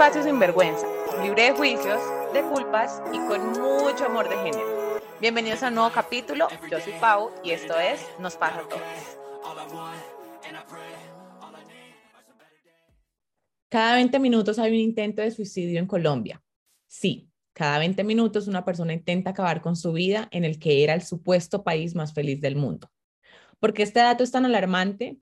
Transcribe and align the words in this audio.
Espacio 0.00 0.22
sin 0.22 0.38
vergüenza, 0.38 0.86
libre 1.22 1.42
de 1.42 1.52
juicios, 1.52 2.00
de 2.32 2.40
culpas 2.40 3.02
y 3.12 3.18
con 3.18 3.50
mucho 3.52 4.06
amor 4.06 4.30
de 4.30 4.36
género. 4.36 4.98
Bienvenidos 5.20 5.62
a 5.62 5.68
un 5.68 5.74
nuevo 5.74 5.90
capítulo. 5.92 6.48
Yo 6.70 6.80
soy 6.80 6.94
Pau 6.98 7.30
y 7.44 7.50
esto 7.50 7.78
es 7.78 8.00
Nos 8.18 8.34
pasa 8.34 8.60
a 8.60 8.62
todos. 8.62 8.80
Cada 13.68 13.96
20 13.96 14.18
minutos 14.20 14.58
hay 14.58 14.70
un 14.70 14.78
intento 14.78 15.20
de 15.20 15.32
suicidio 15.32 15.78
en 15.78 15.86
Colombia. 15.86 16.42
Sí, 16.86 17.28
cada 17.52 17.78
20 17.78 18.02
minutos 18.02 18.48
una 18.48 18.64
persona 18.64 18.94
intenta 18.94 19.32
acabar 19.32 19.60
con 19.60 19.76
su 19.76 19.92
vida 19.92 20.28
en 20.30 20.46
el 20.46 20.58
que 20.58 20.82
era 20.82 20.94
el 20.94 21.02
supuesto 21.02 21.62
país 21.62 21.94
más 21.94 22.14
feliz 22.14 22.40
del 22.40 22.56
mundo. 22.56 22.90
¿Por 23.58 23.74
qué 23.74 23.82
este 23.82 24.00
dato 24.00 24.24
es 24.24 24.30
tan 24.30 24.46
alarmante? 24.46 25.18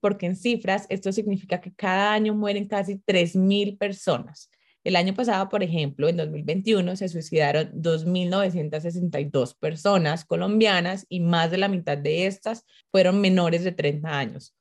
Porque 0.00 0.26
en 0.26 0.36
cifras 0.36 0.86
esto 0.88 1.12
significa 1.12 1.60
que 1.60 1.72
cada 1.74 2.12
año 2.12 2.34
mueren 2.34 2.66
casi 2.66 2.96
3.000 2.96 3.78
personas. 3.78 4.50
El 4.84 4.96
año 4.96 5.14
pasado, 5.14 5.48
por 5.48 5.62
ejemplo, 5.62 6.08
en 6.08 6.16
2021, 6.16 6.96
se 6.96 7.08
suicidaron 7.08 7.70
2.962 7.72 9.56
personas 9.58 10.24
colombianas 10.24 11.04
y 11.08 11.20
más 11.20 11.50
de 11.50 11.58
la 11.58 11.68
mitad 11.68 11.98
de 11.98 12.26
estas 12.26 12.64
fueron 12.90 13.20
menores 13.20 13.64
de 13.64 13.72
30 13.72 14.18
años. 14.18 14.54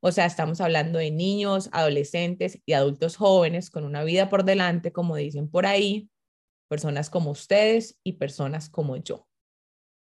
O 0.00 0.12
sea, 0.12 0.26
estamos 0.26 0.60
hablando 0.60 0.98
de 0.98 1.10
niños, 1.10 1.70
adolescentes 1.72 2.60
y 2.66 2.74
adultos 2.74 3.16
jóvenes 3.16 3.70
con 3.70 3.84
una 3.84 4.04
vida 4.04 4.28
por 4.28 4.44
delante, 4.44 4.92
como 4.92 5.16
dicen 5.16 5.50
por 5.50 5.66
ahí, 5.66 6.08
personas 6.68 7.10
como 7.10 7.30
ustedes 7.30 7.98
y 8.04 8.12
personas 8.14 8.68
como 8.68 8.96
yo. 8.96 9.27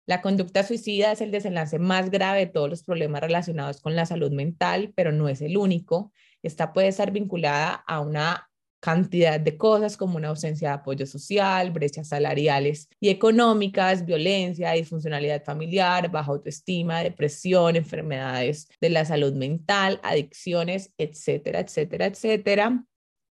La 0.07 0.21
conducta 0.21 0.63
suicida 0.63 1.11
es 1.11 1.21
el 1.21 1.31
desenlace 1.31 1.79
más 1.79 2.09
grave 2.09 2.39
de 2.39 2.47
todos 2.47 2.69
los 2.69 2.83
problemas 2.83 3.21
relacionados 3.21 3.81
con 3.81 3.95
la 3.95 4.05
salud 4.05 4.31
mental, 4.31 4.91
pero 4.95 5.11
no 5.11 5.29
es 5.29 5.41
el 5.41 5.57
único. 5.57 6.11
Esta 6.43 6.73
puede 6.73 6.87
estar 6.87 7.11
vinculada 7.11 7.83
a 7.87 7.99
una 7.99 8.49
cantidad 8.81 9.39
de 9.39 9.57
cosas 9.57 9.95
como 9.95 10.17
una 10.17 10.29
ausencia 10.29 10.69
de 10.69 10.73
apoyo 10.73 11.05
social, 11.05 11.71
brechas 11.71 12.09
salariales 12.09 12.89
y 12.99 13.09
económicas, 13.09 14.05
violencia, 14.05 14.71
disfuncionalidad 14.71 15.43
familiar, 15.43 16.09
baja 16.09 16.31
autoestima, 16.31 17.03
depresión, 17.03 17.75
enfermedades 17.75 18.67
de 18.81 18.89
la 18.89 19.05
salud 19.05 19.33
mental, 19.33 19.99
adicciones, 20.03 20.91
etcétera, 20.97 21.59
etcétera, 21.59 22.07
etcétera. 22.07 22.83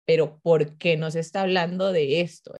Pero 0.06 0.38
¿por 0.40 0.76
qué 0.78 0.96
no 0.96 1.10
se 1.10 1.20
está 1.20 1.42
hablando 1.42 1.92
de 1.92 2.22
esto? 2.22 2.54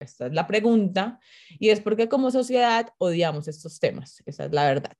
Esta 0.00 0.26
es 0.26 0.32
la 0.32 0.46
pregunta 0.46 1.18
y 1.58 1.70
es 1.70 1.80
porque 1.80 2.08
como 2.08 2.30
sociedad 2.30 2.88
odiamos 2.98 3.48
estos 3.48 3.80
temas, 3.80 4.22
esa 4.26 4.44
es 4.46 4.52
la 4.52 4.66
verdad. 4.66 4.96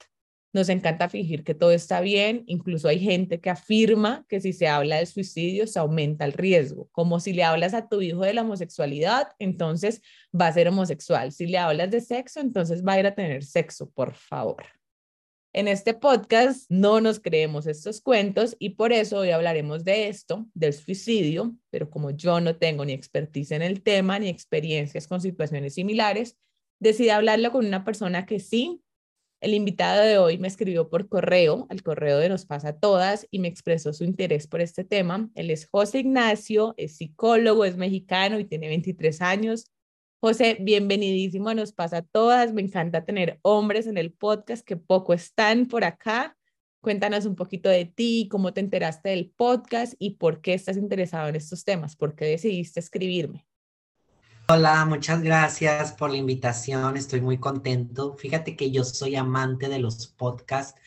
Nos 0.52 0.70
encanta 0.70 1.10
fingir 1.10 1.44
que 1.44 1.54
todo 1.54 1.72
está 1.72 2.00
bien, 2.00 2.42
incluso 2.46 2.88
hay 2.88 2.98
gente 2.98 3.38
que 3.38 3.50
afirma 3.50 4.24
que 4.28 4.40
si 4.40 4.54
se 4.54 4.66
habla 4.66 4.96
de 4.96 5.04
suicidio 5.06 5.66
se 5.66 5.78
aumenta 5.78 6.24
el 6.24 6.32
riesgo, 6.32 6.88
como 6.90 7.20
si 7.20 7.34
le 7.34 7.44
hablas 7.44 7.74
a 7.74 7.86
tu 7.86 8.00
hijo 8.00 8.22
de 8.22 8.32
la 8.32 8.42
homosexualidad, 8.42 9.28
entonces 9.38 10.00
va 10.34 10.46
a 10.46 10.52
ser 10.52 10.68
homosexual, 10.68 11.32
si 11.32 11.46
le 11.46 11.58
hablas 11.58 11.90
de 11.90 12.00
sexo, 12.00 12.40
entonces 12.40 12.82
va 12.84 12.94
a 12.94 13.00
ir 13.00 13.06
a 13.06 13.14
tener 13.14 13.44
sexo, 13.44 13.90
por 13.90 14.14
favor. 14.14 14.77
En 15.54 15.66
este 15.66 15.94
podcast 15.94 16.66
no 16.68 17.00
nos 17.00 17.20
creemos 17.20 17.66
estos 17.66 18.00
cuentos 18.00 18.54
y 18.58 18.70
por 18.70 18.92
eso 18.92 19.18
hoy 19.18 19.30
hablaremos 19.30 19.84
de 19.84 20.08
esto, 20.08 20.46
del 20.54 20.74
suicidio, 20.74 21.54
pero 21.70 21.90
como 21.90 22.10
yo 22.10 22.40
no 22.40 22.56
tengo 22.56 22.84
ni 22.84 22.92
expertise 22.92 23.52
en 23.52 23.62
el 23.62 23.82
tema 23.82 24.18
ni 24.18 24.28
experiencias 24.28 25.06
con 25.06 25.20
situaciones 25.20 25.74
similares, 25.74 26.36
decidí 26.80 27.08
hablarlo 27.08 27.50
con 27.50 27.66
una 27.66 27.84
persona 27.84 28.26
que 28.26 28.40
sí 28.40 28.82
el 29.40 29.54
invitado 29.54 30.02
de 30.02 30.18
hoy 30.18 30.36
me 30.38 30.48
escribió 30.48 30.90
por 30.90 31.08
correo, 31.08 31.66
al 31.70 31.82
correo 31.82 32.18
de 32.18 32.28
Nos 32.28 32.44
pasa 32.44 32.70
a 32.70 32.78
todas, 32.78 33.26
y 33.30 33.38
me 33.38 33.46
expresó 33.46 33.92
su 33.92 34.02
interés 34.02 34.48
por 34.48 34.60
este 34.60 34.82
tema. 34.82 35.30
Él 35.36 35.50
es 35.50 35.68
José 35.68 36.00
Ignacio, 36.00 36.74
es 36.76 36.96
psicólogo, 36.96 37.64
es 37.64 37.76
mexicano 37.76 38.40
y 38.40 38.44
tiene 38.44 38.66
23 38.66 39.22
años. 39.22 39.70
José, 40.20 40.56
bienvenidísimo 40.60 41.54
Nos 41.54 41.72
pasa 41.72 41.98
a 41.98 42.02
todas. 42.02 42.52
Me 42.52 42.60
encanta 42.60 43.04
tener 43.04 43.38
hombres 43.42 43.86
en 43.86 43.96
el 43.96 44.12
podcast 44.12 44.66
que 44.66 44.76
poco 44.76 45.14
están 45.14 45.66
por 45.66 45.84
acá. 45.84 46.36
Cuéntanos 46.80 47.24
un 47.24 47.36
poquito 47.36 47.68
de 47.68 47.84
ti, 47.84 48.26
cómo 48.28 48.52
te 48.52 48.58
enteraste 48.58 49.10
del 49.10 49.30
podcast 49.30 49.94
y 50.00 50.16
por 50.16 50.40
qué 50.40 50.54
estás 50.54 50.76
interesado 50.76 51.28
en 51.28 51.36
estos 51.36 51.62
temas, 51.62 51.94
por 51.94 52.16
qué 52.16 52.24
decidiste 52.24 52.80
escribirme. 52.80 53.46
Hola, 54.48 54.84
muchas 54.86 55.22
gracias 55.22 55.92
por 55.92 56.10
la 56.10 56.16
invitación. 56.16 56.96
Estoy 56.96 57.20
muy 57.20 57.38
contento. 57.38 58.14
Fíjate 58.14 58.56
que 58.56 58.72
yo 58.72 58.82
soy 58.82 59.14
amante 59.14 59.68
de 59.68 59.78
los 59.78 60.08
podcasts 60.08 60.80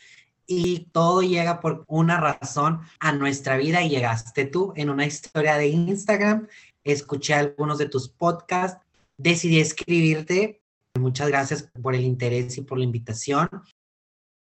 y 0.46 0.88
todo 0.92 1.22
llega 1.22 1.60
por 1.60 1.86
una 1.88 2.20
razón 2.20 2.80
a 3.00 3.12
nuestra 3.12 3.56
vida 3.56 3.80
y 3.82 3.88
llegaste 3.88 4.44
tú 4.44 4.74
en 4.76 4.90
una 4.90 5.06
historia 5.06 5.56
de 5.56 5.68
Instagram. 5.68 6.48
Escuché 6.84 7.32
algunos 7.32 7.78
de 7.78 7.88
tus 7.88 8.10
podcasts, 8.10 8.84
decidí 9.16 9.60
escribirte. 9.60 10.62
Muchas 10.98 11.28
gracias 11.28 11.70
por 11.80 11.94
el 11.94 12.04
interés 12.04 12.58
y 12.58 12.62
por 12.62 12.78
la 12.78 12.84
invitación. 12.84 13.48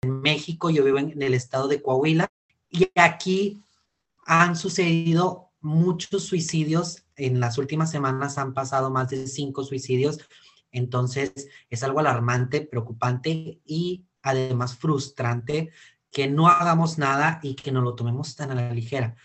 En 0.02 0.20
México, 0.20 0.70
yo 0.70 0.84
vivo 0.84 0.98
en 0.98 1.20
el 1.20 1.34
estado 1.34 1.68
de 1.68 1.80
Coahuila 1.80 2.28
y 2.68 2.90
aquí 2.94 3.62
han 4.26 4.56
sucedido 4.56 5.50
muchos 5.60 6.24
suicidios 6.24 7.04
en 7.16 7.40
las 7.40 7.58
últimas 7.58 7.90
semanas 7.90 8.38
han 8.38 8.54
pasado 8.54 8.90
más 8.90 9.10
de 9.10 9.26
cinco 9.26 9.64
suicidios, 9.64 10.18
entonces 10.72 11.32
es 11.70 11.82
algo 11.82 12.00
alarmante, 12.00 12.62
preocupante 12.62 13.60
y 13.64 14.04
además 14.22 14.76
frustrante 14.76 15.70
que 16.10 16.26
no 16.28 16.48
hagamos 16.48 16.98
nada 16.98 17.40
y 17.42 17.54
que 17.54 17.72
no 17.72 17.80
lo 17.80 17.94
tomemos 17.94 18.36
tan 18.36 18.50
a 18.50 18.54
la 18.54 18.72
ligera. 18.72 19.16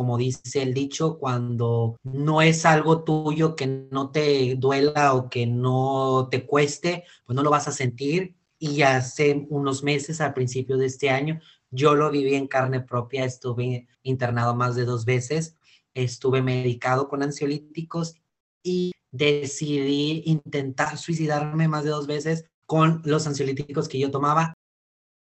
Como 0.00 0.16
dice 0.16 0.62
el 0.62 0.72
dicho, 0.72 1.18
cuando 1.18 1.98
no 2.04 2.40
es 2.40 2.64
algo 2.64 3.04
tuyo 3.04 3.54
que 3.54 3.66
no 3.66 4.10
te 4.10 4.54
duela 4.56 5.12
o 5.12 5.28
que 5.28 5.46
no 5.46 6.28
te 6.30 6.46
cueste, 6.46 7.04
pues 7.26 7.36
no 7.36 7.42
lo 7.42 7.50
vas 7.50 7.68
a 7.68 7.72
sentir. 7.72 8.34
Y 8.58 8.80
hace 8.80 9.46
unos 9.50 9.82
meses, 9.82 10.22
al 10.22 10.32
principio 10.32 10.78
de 10.78 10.86
este 10.86 11.10
año, 11.10 11.38
yo 11.70 11.94
lo 11.94 12.10
viví 12.10 12.34
en 12.34 12.46
carne 12.46 12.80
propia, 12.80 13.26
estuve 13.26 13.88
internado 14.02 14.54
más 14.54 14.74
de 14.74 14.86
dos 14.86 15.04
veces 15.04 15.58
estuve 15.94 16.42
medicado 16.42 17.08
con 17.08 17.22
ansiolíticos 17.22 18.14
y 18.62 18.92
decidí 19.10 20.22
intentar 20.26 20.96
suicidarme 20.98 21.68
más 21.68 21.84
de 21.84 21.90
dos 21.90 22.06
veces 22.06 22.44
con 22.66 23.02
los 23.04 23.26
ansiolíticos 23.26 23.88
que 23.88 23.98
yo 23.98 24.10
tomaba. 24.10 24.54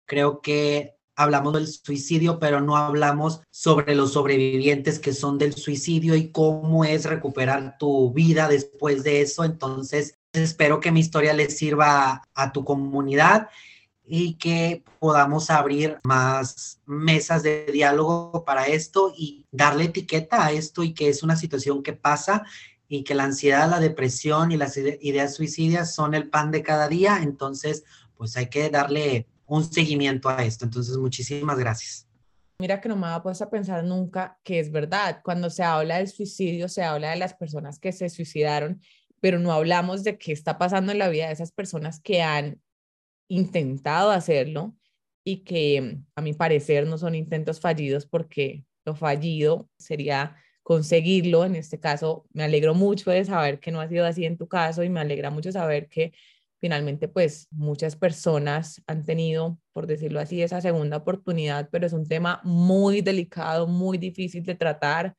Creo 0.05 0.41
que 0.41 0.95
hablamos 1.15 1.53
del 1.53 1.67
suicidio, 1.67 2.39
pero 2.39 2.61
no 2.61 2.77
hablamos 2.77 3.41
sobre 3.49 3.95
los 3.95 4.13
sobrevivientes 4.13 4.99
que 4.99 5.13
son 5.13 5.37
del 5.37 5.53
suicidio 5.53 6.15
y 6.15 6.31
cómo 6.31 6.85
es 6.85 7.05
recuperar 7.05 7.77
tu 7.77 8.11
vida 8.13 8.47
después 8.47 9.03
de 9.03 9.21
eso. 9.21 9.43
Entonces, 9.43 10.17
espero 10.33 10.79
que 10.79 10.91
mi 10.91 10.99
historia 10.99 11.33
les 11.33 11.57
sirva 11.57 12.23
a 12.33 12.51
tu 12.51 12.63
comunidad 12.63 13.49
y 14.05 14.35
que 14.35 14.83
podamos 14.99 15.49
abrir 15.49 15.99
más 16.03 16.81
mesas 16.85 17.43
de 17.43 17.65
diálogo 17.71 18.43
para 18.45 18.65
esto 18.67 19.13
y 19.15 19.45
darle 19.51 19.85
etiqueta 19.85 20.45
a 20.45 20.51
esto 20.51 20.83
y 20.83 20.93
que 20.93 21.09
es 21.09 21.23
una 21.23 21.35
situación 21.35 21.83
que 21.83 21.93
pasa 21.93 22.43
y 22.87 23.03
que 23.03 23.15
la 23.15 23.23
ansiedad, 23.23 23.69
la 23.69 23.79
depresión 23.79 24.51
y 24.51 24.57
las 24.57 24.77
ideas 24.77 25.35
suicidas 25.35 25.95
son 25.95 26.13
el 26.13 26.29
pan 26.29 26.51
de 26.51 26.63
cada 26.63 26.87
día, 26.87 27.19
entonces 27.23 27.85
pues 28.15 28.35
hay 28.37 28.49
que 28.49 28.69
darle 28.69 29.27
un 29.53 29.63
seguimiento 29.63 30.29
a 30.29 30.43
esto. 30.43 30.65
Entonces, 30.65 30.97
muchísimas 30.97 31.57
gracias. 31.59 32.07
Mira 32.59 32.81
que 32.81 32.89
no 32.89 32.95
me 32.95 33.07
ha 33.07 33.21
puesto 33.21 33.43
a 33.43 33.49
pensar 33.49 33.83
nunca 33.83 34.39
que 34.43 34.59
es 34.59 34.71
verdad. 34.71 35.21
Cuando 35.23 35.49
se 35.49 35.63
habla 35.63 35.97
del 35.97 36.07
suicidio, 36.07 36.67
se 36.69 36.83
habla 36.83 37.11
de 37.11 37.17
las 37.17 37.35
personas 37.35 37.77
que 37.77 37.91
se 37.91 38.09
suicidaron, 38.09 38.81
pero 39.19 39.37
no 39.37 39.51
hablamos 39.51 40.03
de 40.03 40.17
qué 40.17 40.31
está 40.31 40.57
pasando 40.57 40.91
en 40.91 40.97
la 40.97 41.09
vida 41.09 41.27
de 41.27 41.33
esas 41.33 41.51
personas 41.51 41.99
que 41.99 42.23
han 42.23 42.61
intentado 43.27 44.11
hacerlo 44.11 44.75
y 45.23 45.43
que 45.43 45.99
a 46.15 46.21
mi 46.21 46.33
parecer 46.33 46.87
no 46.87 46.97
son 46.97 47.13
intentos 47.13 47.59
fallidos 47.59 48.05
porque 48.07 48.65
lo 48.85 48.95
fallido 48.95 49.69
sería 49.77 50.35
conseguirlo. 50.63 51.45
En 51.45 51.55
este 51.55 51.79
caso, 51.79 52.25
me 52.33 52.43
alegro 52.43 52.73
mucho 52.73 53.11
de 53.11 53.23
saber 53.23 53.59
que 53.59 53.71
no 53.71 53.81
ha 53.81 53.87
sido 53.87 54.05
así 54.05 54.25
en 54.25 54.37
tu 54.37 54.47
caso 54.47 54.83
y 54.83 54.89
me 54.89 54.99
alegra 54.99 55.29
mucho 55.29 55.51
saber 55.51 55.89
que 55.89 56.11
finalmente 56.63 57.09
pues 57.09 57.49
muchas 57.51 57.97
personas 57.97 58.81
han 58.87 59.03
tenido, 59.03 59.59
por 59.73 59.85
decirlo 59.85 60.21
así, 60.21 60.41
esa 60.41 60.61
segunda 60.61 60.95
oportunidad, 60.95 61.67
pero 61.69 61.85
es 61.85 61.91
un 61.91 62.07
tema 62.07 62.39
muy 62.45 63.01
delicado, 63.01 63.67
muy 63.67 63.97
difícil 63.97 64.43
de 64.43 64.55
tratar 64.55 65.13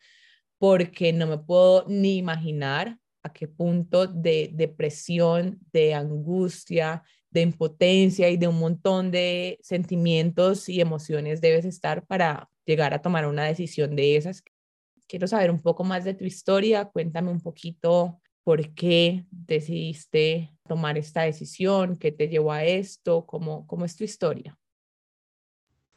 porque 0.56 1.12
no 1.12 1.26
me 1.26 1.36
puedo 1.36 1.84
ni 1.86 2.16
imaginar 2.16 2.98
a 3.22 3.30
qué 3.30 3.46
punto 3.46 4.06
de 4.06 4.52
depresión, 4.54 5.60
de 5.70 5.92
angustia, 5.92 7.02
de 7.28 7.42
impotencia 7.42 8.30
y 8.30 8.38
de 8.38 8.48
un 8.48 8.58
montón 8.58 9.10
de 9.10 9.58
sentimientos 9.60 10.70
y 10.70 10.80
emociones 10.80 11.42
debes 11.42 11.66
estar 11.66 12.06
para 12.06 12.48
llegar 12.64 12.94
a 12.94 13.02
tomar 13.02 13.26
una 13.26 13.44
decisión 13.44 13.94
de 13.96 14.16
esas. 14.16 14.42
Quiero 15.06 15.26
saber 15.26 15.50
un 15.50 15.60
poco 15.60 15.84
más 15.84 16.04
de 16.04 16.14
tu 16.14 16.24
historia, 16.24 16.86
cuéntame 16.86 17.30
un 17.30 17.42
poquito 17.42 18.22
por 18.44 18.74
qué 18.74 19.24
decidiste 19.30 20.54
tomar 20.68 20.98
esta 20.98 21.22
decisión, 21.22 21.96
qué 21.96 22.12
te 22.12 22.28
llevó 22.28 22.52
a 22.52 22.64
esto, 22.64 23.26
cómo, 23.26 23.66
cómo 23.66 23.84
es 23.84 23.96
tu 23.96 24.04
historia. 24.04 24.58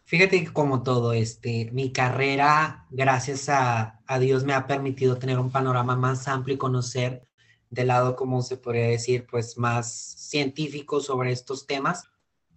Fíjate 0.05 0.45
que 0.45 0.53
como 0.53 0.83
todo, 0.83 1.11
este, 1.11 1.69
mi 1.73 1.91
carrera, 1.91 2.88
gracias 2.89 3.49
a, 3.49 3.99
a 4.07 4.19
Dios, 4.19 4.45
me 4.45 4.53
ha 4.53 4.65
permitido 4.65 5.17
tener 5.17 5.38
un 5.38 5.51
panorama 5.51 5.97
más 5.97 6.29
amplio 6.29 6.55
y 6.55 6.57
conocer 6.57 7.27
del 7.69 7.88
lado, 7.88 8.15
como 8.15 8.41
se 8.41 8.55
podría 8.55 8.88
decir, 8.88 9.27
pues 9.29 9.57
más 9.57 9.91
científico 9.91 11.01
sobre 11.01 11.33
estos 11.33 11.67
temas. 11.67 12.05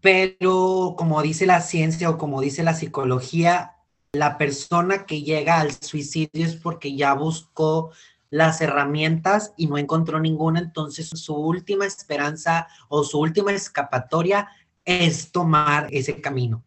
Pero 0.01 0.95
como 0.97 1.21
dice 1.23 1.47
la 1.47 1.61
ciencia 1.61 2.09
o 2.09 2.19
como 2.19 2.41
dice 2.41 2.63
la 2.63 2.75
psicología, 2.75 3.77
la 4.13 4.39
persona 4.39 5.05
que 5.05 5.23
llega 5.23 5.61
al 5.61 5.73
suicidio 5.73 6.47
es 6.47 6.57
porque 6.57 6.97
ya 6.97 7.15
buscó 7.15 7.91
las 8.31 8.61
herramientas 8.61 9.53
y 9.57 9.67
no 9.67 9.77
encontró 9.77 10.21
ninguna, 10.21 10.61
entonces 10.61 11.09
su 11.09 11.35
última 11.35 11.85
esperanza 11.85 12.69
o 12.89 13.03
su 13.03 13.19
última 13.19 13.53
escapatoria 13.53 14.49
es 14.85 15.33
tomar 15.33 15.89
ese 15.91 16.21
camino. 16.21 16.65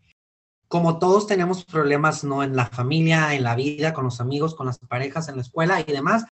Como 0.68 1.00
todos 1.00 1.28
tenemos 1.28 1.64
problemas, 1.66 2.24
¿no? 2.24 2.44
En 2.44 2.56
la 2.56 2.66
familia, 2.66 3.34
en 3.34 3.44
la 3.44 3.56
vida, 3.56 3.94
con 3.94 4.06
los 4.06 4.20
amigos, 4.20 4.56
con 4.56 4.66
las 4.66 4.80
parejas, 4.80 5.30
en 5.30 5.36
la 5.36 5.42
escuela 5.42 5.80
y 5.80 5.84
demás, 5.84 6.26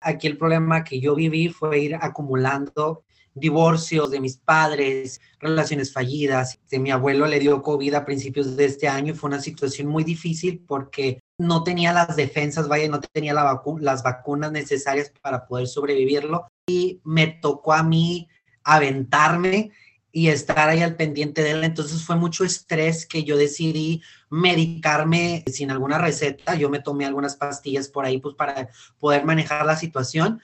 aquí 0.00 0.26
el 0.26 0.38
problema 0.38 0.84
que 0.84 1.00
yo 1.00 1.14
viví 1.14 1.48
fue 1.48 1.80
ir 1.80 1.96
acumulando 1.96 3.05
divorcios 3.36 4.10
de 4.10 4.18
mis 4.18 4.38
padres, 4.38 5.20
relaciones 5.38 5.92
fallidas. 5.92 6.58
De 6.70 6.78
mi 6.78 6.90
abuelo 6.90 7.26
le 7.26 7.38
dio 7.38 7.62
COVID 7.62 7.94
a 7.94 8.04
principios 8.04 8.56
de 8.56 8.64
este 8.64 8.88
año 8.88 9.14
fue 9.14 9.28
una 9.28 9.40
situación 9.40 9.88
muy 9.88 10.02
difícil 10.02 10.64
porque 10.66 11.20
no 11.38 11.62
tenía 11.62 11.92
las 11.92 12.16
defensas, 12.16 12.66
vaya, 12.66 12.88
no 12.88 13.00
tenía 13.00 13.34
las 13.34 14.02
vacunas 14.02 14.50
necesarias 14.50 15.12
para 15.20 15.46
poder 15.46 15.68
sobrevivirlo. 15.68 16.48
Y 16.66 17.00
me 17.04 17.26
tocó 17.26 17.74
a 17.74 17.82
mí 17.82 18.26
aventarme 18.64 19.70
y 20.10 20.28
estar 20.28 20.70
ahí 20.70 20.80
al 20.80 20.96
pendiente 20.96 21.42
de 21.42 21.50
él. 21.50 21.64
Entonces 21.64 22.02
fue 22.02 22.16
mucho 22.16 22.42
estrés 22.42 23.04
que 23.04 23.22
yo 23.22 23.36
decidí 23.36 24.02
medicarme 24.30 25.44
sin 25.46 25.70
alguna 25.70 25.98
receta. 25.98 26.54
Yo 26.54 26.70
me 26.70 26.80
tomé 26.80 27.04
algunas 27.04 27.36
pastillas 27.36 27.88
por 27.88 28.06
ahí 28.06 28.18
pues 28.18 28.34
para 28.34 28.70
poder 28.98 29.26
manejar 29.26 29.66
la 29.66 29.76
situación, 29.76 30.40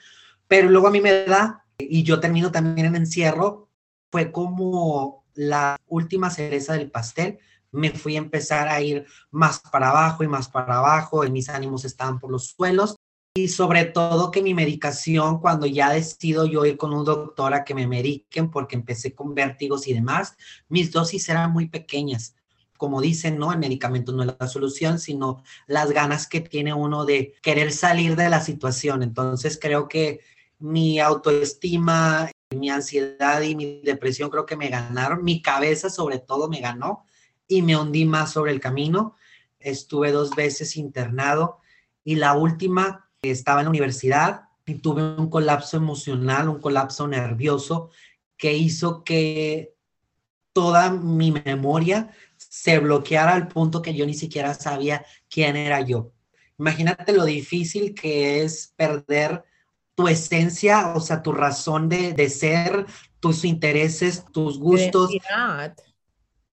pero 0.47 0.69
luego 0.69 0.87
a 0.87 0.91
mí 0.91 1.01
me 1.01 1.25
da 1.25 1.62
y 1.89 2.03
yo 2.03 2.19
termino 2.19 2.51
también 2.51 2.87
en 2.87 2.95
encierro. 2.95 3.69
Fue 4.11 4.31
como 4.31 5.23
la 5.33 5.77
última 5.87 6.29
cereza 6.29 6.73
del 6.73 6.91
pastel. 6.91 7.39
Me 7.71 7.91
fui 7.91 8.15
a 8.15 8.19
empezar 8.19 8.67
a 8.67 8.81
ir 8.81 9.05
más 9.31 9.59
para 9.59 9.89
abajo 9.89 10.23
y 10.23 10.27
más 10.27 10.47
para 10.47 10.77
abajo, 10.77 11.25
y 11.25 11.31
mis 11.31 11.49
ánimos 11.49 11.85
estaban 11.85 12.19
por 12.19 12.31
los 12.31 12.49
suelos 12.49 12.95
y 13.35 13.47
sobre 13.47 13.85
todo 13.85 14.29
que 14.29 14.43
mi 14.43 14.53
medicación, 14.53 15.39
cuando 15.39 15.65
ya 15.65 15.89
decido 15.89 16.45
yo 16.45 16.65
ir 16.65 16.77
con 16.77 16.93
un 16.93 17.03
doctor 17.03 17.55
a 17.55 17.63
que 17.63 17.73
me 17.73 17.87
mediquen, 17.87 18.51
porque 18.51 18.75
empecé 18.75 19.15
con 19.15 19.33
vértigos 19.33 19.87
y 19.87 19.93
demás, 19.93 20.37
mis 20.69 20.91
dosis 20.91 21.27
eran 21.29 21.51
muy 21.51 21.67
pequeñas. 21.67 22.35
Como 22.77 23.01
dicen, 23.01 23.39
no, 23.39 23.51
el 23.51 23.57
medicamento 23.57 24.11
no 24.11 24.21
es 24.21 24.35
la 24.39 24.47
solución, 24.47 24.99
sino 24.99 25.41
las 25.65 25.91
ganas 25.91 26.27
que 26.27 26.41
tiene 26.41 26.75
uno 26.75 27.05
de 27.05 27.33
querer 27.41 27.71
salir 27.71 28.15
de 28.15 28.29
la 28.29 28.39
situación. 28.39 29.01
Entonces 29.01 29.57
creo 29.59 29.87
que 29.87 30.19
mi 30.63 30.97
autoestima, 30.97 32.31
mi 32.55 32.69
ansiedad 32.69 33.41
y 33.41 33.53
mi 33.53 33.81
depresión 33.81 34.29
creo 34.29 34.45
que 34.45 34.55
me 34.55 34.69
ganaron. 34.69 35.21
Mi 35.21 35.41
cabeza 35.41 35.89
sobre 35.89 36.19
todo 36.19 36.47
me 36.47 36.61
ganó 36.61 37.05
y 37.49 37.61
me 37.61 37.75
hundí 37.75 38.05
más 38.05 38.31
sobre 38.31 38.53
el 38.53 38.61
camino. 38.61 39.17
Estuve 39.59 40.13
dos 40.13 40.33
veces 40.37 40.77
internado 40.77 41.59
y 42.05 42.15
la 42.15 42.33
última 42.35 43.09
estaba 43.21 43.59
en 43.59 43.65
la 43.65 43.71
universidad 43.71 44.43
y 44.65 44.75
tuve 44.75 45.03
un 45.03 45.29
colapso 45.29 45.75
emocional, 45.75 46.47
un 46.47 46.61
colapso 46.61 47.09
nervioso 47.09 47.89
que 48.37 48.53
hizo 48.53 49.03
que 49.03 49.75
toda 50.53 50.91
mi 50.91 51.31
memoria 51.31 52.11
se 52.37 52.79
bloqueara 52.79 53.33
al 53.33 53.49
punto 53.49 53.81
que 53.81 53.93
yo 53.93 54.05
ni 54.05 54.13
siquiera 54.13 54.53
sabía 54.53 55.05
quién 55.29 55.57
era 55.57 55.81
yo. 55.81 56.13
Imagínate 56.57 57.11
lo 57.11 57.25
difícil 57.25 57.93
que 57.93 58.43
es 58.43 58.73
perder 58.77 59.43
tu 59.95 60.07
esencia, 60.07 60.93
o 60.95 60.99
sea, 60.99 61.21
tu 61.21 61.31
razón 61.31 61.89
de, 61.89 62.13
de 62.13 62.29
ser, 62.29 62.85
tus 63.19 63.45
intereses, 63.45 64.25
tus 64.31 64.59
gustos. 64.59 65.11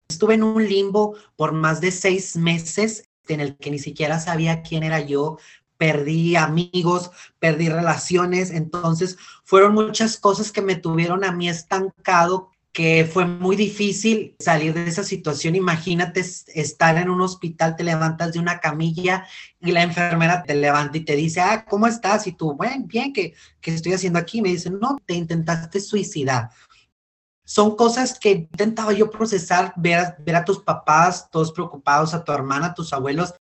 Estuve 0.08 0.34
en 0.34 0.44
un 0.44 0.68
limbo 0.68 1.16
por 1.36 1.52
más 1.52 1.82
de 1.82 1.92
seis 1.92 2.36
meses 2.36 3.10
en 3.28 3.40
el 3.40 3.58
que 3.58 3.72
ni 3.72 3.80
siquiera 3.80 4.20
sabía 4.20 4.64
quién 4.64 4.84
era 4.84 5.00
yo, 5.00 5.38
perdí 5.78 6.36
amigos, 6.36 7.12
perdí 7.40 7.70
relaciones, 7.70 8.52
entonces 8.52 9.18
fueron 9.44 9.74
muchas 9.74 10.18
cosas 10.18 10.52
que 10.52 10.62
me 10.62 10.76
tuvieron 10.76 11.24
a 11.24 11.32
mí 11.32 11.48
estancado 11.48 12.52
que 12.80 13.04
fue 13.04 13.26
muy 13.26 13.58
difícil 13.58 14.38
salir 14.40 14.74
de 14.74 14.88
esa 14.88 15.04
situación. 15.04 15.54
Imagínate 15.54 16.22
estar 16.22 16.96
en 16.96 17.10
un 17.10 17.20
hospital, 17.20 17.76
te 17.76 17.84
levantas 17.84 18.32
de 18.32 18.40
una 18.40 18.62
camilla 18.62 19.28
y 19.60 19.74
la 19.74 19.84
enfermera 19.84 20.44
te 20.44 20.56
levanta 20.56 20.98
y 20.98 21.04
te 21.04 21.18
dice, 21.18 21.42
ah, 21.42 21.66
¿cómo 21.66 21.88
estás? 21.88 22.26
Y 22.26 22.32
tú, 22.32 22.54
bueno, 22.54 22.86
bien, 22.88 23.12
¿qué, 23.12 23.34
qué 23.60 23.74
estoy 23.74 23.92
haciendo 23.92 24.18
aquí? 24.18 24.42
Me 24.42 24.48
dice, 24.48 24.70
no, 24.70 24.96
te 25.06 25.14
intentaste 25.14 25.82
suicidar. 25.82 26.52
Son 27.44 27.76
cosas 27.76 28.18
que 28.18 28.32
intentaba 28.32 28.94
yo 28.94 29.10
procesar, 29.10 29.74
ver, 29.76 30.16
ver 30.20 30.38
a 30.38 30.46
tus 30.46 30.60
papás 30.60 31.30
todos 31.30 31.52
preocupados, 31.52 32.14
a 32.14 32.24
tu 32.24 32.32
hermana, 32.32 32.68
a 32.68 32.74
tus 32.74 32.94
abuelos, 32.94 33.34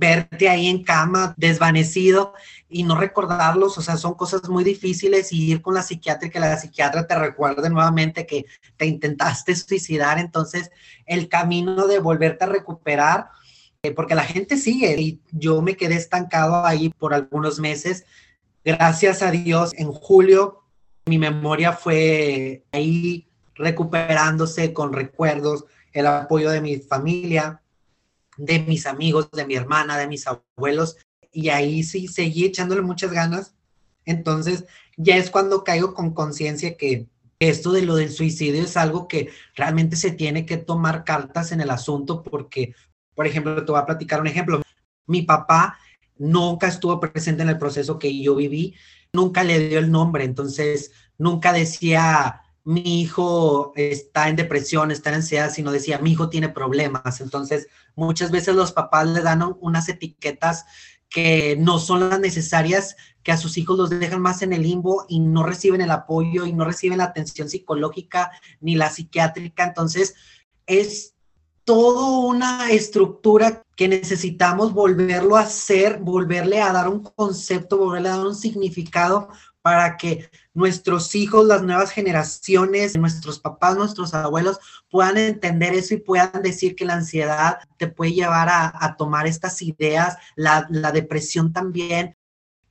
verte 0.00 0.48
ahí 0.48 0.66
en 0.66 0.82
cama, 0.82 1.34
desvanecido 1.36 2.32
y 2.68 2.84
no 2.84 2.96
recordarlos, 2.96 3.76
o 3.76 3.82
sea, 3.82 3.98
son 3.98 4.14
cosas 4.14 4.48
muy 4.48 4.64
difíciles 4.64 5.30
y 5.32 5.50
ir 5.50 5.60
con 5.60 5.74
la 5.74 5.82
psiquiatra 5.82 6.26
y 6.26 6.30
que 6.30 6.40
la 6.40 6.56
psiquiatra 6.56 7.06
te 7.06 7.18
recuerde 7.18 7.68
nuevamente 7.68 8.26
que 8.26 8.46
te 8.78 8.86
intentaste 8.86 9.54
suicidar, 9.54 10.18
entonces 10.18 10.70
el 11.04 11.28
camino 11.28 11.86
de 11.86 11.98
volverte 11.98 12.44
a 12.44 12.48
recuperar, 12.48 13.28
eh, 13.82 13.92
porque 13.92 14.14
la 14.14 14.24
gente 14.24 14.56
sigue 14.56 15.00
y 15.00 15.20
yo 15.30 15.60
me 15.60 15.76
quedé 15.76 15.96
estancado 15.96 16.64
ahí 16.64 16.88
por 16.90 17.14
algunos 17.14 17.58
meses. 17.58 18.04
Gracias 18.64 19.22
a 19.22 19.30
Dios, 19.30 19.72
en 19.74 19.92
julio 19.92 20.60
mi 21.06 21.18
memoria 21.18 21.72
fue 21.72 22.64
ahí 22.72 23.26
recuperándose 23.56 24.72
con 24.72 24.92
recuerdos, 24.92 25.64
el 25.92 26.06
apoyo 26.06 26.50
de 26.50 26.60
mi 26.60 26.76
familia, 26.78 27.60
de 28.40 28.58
mis 28.60 28.86
amigos, 28.86 29.30
de 29.30 29.46
mi 29.46 29.54
hermana, 29.54 29.98
de 29.98 30.08
mis 30.08 30.26
abuelos, 30.26 30.96
y 31.30 31.50
ahí 31.50 31.82
sí 31.82 32.08
seguí 32.08 32.46
echándole 32.46 32.80
muchas 32.80 33.12
ganas. 33.12 33.54
Entonces, 34.04 34.64
ya 34.96 35.16
es 35.16 35.30
cuando 35.30 35.62
caigo 35.62 35.94
con 35.94 36.14
conciencia 36.14 36.76
que 36.76 37.06
esto 37.38 37.72
de 37.72 37.82
lo 37.82 37.96
del 37.96 38.10
suicidio 38.10 38.62
es 38.64 38.76
algo 38.76 39.08
que 39.08 39.30
realmente 39.54 39.96
se 39.96 40.10
tiene 40.10 40.46
que 40.46 40.56
tomar 40.56 41.04
cartas 41.04 41.52
en 41.52 41.60
el 41.60 41.70
asunto 41.70 42.22
porque, 42.22 42.74
por 43.14 43.26
ejemplo, 43.26 43.64
te 43.64 43.72
voy 43.72 43.80
a 43.80 43.86
platicar 43.86 44.20
un 44.20 44.26
ejemplo. 44.26 44.62
Mi 45.06 45.22
papá 45.22 45.78
nunca 46.16 46.66
estuvo 46.66 46.98
presente 46.98 47.42
en 47.42 47.50
el 47.50 47.58
proceso 47.58 47.98
que 47.98 48.20
yo 48.20 48.34
viví, 48.34 48.74
nunca 49.12 49.44
le 49.44 49.58
dio 49.68 49.78
el 49.78 49.90
nombre, 49.90 50.24
entonces 50.24 50.92
nunca 51.18 51.52
decía 51.52 52.42
mi 52.64 53.00
hijo 53.00 53.72
está 53.74 54.28
en 54.28 54.36
depresión, 54.36 54.90
está 54.90 55.10
en 55.10 55.16
ansiedad, 55.16 55.50
sino 55.52 55.72
decía, 55.72 55.98
mi 55.98 56.12
hijo 56.12 56.28
tiene 56.28 56.48
problemas. 56.48 57.20
Entonces, 57.20 57.68
muchas 57.94 58.30
veces 58.30 58.54
los 58.54 58.72
papás 58.72 59.08
le 59.08 59.22
dan 59.22 59.56
unas 59.60 59.88
etiquetas 59.88 60.66
que 61.08 61.56
no 61.58 61.78
son 61.78 62.08
las 62.08 62.20
necesarias, 62.20 62.96
que 63.22 63.32
a 63.32 63.36
sus 63.36 63.58
hijos 63.58 63.76
los 63.76 63.90
dejan 63.90 64.22
más 64.22 64.42
en 64.42 64.52
el 64.52 64.62
limbo 64.62 65.04
y 65.08 65.20
no 65.20 65.42
reciben 65.42 65.80
el 65.80 65.90
apoyo 65.90 66.46
y 66.46 66.52
no 66.52 66.64
reciben 66.64 66.98
la 66.98 67.04
atención 67.04 67.50
psicológica 67.50 68.30
ni 68.60 68.76
la 68.76 68.90
psiquiátrica. 68.90 69.64
Entonces, 69.64 70.14
es 70.66 71.14
toda 71.64 72.26
una 72.26 72.70
estructura 72.70 73.62
que 73.76 73.88
necesitamos 73.88 74.72
volverlo 74.72 75.36
a 75.36 75.42
hacer, 75.42 75.98
volverle 75.98 76.60
a 76.60 76.72
dar 76.72 76.88
un 76.88 77.02
concepto, 77.02 77.78
volverle 77.78 78.08
a 78.08 78.16
dar 78.16 78.26
un 78.26 78.34
significado 78.34 79.28
para 79.62 79.96
que 79.96 80.30
nuestros 80.54 81.14
hijos, 81.14 81.46
las 81.46 81.62
nuevas 81.62 81.90
generaciones, 81.90 82.96
nuestros 82.96 83.38
papás, 83.38 83.76
nuestros 83.76 84.14
abuelos 84.14 84.58
puedan 84.88 85.18
entender 85.18 85.74
eso 85.74 85.94
y 85.94 85.98
puedan 85.98 86.42
decir 86.42 86.74
que 86.74 86.84
la 86.84 86.94
ansiedad 86.94 87.58
te 87.76 87.88
puede 87.88 88.12
llevar 88.12 88.48
a, 88.50 88.96
tomar 88.96 89.26
estas 89.26 89.60
ideas, 89.62 90.16
la, 90.34 90.66
la 90.70 90.92
depresión 90.92 91.52
también, 91.52 92.16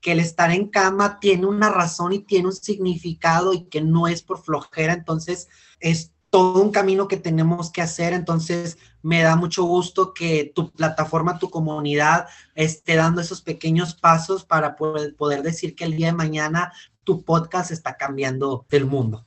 que 0.01 0.13
el 0.13 0.19
estar 0.19 0.51
en 0.51 0.67
cama 0.67 1.19
tiene 1.19 1.45
una 1.45 1.69
razón 1.69 2.13
y 2.13 2.19
tiene 2.19 2.47
un 2.47 2.53
significado 2.53 3.53
y 3.53 3.65
que 3.65 3.81
no 3.81 4.07
es 4.07 4.23
por 4.23 4.41
flojera, 4.41 4.93
entonces 4.93 5.47
es 5.79 6.11
todo 6.29 6.61
un 6.61 6.71
camino 6.71 7.07
que 7.07 7.17
tenemos 7.17 7.71
que 7.71 7.81
hacer, 7.81 8.13
entonces 8.13 8.77
me 9.01 9.21
da 9.21 9.35
mucho 9.35 9.63
gusto 9.63 10.13
que 10.13 10.51
tu 10.53 10.71
plataforma, 10.71 11.39
tu 11.39 11.49
comunidad 11.49 12.27
esté 12.55 12.95
dando 12.95 13.21
esos 13.21 13.41
pequeños 13.41 13.95
pasos 13.95 14.45
para 14.45 14.75
poder, 14.75 15.43
decir 15.43 15.75
que 15.75 15.85
el 15.85 15.95
día 15.95 16.07
de 16.07 16.13
mañana 16.13 16.73
tu 17.03 17.23
podcast 17.23 17.71
está 17.71 17.95
cambiando 17.95 18.65
el 18.69 18.85
mundo. 18.85 19.25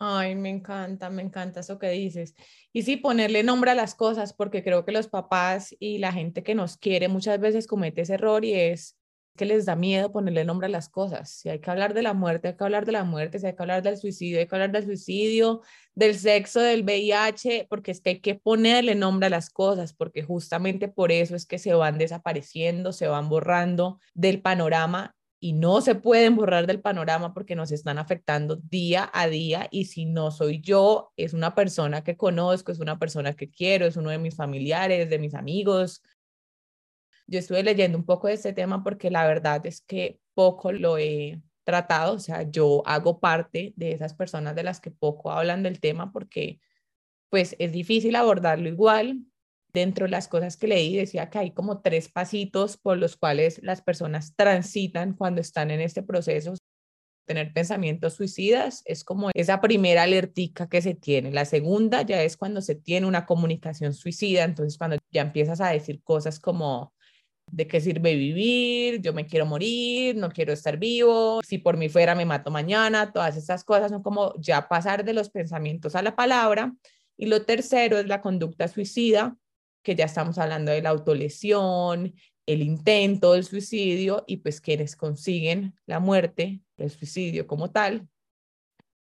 Ay, 0.00 0.36
me 0.36 0.50
encanta, 0.50 1.10
me 1.10 1.22
encanta 1.22 1.60
eso 1.60 1.78
que 1.78 1.90
dices. 1.90 2.34
Y 2.72 2.82
sí, 2.82 2.96
ponerle 2.96 3.42
nombre 3.42 3.72
a 3.72 3.74
las 3.74 3.96
cosas, 3.96 4.32
porque 4.32 4.62
creo 4.62 4.84
que 4.84 4.92
los 4.92 5.08
papás 5.08 5.74
y 5.80 5.98
la 5.98 6.12
gente 6.12 6.44
que 6.44 6.54
nos 6.54 6.76
quiere 6.76 7.08
muchas 7.08 7.40
veces 7.40 7.66
comete 7.66 8.02
ese 8.02 8.14
error 8.14 8.44
y 8.44 8.54
es 8.54 8.97
que 9.38 9.46
les 9.46 9.64
da 9.64 9.76
miedo 9.76 10.12
ponerle 10.12 10.44
nombre 10.44 10.66
a 10.66 10.70
las 10.70 10.90
cosas. 10.90 11.30
Si 11.30 11.48
hay 11.48 11.60
que 11.60 11.70
hablar 11.70 11.94
de 11.94 12.02
la 12.02 12.12
muerte, 12.12 12.48
hay 12.48 12.56
que 12.56 12.64
hablar 12.64 12.84
de 12.84 12.92
la 12.92 13.04
muerte, 13.04 13.38
si 13.38 13.46
hay 13.46 13.54
que 13.54 13.62
hablar 13.62 13.82
del 13.82 13.96
suicidio, 13.96 14.38
hay 14.40 14.46
que 14.46 14.54
hablar 14.54 14.72
del 14.72 14.84
suicidio, 14.84 15.62
del 15.94 16.14
sexo, 16.18 16.60
del 16.60 16.82
VIH, 16.82 17.66
porque 17.70 17.92
es 17.92 18.02
que 18.02 18.10
hay 18.10 18.20
que 18.20 18.34
ponerle 18.34 18.94
nombre 18.94 19.28
a 19.28 19.30
las 19.30 19.48
cosas, 19.48 19.94
porque 19.94 20.22
justamente 20.22 20.88
por 20.88 21.10
eso 21.10 21.34
es 21.34 21.46
que 21.46 21.58
se 21.58 21.72
van 21.72 21.96
desapareciendo, 21.96 22.92
se 22.92 23.08
van 23.08 23.30
borrando 23.30 23.98
del 24.12 24.42
panorama 24.42 25.14
y 25.40 25.52
no 25.52 25.80
se 25.80 25.94
pueden 25.94 26.36
borrar 26.36 26.66
del 26.66 26.80
panorama 26.80 27.32
porque 27.32 27.54
nos 27.54 27.70
están 27.70 27.98
afectando 27.98 28.56
día 28.56 29.08
a 29.12 29.28
día 29.28 29.68
y 29.70 29.84
si 29.84 30.04
no 30.04 30.30
soy 30.30 30.60
yo, 30.60 31.12
es 31.16 31.32
una 31.32 31.54
persona 31.54 32.02
que 32.02 32.16
conozco, 32.16 32.72
es 32.72 32.80
una 32.80 32.98
persona 32.98 33.34
que 33.34 33.50
quiero, 33.50 33.86
es 33.86 33.96
uno 33.96 34.10
de 34.10 34.18
mis 34.18 34.34
familiares, 34.34 35.08
de 35.10 35.18
mis 35.18 35.34
amigos, 35.34 36.02
yo 37.28 37.38
estuve 37.38 37.62
leyendo 37.62 37.98
un 37.98 38.04
poco 38.04 38.26
de 38.26 38.34
este 38.34 38.52
tema 38.52 38.82
porque 38.82 39.10
la 39.10 39.26
verdad 39.26 39.64
es 39.66 39.82
que 39.82 40.18
poco 40.34 40.72
lo 40.72 40.98
he 40.98 41.40
tratado, 41.62 42.14
o 42.14 42.18
sea, 42.18 42.50
yo 42.50 42.82
hago 42.86 43.20
parte 43.20 43.74
de 43.76 43.92
esas 43.92 44.14
personas 44.14 44.56
de 44.56 44.62
las 44.62 44.80
que 44.80 44.90
poco 44.90 45.30
hablan 45.30 45.62
del 45.62 45.80
tema 45.80 46.10
porque 46.10 46.60
pues 47.28 47.54
es 47.58 47.72
difícil 47.72 48.16
abordarlo 48.16 48.68
igual. 48.68 49.20
Dentro 49.70 50.06
de 50.06 50.10
las 50.10 50.28
cosas 50.28 50.56
que 50.56 50.66
leí 50.66 50.96
decía 50.96 51.28
que 51.28 51.38
hay 51.38 51.50
como 51.52 51.82
tres 51.82 52.08
pasitos 52.08 52.78
por 52.78 52.96
los 52.96 53.16
cuales 53.16 53.60
las 53.62 53.82
personas 53.82 54.34
transitan 54.34 55.12
cuando 55.12 55.42
están 55.42 55.70
en 55.70 55.82
este 55.82 56.02
proceso. 56.02 56.54
Tener 57.26 57.52
pensamientos 57.52 58.14
suicidas 58.14 58.82
es 58.86 59.04
como 59.04 59.30
esa 59.34 59.60
primera 59.60 60.04
alertica 60.04 60.70
que 60.70 60.80
se 60.80 60.94
tiene. 60.94 61.30
La 61.30 61.44
segunda 61.44 62.00
ya 62.00 62.22
es 62.22 62.38
cuando 62.38 62.62
se 62.62 62.76
tiene 62.76 63.06
una 63.06 63.26
comunicación 63.26 63.92
suicida, 63.92 64.44
entonces 64.44 64.78
cuando 64.78 64.96
ya 65.10 65.20
empiezas 65.20 65.60
a 65.60 65.68
decir 65.68 66.02
cosas 66.02 66.40
como 66.40 66.94
de 67.50 67.66
qué 67.66 67.80
sirve 67.80 68.14
vivir, 68.14 69.00
yo 69.00 69.12
me 69.12 69.26
quiero 69.26 69.46
morir, 69.46 70.16
no 70.16 70.30
quiero 70.30 70.52
estar 70.52 70.78
vivo, 70.78 71.40
si 71.42 71.58
por 71.58 71.76
mí 71.76 71.88
fuera 71.88 72.14
me 72.14 72.24
mato 72.24 72.50
mañana, 72.50 73.12
todas 73.12 73.36
esas 73.36 73.64
cosas 73.64 73.90
son 73.90 74.02
como 74.02 74.34
ya 74.38 74.68
pasar 74.68 75.04
de 75.04 75.12
los 75.12 75.30
pensamientos 75.30 75.94
a 75.94 76.02
la 76.02 76.16
palabra. 76.16 76.74
Y 77.16 77.26
lo 77.26 77.44
tercero 77.44 77.98
es 77.98 78.06
la 78.06 78.20
conducta 78.20 78.68
suicida, 78.68 79.36
que 79.82 79.94
ya 79.96 80.04
estamos 80.04 80.38
hablando 80.38 80.70
de 80.70 80.82
la 80.82 80.90
autolesión, 80.90 82.14
el 82.46 82.62
intento 82.62 83.34
del 83.34 83.44
suicidio 83.44 84.24
y 84.26 84.38
pues 84.38 84.60
quienes 84.60 84.96
consiguen 84.96 85.74
la 85.86 86.00
muerte, 86.00 86.60
el 86.76 86.90
suicidio 86.90 87.46
como 87.46 87.70
tal. 87.70 88.08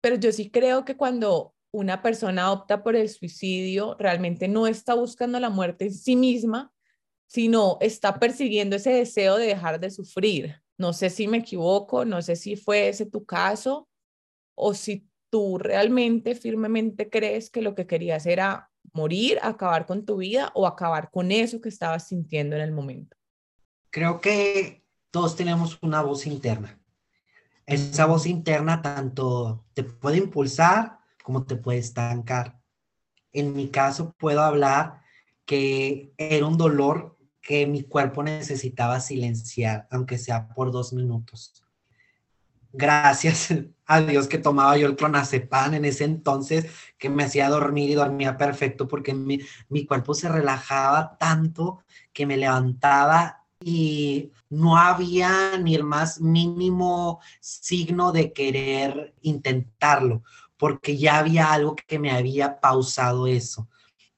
Pero 0.01 0.15
yo 0.15 0.31
sí 0.31 0.49
creo 0.49 0.85
que 0.85 0.95
cuando 0.97 1.53
una 1.71 2.01
persona 2.01 2.51
opta 2.51 2.83
por 2.83 2.95
el 2.95 3.09
suicidio, 3.09 3.95
realmente 3.99 4.47
no 4.47 4.65
está 4.65 4.93
buscando 4.93 5.39
la 5.39 5.49
muerte 5.49 5.85
en 5.85 5.93
sí 5.93 6.15
misma, 6.15 6.71
sino 7.27 7.77
está 7.81 8.19
persiguiendo 8.19 8.75
ese 8.75 8.91
deseo 8.91 9.37
de 9.37 9.47
dejar 9.47 9.79
de 9.79 9.91
sufrir. 9.91 10.61
No 10.77 10.93
sé 10.93 11.09
si 11.09 11.27
me 11.27 11.37
equivoco, 11.37 12.05
no 12.05 12.21
sé 12.21 12.35
si 12.35 12.55
fue 12.55 12.89
ese 12.89 13.05
tu 13.05 13.25
caso 13.25 13.87
o 14.55 14.73
si 14.73 15.07
tú 15.29 15.57
realmente 15.57 16.35
firmemente 16.35 17.09
crees 17.09 17.49
que 17.49 17.61
lo 17.61 17.75
que 17.75 17.87
querías 17.87 18.25
era 18.25 18.69
morir, 18.93 19.39
acabar 19.41 19.85
con 19.85 20.05
tu 20.05 20.17
vida 20.17 20.51
o 20.53 20.67
acabar 20.67 21.09
con 21.11 21.31
eso 21.31 21.61
que 21.61 21.69
estabas 21.69 22.07
sintiendo 22.07 22.55
en 22.55 22.61
el 22.61 22.71
momento. 22.71 23.17
Creo 23.89 24.21
que 24.21 24.85
todos 25.11 25.35
tenemos 25.35 25.77
una 25.81 26.01
voz 26.01 26.27
interna. 26.27 26.79
Esa 27.65 28.05
voz 28.05 28.27
interna 28.27 28.81
tanto 28.81 29.65
te 29.73 29.83
puede 29.83 30.17
impulsar 30.17 30.99
como 31.23 31.45
te 31.45 31.55
puede 31.55 31.79
estancar. 31.79 32.59
En 33.33 33.53
mi 33.55 33.69
caso 33.69 34.13
puedo 34.17 34.41
hablar 34.41 35.01
que 35.45 36.13
era 36.17 36.45
un 36.45 36.57
dolor 36.57 37.14
que 37.45 37.67
mi 37.67 37.83
cuerpo 37.83 38.23
necesitaba 38.23 38.99
silenciar, 38.99 39.87
aunque 39.91 40.17
sea 40.17 40.47
por 40.47 40.71
dos 40.71 40.93
minutos. 40.93 41.63
Gracias 42.73 43.53
a 43.85 44.01
Dios 44.01 44.27
que 44.27 44.39
tomaba 44.39 44.75
yo 44.77 44.87
el 44.87 44.95
clonazepam 44.95 45.75
en 45.75 45.85
ese 45.85 46.05
entonces, 46.05 46.65
que 46.97 47.07
me 47.07 47.23
hacía 47.23 47.47
dormir 47.49 47.91
y 47.91 47.93
dormía 47.93 48.35
perfecto 48.35 48.87
porque 48.87 49.13
mi, 49.13 49.39
mi 49.69 49.85
cuerpo 49.85 50.15
se 50.15 50.27
relajaba 50.27 51.17
tanto 51.19 51.83
que 52.11 52.25
me 52.25 52.35
levantaba 52.35 53.43
y 53.63 54.31
no 54.49 54.77
había 54.77 55.55
ni 55.59 55.75
el 55.75 55.83
más 55.83 56.19
mínimo 56.19 57.21
signo 57.39 58.11
de 58.11 58.33
querer 58.33 59.13
intentarlo, 59.21 60.23
porque 60.57 60.97
ya 60.97 61.19
había 61.19 61.53
algo 61.53 61.75
que 61.75 61.99
me 61.99 62.09
había 62.09 62.59
pausado 62.59 63.27
eso. 63.27 63.69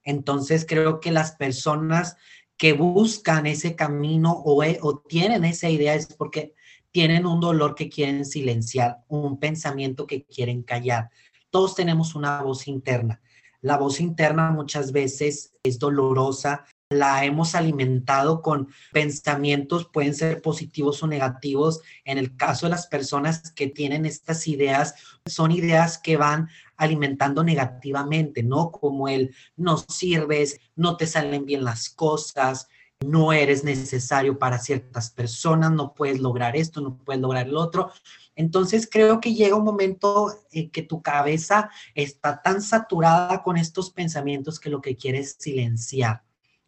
Entonces 0.08 0.66
creo 0.66 1.02
que 1.02 1.12
las 1.12 1.34
personas 1.34 2.16
que 2.58 2.74
buscan 2.74 3.46
ese 3.46 3.76
camino 3.76 4.32
o, 4.32 4.64
e, 4.64 4.80
o 4.82 5.00
tienen 5.00 5.46
esa 5.46 5.70
idea 5.70 5.94
es 5.94 6.08
porque 6.08 6.54
tienen 6.92 7.26
un 7.26 7.40
dolor 7.40 7.76
que 7.76 7.90
quieren 7.90 8.26
silenciar, 8.26 9.04
un 9.08 9.40
pensamiento 9.40 10.08
que 10.08 10.24
quieren 10.26 10.64
callar. 10.64 11.10
Todos 11.52 11.76
tenemos 11.76 12.16
una 12.16 12.42
voz 12.42 12.68
interna. 12.68 13.22
La 13.62 13.78
voz 13.78 14.00
interna 14.00 14.52
muchas 14.52 14.92
veces 14.92 15.54
es 15.64 15.80
dolorosa, 15.80 16.66
la 16.90 17.26
hemos 17.26 17.54
alimentado 17.54 18.42
con 18.42 18.70
pensamientos, 18.94 19.90
pueden 19.92 20.14
ser 20.14 20.42
positivos 20.42 21.04
o 21.04 21.08
negativos. 21.08 21.82
En 22.06 22.18
el 22.18 22.36
caso 22.38 22.66
de 22.66 22.72
las 22.72 22.88
personas 22.88 23.52
que 23.52 23.68
tienen 23.68 24.06
estas 24.06 24.48
ideas, 24.48 24.96
son 25.26 25.52
ideas 25.52 25.98
que 25.98 26.18
van 26.18 26.50
alimentando 26.78 27.44
negativamente, 27.44 28.44
¿no? 28.44 28.72
Como 28.72 29.08
el 29.08 29.36
no 29.56 29.78
sirves, 29.78 30.60
no 30.76 30.96
te 30.96 31.08
salen 31.08 31.46
bien 31.46 31.64
las 31.64 31.90
cosas, 31.90 32.68
no 33.06 33.32
eres 33.32 33.64
necesario 33.64 34.40
para 34.40 34.58
ciertas 34.58 35.12
personas, 35.12 35.72
no 35.72 35.94
puedes 35.94 36.20
lograr 36.20 36.56
esto, 36.56 36.82
no 36.82 36.98
puedes 36.98 37.22
lograr 37.22 37.48
el 37.48 37.58
otro. 37.58 37.92
Entonces 38.36 38.88
creo 38.90 39.20
que 39.20 39.34
llega 39.34 39.56
un 39.56 39.64
momento 39.64 40.32
en 40.52 40.70
que 40.70 40.82
tu 40.82 41.02
cabeza 41.02 41.70
está 41.96 42.42
tan 42.42 42.62
saturada 42.62 43.44
con 43.44 43.58
estos 43.58 43.92
pensamientos 43.92 44.60
que 44.60 44.70
lo 44.70 44.82
que 44.82 44.96
quieres 44.96 45.28
es 45.28 45.36
silenciar. 45.40 46.24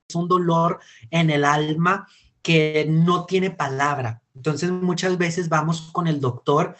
Es 0.08 0.16
un 0.16 0.28
dolor 0.28 0.80
en 1.12 1.30
el 1.30 1.46
alma 1.46 2.08
que 2.42 2.86
no 2.90 3.26
tiene 3.26 3.52
palabra. 3.52 4.24
Entonces 4.36 4.72
muchas 4.72 5.18
veces 5.18 5.50
vamos 5.50 5.90
con 5.92 6.08
el 6.08 6.20
doctor 6.20 6.76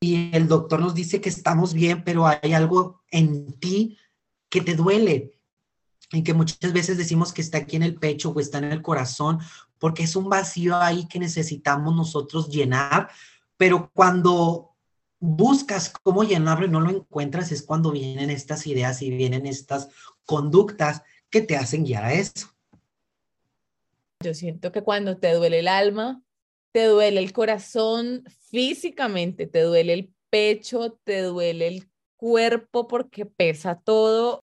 y 0.00 0.34
el 0.34 0.48
doctor 0.48 0.80
nos 0.80 0.94
dice 0.94 1.20
que 1.20 1.28
estamos 1.28 1.74
bien, 1.74 2.04
pero 2.04 2.26
hay 2.26 2.52
algo 2.52 3.02
en 3.10 3.52
ti 3.58 3.98
que 4.48 4.60
te 4.60 4.74
duele 4.74 5.32
y 6.12 6.22
que 6.22 6.34
muchas 6.34 6.72
veces 6.72 6.96
decimos 6.96 7.32
que 7.32 7.42
está 7.42 7.58
aquí 7.58 7.76
en 7.76 7.82
el 7.82 7.96
pecho 7.96 8.30
o 8.30 8.40
está 8.40 8.58
en 8.58 8.64
el 8.64 8.82
corazón, 8.82 9.40
porque 9.78 10.04
es 10.04 10.16
un 10.16 10.28
vacío 10.28 10.76
ahí 10.76 11.06
que 11.06 11.18
necesitamos 11.18 11.94
nosotros 11.94 12.48
llenar, 12.48 13.10
pero 13.56 13.90
cuando 13.92 14.76
buscas 15.20 15.92
cómo 16.02 16.22
llenarlo 16.22 16.66
y 16.66 16.70
no 16.70 16.80
lo 16.80 16.90
encuentras, 16.90 17.50
es 17.52 17.62
cuando 17.62 17.90
vienen 17.90 18.30
estas 18.30 18.66
ideas 18.66 19.02
y 19.02 19.10
vienen 19.10 19.46
estas 19.46 19.88
conductas 20.24 21.02
que 21.28 21.40
te 21.40 21.56
hacen 21.56 21.84
guiar 21.84 22.04
a 22.04 22.12
eso. 22.12 22.48
Yo 24.20 24.34
siento 24.34 24.72
que 24.72 24.82
cuando 24.82 25.18
te 25.18 25.32
duele 25.34 25.60
el 25.60 25.68
alma, 25.68 26.22
te 26.72 26.84
duele 26.84 27.20
el 27.20 27.32
corazón 27.32 28.24
físicamente, 28.50 29.46
te 29.46 29.62
duele 29.62 29.92
el 29.94 30.12
pecho, 30.30 30.98
te 31.04 31.22
duele 31.22 31.68
el 31.68 31.90
cuerpo 32.16 32.86
porque 32.88 33.26
pesa 33.26 33.80
todo. 33.80 34.40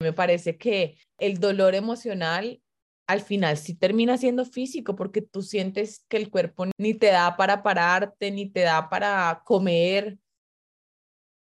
Me 0.00 0.12
parece 0.12 0.56
que 0.56 0.96
el 1.18 1.38
dolor 1.38 1.74
emocional 1.74 2.60
al 3.06 3.22
final 3.22 3.56
sí 3.56 3.74
termina 3.74 4.18
siendo 4.18 4.44
físico 4.44 4.94
porque 4.94 5.22
tú 5.22 5.42
sientes 5.42 6.04
que 6.08 6.18
el 6.18 6.30
cuerpo 6.30 6.66
ni 6.78 6.94
te 6.94 7.06
da 7.06 7.36
para 7.36 7.62
pararte, 7.62 8.30
ni 8.30 8.50
te 8.50 8.60
da 8.60 8.90
para 8.90 9.42
comer. 9.44 10.18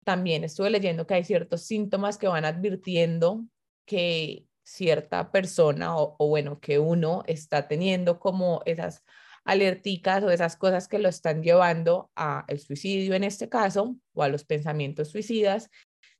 También 0.05 0.45
estuve 0.45 0.71
leyendo 0.71 1.07
que 1.07 1.15
hay 1.15 1.25
ciertos 1.25 1.63
síntomas 1.63 2.19
que 2.19 2.29
van 2.29 2.45
advirtiendo 2.45 3.45
que 3.85 4.47
cierta 4.63 5.33
persona 5.33 5.97
o, 5.97 6.15
o 6.19 6.29
bueno, 6.29 6.61
que 6.61 6.79
uno 6.79 7.25
está 7.27 7.67
teniendo 7.69 8.21
como 8.21 8.63
esas 8.65 9.05
alerticas 9.47 10.25
o 10.25 10.31
esas 10.31 10.57
cosas 10.57 10.89
que 10.89 10.99
lo 10.99 11.09
están 11.09 11.43
llevando 11.43 12.11
a 12.17 12.45
el 12.49 12.59
suicidio 12.59 13.15
en 13.15 13.25
este 13.25 13.49
caso 13.49 13.97
o 14.13 14.23
a 14.23 14.29
los 14.29 14.45
pensamientos 14.45 15.09
suicidas. 15.09 15.71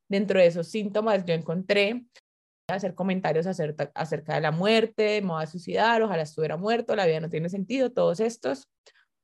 Dentro 0.09 0.39
de 0.39 0.47
esos 0.47 0.69
síntomas 0.69 1.25
yo 1.25 1.33
encontré 1.33 2.05
hacer 2.69 2.95
comentarios 2.95 3.45
acerca, 3.45 3.91
acerca 3.95 4.35
de 4.35 4.41
la 4.41 4.51
muerte, 4.51 5.21
me 5.21 5.29
voy 5.29 5.43
a 5.43 5.47
suicidar, 5.47 6.01
ojalá 6.01 6.23
estuviera 6.23 6.57
muerto, 6.57 6.95
la 6.95 7.05
vida 7.05 7.19
no 7.19 7.29
tiene 7.29 7.49
sentido, 7.49 7.91
todos 7.91 8.19
estos. 8.19 8.69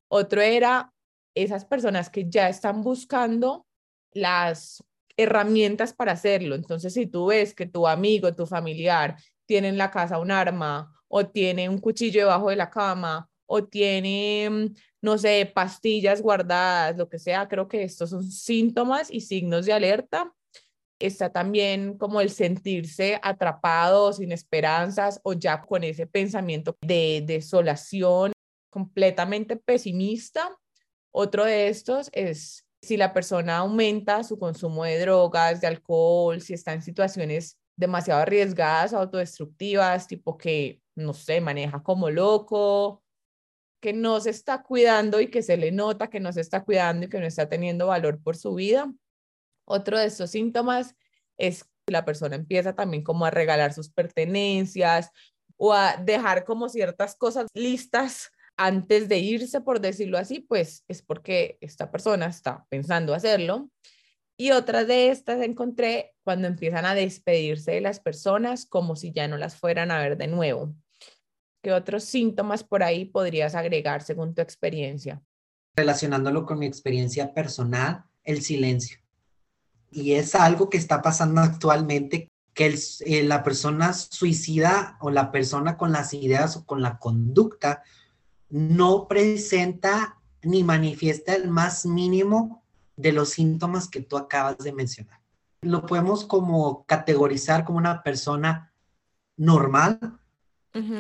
Otro 0.09 0.41
era 0.41 0.93
esas 1.35 1.65
personas 1.65 2.09
que 2.09 2.29
ya 2.29 2.47
están 2.47 2.83
buscando 2.83 3.65
las 4.13 4.83
herramientas 5.17 5.93
para 5.93 6.13
hacerlo. 6.13 6.55
Entonces, 6.55 6.93
si 6.93 7.05
tú 7.07 7.27
ves 7.27 7.53
que 7.53 7.65
tu 7.65 7.87
amigo, 7.87 8.33
tu 8.33 8.45
familiar 8.45 9.17
tiene 9.45 9.69
en 9.69 9.77
la 9.77 9.91
casa 9.91 10.19
un 10.19 10.31
arma 10.31 10.93
o 11.07 11.25
tiene 11.27 11.67
un 11.67 11.79
cuchillo 11.79 12.21
debajo 12.21 12.49
de 12.49 12.55
la 12.55 12.69
cama 12.69 13.29
o 13.45 13.63
tiene, 13.65 14.49
mm, 14.49 14.75
no 15.01 15.17
sé, 15.17 15.51
pastillas 15.53 16.21
guardadas, 16.21 16.97
lo 16.97 17.09
que 17.09 17.19
sea, 17.19 17.47
creo 17.47 17.67
que 17.67 17.83
estos 17.83 18.11
son 18.11 18.23
síntomas 18.23 19.11
y 19.11 19.21
signos 19.21 19.65
de 19.65 19.73
alerta. 19.73 20.33
Está 20.99 21.31
también 21.31 21.97
como 21.97 22.21
el 22.21 22.29
sentirse 22.29 23.19
atrapado, 23.21 24.13
sin 24.13 24.31
esperanzas 24.31 25.19
o 25.23 25.33
ya 25.33 25.61
con 25.61 25.83
ese 25.83 26.07
pensamiento 26.07 26.77
de 26.81 27.23
desolación 27.25 28.31
completamente 28.69 29.55
pesimista. 29.57 30.57
Otro 31.11 31.45
de 31.45 31.67
estos 31.67 32.09
es 32.13 32.65
si 32.81 32.97
la 32.97 33.13
persona 33.13 33.57
aumenta 33.57 34.23
su 34.23 34.39
consumo 34.39 34.83
de 34.83 34.99
drogas, 34.99 35.61
de 35.61 35.67
alcohol, 35.67 36.41
si 36.41 36.53
está 36.53 36.73
en 36.73 36.81
situaciones 36.81 37.57
demasiado 37.75 38.21
arriesgadas, 38.21 38.93
autodestructivas, 38.93 40.07
tipo 40.07 40.37
que, 40.37 40.81
no 40.95 41.13
sé, 41.13 41.39
maneja 41.39 41.81
como 41.81 42.09
loco, 42.09 43.02
que 43.83 43.91
no 43.91 44.21
se 44.21 44.29
está 44.29 44.63
cuidando 44.63 45.19
y 45.19 45.27
que 45.27 45.43
se 45.43 45.57
le 45.57 45.73
nota 45.73 46.09
que 46.09 46.21
no 46.21 46.31
se 46.31 46.39
está 46.39 46.63
cuidando 46.63 47.05
y 47.05 47.09
que 47.09 47.19
no 47.19 47.25
está 47.25 47.49
teniendo 47.49 47.87
valor 47.87 48.23
por 48.23 48.37
su 48.37 48.55
vida. 48.55 48.89
Otro 49.65 49.99
de 49.99 50.05
estos 50.05 50.31
síntomas 50.31 50.95
es 51.37 51.65
que 51.65 51.91
la 51.91 52.05
persona 52.05 52.37
empieza 52.37 52.75
también 52.75 53.03
como 53.03 53.25
a 53.25 53.29
regalar 53.29 53.73
sus 53.73 53.89
pertenencias 53.89 55.11
o 55.57 55.73
a 55.73 55.97
dejar 55.97 56.45
como 56.45 56.69
ciertas 56.69 57.17
cosas 57.17 57.47
listas 57.53 58.31
antes 58.55 59.09
de 59.09 59.19
irse, 59.19 59.59
por 59.59 59.81
decirlo 59.81 60.17
así, 60.17 60.39
pues 60.39 60.85
es 60.87 61.01
porque 61.01 61.57
esta 61.59 61.91
persona 61.91 62.27
está 62.27 62.65
pensando 62.69 63.13
hacerlo. 63.13 63.69
Y 64.37 64.51
otras 64.51 64.87
de 64.87 65.09
estas 65.09 65.41
encontré 65.41 66.13
cuando 66.23 66.47
empiezan 66.47 66.85
a 66.85 66.95
despedirse 66.95 67.71
de 67.71 67.81
las 67.81 67.99
personas 67.99 68.65
como 68.65 68.95
si 68.95 69.11
ya 69.11 69.27
no 69.27 69.35
las 69.35 69.57
fueran 69.57 69.91
a 69.91 69.99
ver 69.99 70.15
de 70.15 70.27
nuevo. 70.27 70.73
¿Qué 71.63 71.71
otros 71.71 72.03
síntomas 72.03 72.61
por 72.61 72.83
ahí 72.83 73.05
podrías 73.05 73.55
agregar 73.55 74.03
según 74.03 74.35
tu 74.35 74.41
experiencia? 74.41 75.21
Relacionándolo 75.77 76.45
con 76.45 76.59
mi 76.59 76.65
experiencia 76.65 77.33
personal, 77.33 78.03
el 78.25 78.41
silencio. 78.41 78.99
Y 79.89 80.11
es 80.11 80.35
algo 80.35 80.69
que 80.69 80.77
está 80.77 81.01
pasando 81.01 81.39
actualmente, 81.39 82.29
que 82.53 82.77
eh, 83.05 83.23
la 83.23 83.43
persona 83.43 83.93
suicida 83.93 84.97
o 84.99 85.09
la 85.09 85.31
persona 85.31 85.77
con 85.77 85.93
las 85.93 86.13
ideas 86.13 86.57
o 86.57 86.65
con 86.65 86.81
la 86.81 86.99
conducta 86.99 87.81
no 88.49 89.07
presenta 89.07 90.19
ni 90.41 90.65
manifiesta 90.65 91.33
el 91.33 91.49
más 91.49 91.85
mínimo 91.85 92.61
de 92.97 93.13
los 93.13 93.29
síntomas 93.29 93.87
que 93.87 94.01
tú 94.01 94.17
acabas 94.17 94.57
de 94.57 94.73
mencionar. 94.73 95.21
Lo 95.61 95.85
podemos 95.85 96.25
como 96.25 96.83
categorizar 96.85 97.63
como 97.63 97.77
una 97.77 98.03
persona 98.03 98.73
normal, 99.37 100.19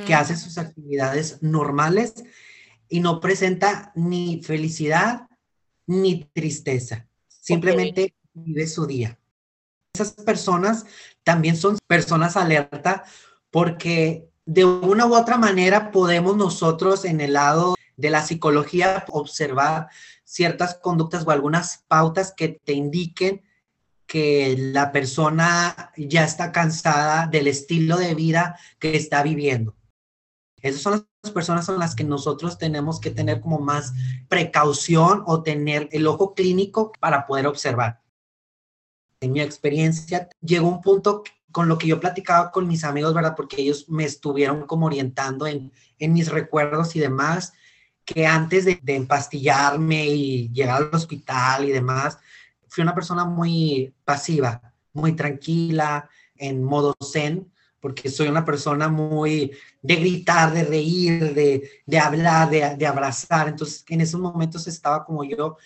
que 0.05 0.13
hace 0.13 0.35
sus 0.35 0.57
actividades 0.57 1.41
normales 1.41 2.23
y 2.87 2.99
no 2.99 3.19
presenta 3.19 3.91
ni 3.95 4.41
felicidad 4.43 5.27
ni 5.87 6.25
tristeza. 6.25 7.07
Simplemente 7.27 8.13
vive 8.33 8.67
su 8.67 8.85
día. 8.85 9.17
Esas 9.93 10.11
personas 10.11 10.85
también 11.23 11.55
son 11.55 11.77
personas 11.87 12.37
alerta 12.37 13.03
porque 13.51 14.29
de 14.45 14.65
una 14.65 15.05
u 15.05 15.15
otra 15.15 15.37
manera 15.37 15.91
podemos 15.91 16.35
nosotros 16.35 17.05
en 17.05 17.21
el 17.21 17.33
lado 17.33 17.75
de 17.95 18.09
la 18.09 18.23
psicología 18.23 19.05
observar 19.09 19.87
ciertas 20.23 20.75
conductas 20.75 21.25
o 21.25 21.31
algunas 21.31 21.83
pautas 21.87 22.33
que 22.35 22.49
te 22.49 22.73
indiquen 22.73 23.43
que 24.13 24.55
la 24.59 24.91
persona 24.91 25.91
ya 25.97 26.23
está 26.23 26.51
cansada 26.51 27.25
del 27.25 27.47
estilo 27.47 27.97
de 27.97 28.13
vida 28.13 28.59
que 28.77 28.95
está 28.95 29.23
viviendo. 29.23 29.75
Esas 30.61 30.81
son 30.81 31.07
las 31.23 31.31
personas 31.33 31.65
son 31.65 31.79
las 31.79 31.95
que 31.95 32.03
nosotros 32.03 32.59
tenemos 32.59 32.99
que 32.99 33.09
tener 33.09 33.41
como 33.41 33.57
más 33.57 33.91
precaución 34.29 35.23
o 35.25 35.41
tener 35.41 35.89
el 35.91 36.05
ojo 36.05 36.35
clínico 36.35 36.91
para 36.99 37.25
poder 37.25 37.47
observar. 37.47 38.03
En 39.19 39.31
mi 39.31 39.41
experiencia, 39.41 40.29
llegó 40.41 40.67
un 40.67 40.81
punto 40.81 41.23
con 41.51 41.67
lo 41.67 41.79
que 41.79 41.87
yo 41.87 41.99
platicaba 41.99 42.51
con 42.51 42.67
mis 42.67 42.83
amigos, 42.83 43.15
¿verdad? 43.15 43.33
Porque 43.35 43.63
ellos 43.63 43.89
me 43.89 44.03
estuvieron 44.03 44.67
como 44.67 44.85
orientando 44.85 45.47
en, 45.47 45.71
mis 45.97 46.29
recuerdos 46.29 46.95
y 46.95 46.99
demás, 46.99 47.53
que 48.05 48.27
antes 48.27 48.65
de, 48.65 48.79
de 48.83 48.95
empastillarme 48.95 50.05
y 50.05 50.49
llegar 50.49 50.83
al 50.83 50.93
hospital 50.93 51.65
y 51.65 51.71
demás, 51.71 52.19
fui 52.73 52.81
una 52.81 52.95
persona 52.95 53.23
muy 53.23 53.93
pasiva, 54.03 54.73
muy 54.93 55.15
tranquila, 55.15 56.09
en 56.35 56.63
modo 56.63 56.95
zen, 57.03 57.51
porque 57.79 58.09
soy 58.09 58.29
una 58.29 58.43
persona 58.43 58.89
muy 58.89 59.51
de 59.79 59.95
gritar, 59.97 60.51
de 60.51 60.63
reír, 60.63 61.35
de, 61.35 61.69
de 61.85 61.99
hablar, 61.99 62.49
de, 62.49 62.75
de, 62.75 62.87
abrazar. 62.87 63.47
Entonces, 63.47 63.85
en 63.89 64.01
esos 64.01 64.19
momentos 64.19 64.65
estaba 64.65 65.05
como 65.05 65.23
yo 65.23 65.57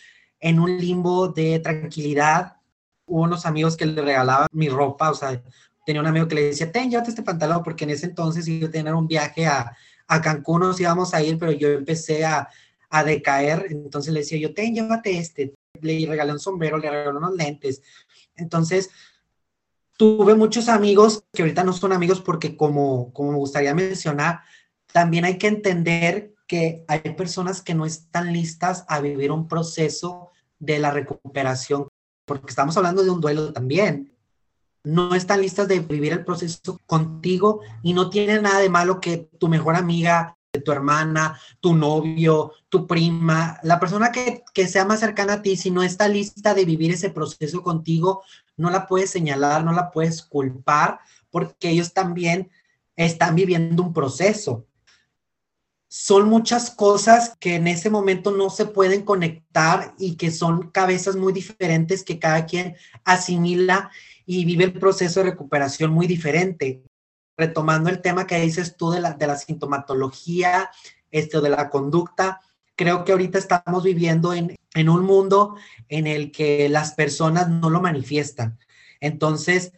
en 0.42 0.60
un 0.60 0.78
limbo 0.78 1.30
de 1.30 1.60
tranquilidad. 1.60 2.58
Hubo 3.06 3.22
unos 3.22 3.46
amigos 3.46 3.78
que 3.78 3.86
le 3.86 4.02
regalaban 4.02 4.48
mi 4.52 4.68
ropa, 4.68 5.10
o 5.10 5.14
sea, 5.14 5.42
tenía 5.86 6.02
un 6.02 6.08
amigo 6.08 6.28
que 6.28 6.36
le 6.36 6.44
decía, 6.48 6.70
ten, 6.74 6.92
llévate 6.92 7.12
este 7.12 7.24
pantalón, 7.24 7.64
porque 7.64 7.86
en 7.86 7.92
ese 7.92 8.08
entonces 8.08 8.46
iba 8.50 8.68
a 8.68 8.72
tener 8.72 8.94
un 8.94 9.08
viaje 9.08 9.46
a, 9.46 9.74
a 10.08 10.22
Cancún, 10.22 10.60
nos 10.60 10.80
íbamos 10.82 11.14
a 11.14 11.24
ir, 11.24 11.38
pero 11.38 11.54
yo 11.54 11.70
empecé 11.70 12.26
a, 12.26 12.50
a 12.90 13.04
decaer, 13.06 13.68
entonces 13.70 14.14
le 14.14 14.20
decía 14.20 14.38
yo, 14.38 14.54
ten, 14.54 14.76
llévate 14.76 15.18
este, 15.18 15.54
le 15.82 16.06
regalé 16.08 16.32
un 16.32 16.40
sombrero, 16.40 16.78
le 16.78 16.90
regalé 16.90 17.18
unos 17.18 17.36
lentes, 17.36 17.82
entonces 18.36 18.90
tuve 19.98 20.36
muchos 20.36 20.70
amigos 20.70 21.24
que 21.34 21.42
ahorita 21.42 21.64
no 21.64 21.74
son 21.74 21.92
amigos 21.92 22.22
porque 22.22 22.56
como, 22.56 23.12
como 23.14 23.32
me 23.32 23.38
gustaría 23.38 23.74
mencionar, 23.74 24.42
también 24.94 25.26
hay 25.26 25.38
que 25.38 25.48
entender 25.48 26.34
que 26.48 26.86
hay 26.88 27.00
personas 27.16 27.62
que 27.62 27.74
no 27.74 27.86
están 27.86 28.32
listas 28.32 28.86
a 28.88 29.02
vivir 29.02 29.32
un 29.32 29.48
proceso 29.48 30.30
de 30.60 30.80
la 30.80 30.92
recuperación, 30.92 31.88
porque 32.26 32.50
estamos 32.50 32.78
hablando 32.78 33.04
de 33.04 33.10
un 33.10 33.20
duelo 33.20 33.52
también. 33.52 34.14
No 34.84 35.14
están 35.16 35.42
listas 35.42 35.68
de 35.68 35.80
vivir 35.80 36.14
el 36.14 36.24
proceso 36.24 36.80
contigo 36.86 37.60
y 37.84 37.94
no 37.94 38.10
tiene 38.10 38.42
nada 38.42 38.60
de 38.60 38.70
malo 38.70 39.02
que 39.02 39.30
tu 39.38 39.50
mejor 39.50 39.76
amiga, 39.76 40.37
tu 40.60 40.72
hermana, 40.72 41.40
tu 41.60 41.76
novio, 41.76 42.54
tu 42.70 42.88
prima, 42.88 43.60
la 43.64 43.80
persona 43.80 44.12
que, 44.12 44.44
que, 44.54 44.68
sea 44.68 44.86
más 44.86 45.00
cercana 45.00 45.34
a 45.34 45.42
ti, 45.42 45.56
si 45.56 45.72
no 45.72 45.84
está 45.84 46.08
lista 46.08 46.54
de 46.54 46.66
vivir 46.66 46.92
ese 46.92 47.10
proceso 47.10 47.64
contigo, 47.64 48.24
no 48.56 48.70
la 48.70 48.88
puedes 48.88 49.10
señalar, 49.10 49.64
no 49.64 49.72
la 49.72 49.92
puedes 49.92 50.22
culpar, 50.22 51.00
porque 51.30 51.70
ellos 51.70 51.94
también 51.94 52.50
están 52.96 53.36
viviendo 53.36 53.84
un 53.84 53.94
proceso. 53.94 54.66
Son 55.88 56.28
muchas 56.28 56.70
cosas 56.70 57.38
que 57.40 57.56
en 57.56 57.68
ese 57.68 57.90
momento 57.90 58.32
no 58.32 58.50
se 58.50 58.66
pueden 58.66 59.04
conectar 59.04 59.94
y 59.98 60.16
que 60.16 60.32
son 60.32 60.72
cabezas 60.72 61.16
muy 61.16 61.32
diferentes 61.32 62.04
que 62.04 62.20
cada 62.20 62.46
quien 62.46 62.76
asimila 63.06 63.90
y 64.26 64.44
vive 64.44 64.66
el 64.66 64.74
proceso 64.74 65.22
de 65.22 65.30
recuperación 65.30 65.92
muy 65.92 66.06
diferente. 66.06 66.84
Retomando 67.38 67.90
el 67.90 68.02
tema 68.02 68.26
que 68.28 68.40
dices 68.40 68.76
tú 68.76 68.92
de 68.92 69.00
la, 69.00 69.14
de 69.14 69.28
la 69.28 69.38
sintomatología, 69.38 70.70
este, 71.12 71.40
de 71.40 71.50
la 71.50 71.70
conducta, 71.70 72.42
creo 72.76 73.04
que 73.04 73.12
ahorita 73.12 73.38
estamos 73.38 73.84
viviendo 73.84 74.34
en, 74.34 74.56
en 74.74 74.90
un 74.90 75.06
mundo 75.06 75.56
en 75.88 76.08
el 76.08 76.32
que 76.32 76.68
las 76.70 76.94
personas 76.94 77.50
no 77.50 77.70
lo 77.70 77.82
manifiestan. 77.82 78.58
Entonces, 79.00 79.74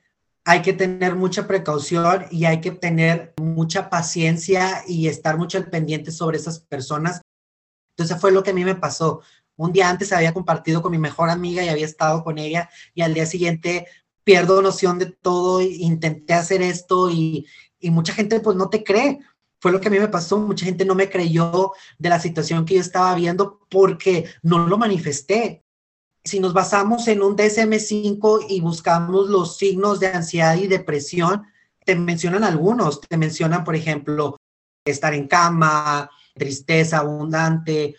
hay 0.45 0.61
que 0.61 0.73
tener 0.73 1.15
mucha 1.15 1.47
precaución 1.47 2.25
y 2.31 2.45
hay 2.45 2.61
que 2.61 2.71
tener 2.71 3.33
mucha 3.37 3.89
paciencia 3.89 4.83
y 4.87 5.07
estar 5.07 5.37
mucho 5.37 5.57
al 5.57 5.69
pendiente 5.69 6.11
sobre 6.11 6.37
esas 6.37 6.59
personas. 6.59 7.21
Entonces 7.91 8.19
fue 8.19 8.31
lo 8.31 8.41
que 8.41 8.51
a 8.51 8.53
mí 8.53 8.65
me 8.65 8.75
pasó. 8.75 9.21
Un 9.57 9.73
día 9.73 9.89
antes 9.89 10.11
había 10.13 10.33
compartido 10.33 10.81
con 10.81 10.91
mi 10.91 10.97
mejor 10.97 11.29
amiga 11.29 11.63
y 11.63 11.69
había 11.69 11.85
estado 11.85 12.23
con 12.23 12.37
ella 12.37 12.69
y 12.95 13.01
al 13.01 13.13
día 13.13 13.25
siguiente 13.25 13.87
pierdo 14.23 14.61
noción 14.61 14.99
de 14.99 15.07
todo, 15.07 15.61
intenté 15.61 16.33
hacer 16.33 16.61
esto 16.61 17.09
y, 17.09 17.47
y 17.79 17.91
mucha 17.91 18.13
gente 18.13 18.39
pues 18.39 18.55
no 18.57 18.69
te 18.69 18.83
cree. 18.83 19.19
Fue 19.59 19.71
lo 19.71 19.81
que 19.81 19.89
a 19.89 19.91
mí 19.91 19.99
me 19.99 20.07
pasó, 20.07 20.37
mucha 20.39 20.65
gente 20.65 20.85
no 20.85 20.95
me 20.95 21.09
creyó 21.09 21.73
de 21.97 22.09
la 22.09 22.19
situación 22.19 22.65
que 22.65 22.75
yo 22.75 22.81
estaba 22.81 23.13
viendo 23.15 23.59
porque 23.69 24.25
no 24.41 24.67
lo 24.67 24.77
manifesté. 24.77 25.63
Si 26.23 26.39
nos 26.39 26.53
basamos 26.53 27.07
en 27.07 27.21
un 27.21 27.35
DSM-5 27.35 28.45
y 28.49 28.61
buscamos 28.61 29.29
los 29.29 29.57
signos 29.57 29.99
de 29.99 30.07
ansiedad 30.07 30.55
y 30.55 30.67
depresión, 30.67 31.43
te 31.85 31.95
mencionan 31.95 32.43
algunos, 32.43 33.01
te 33.01 33.17
mencionan, 33.17 33.63
por 33.63 33.75
ejemplo, 33.75 34.37
estar 34.85 35.13
en 35.13 35.27
cama, 35.27 36.09
tristeza 36.35 36.99
abundante, 36.99 37.95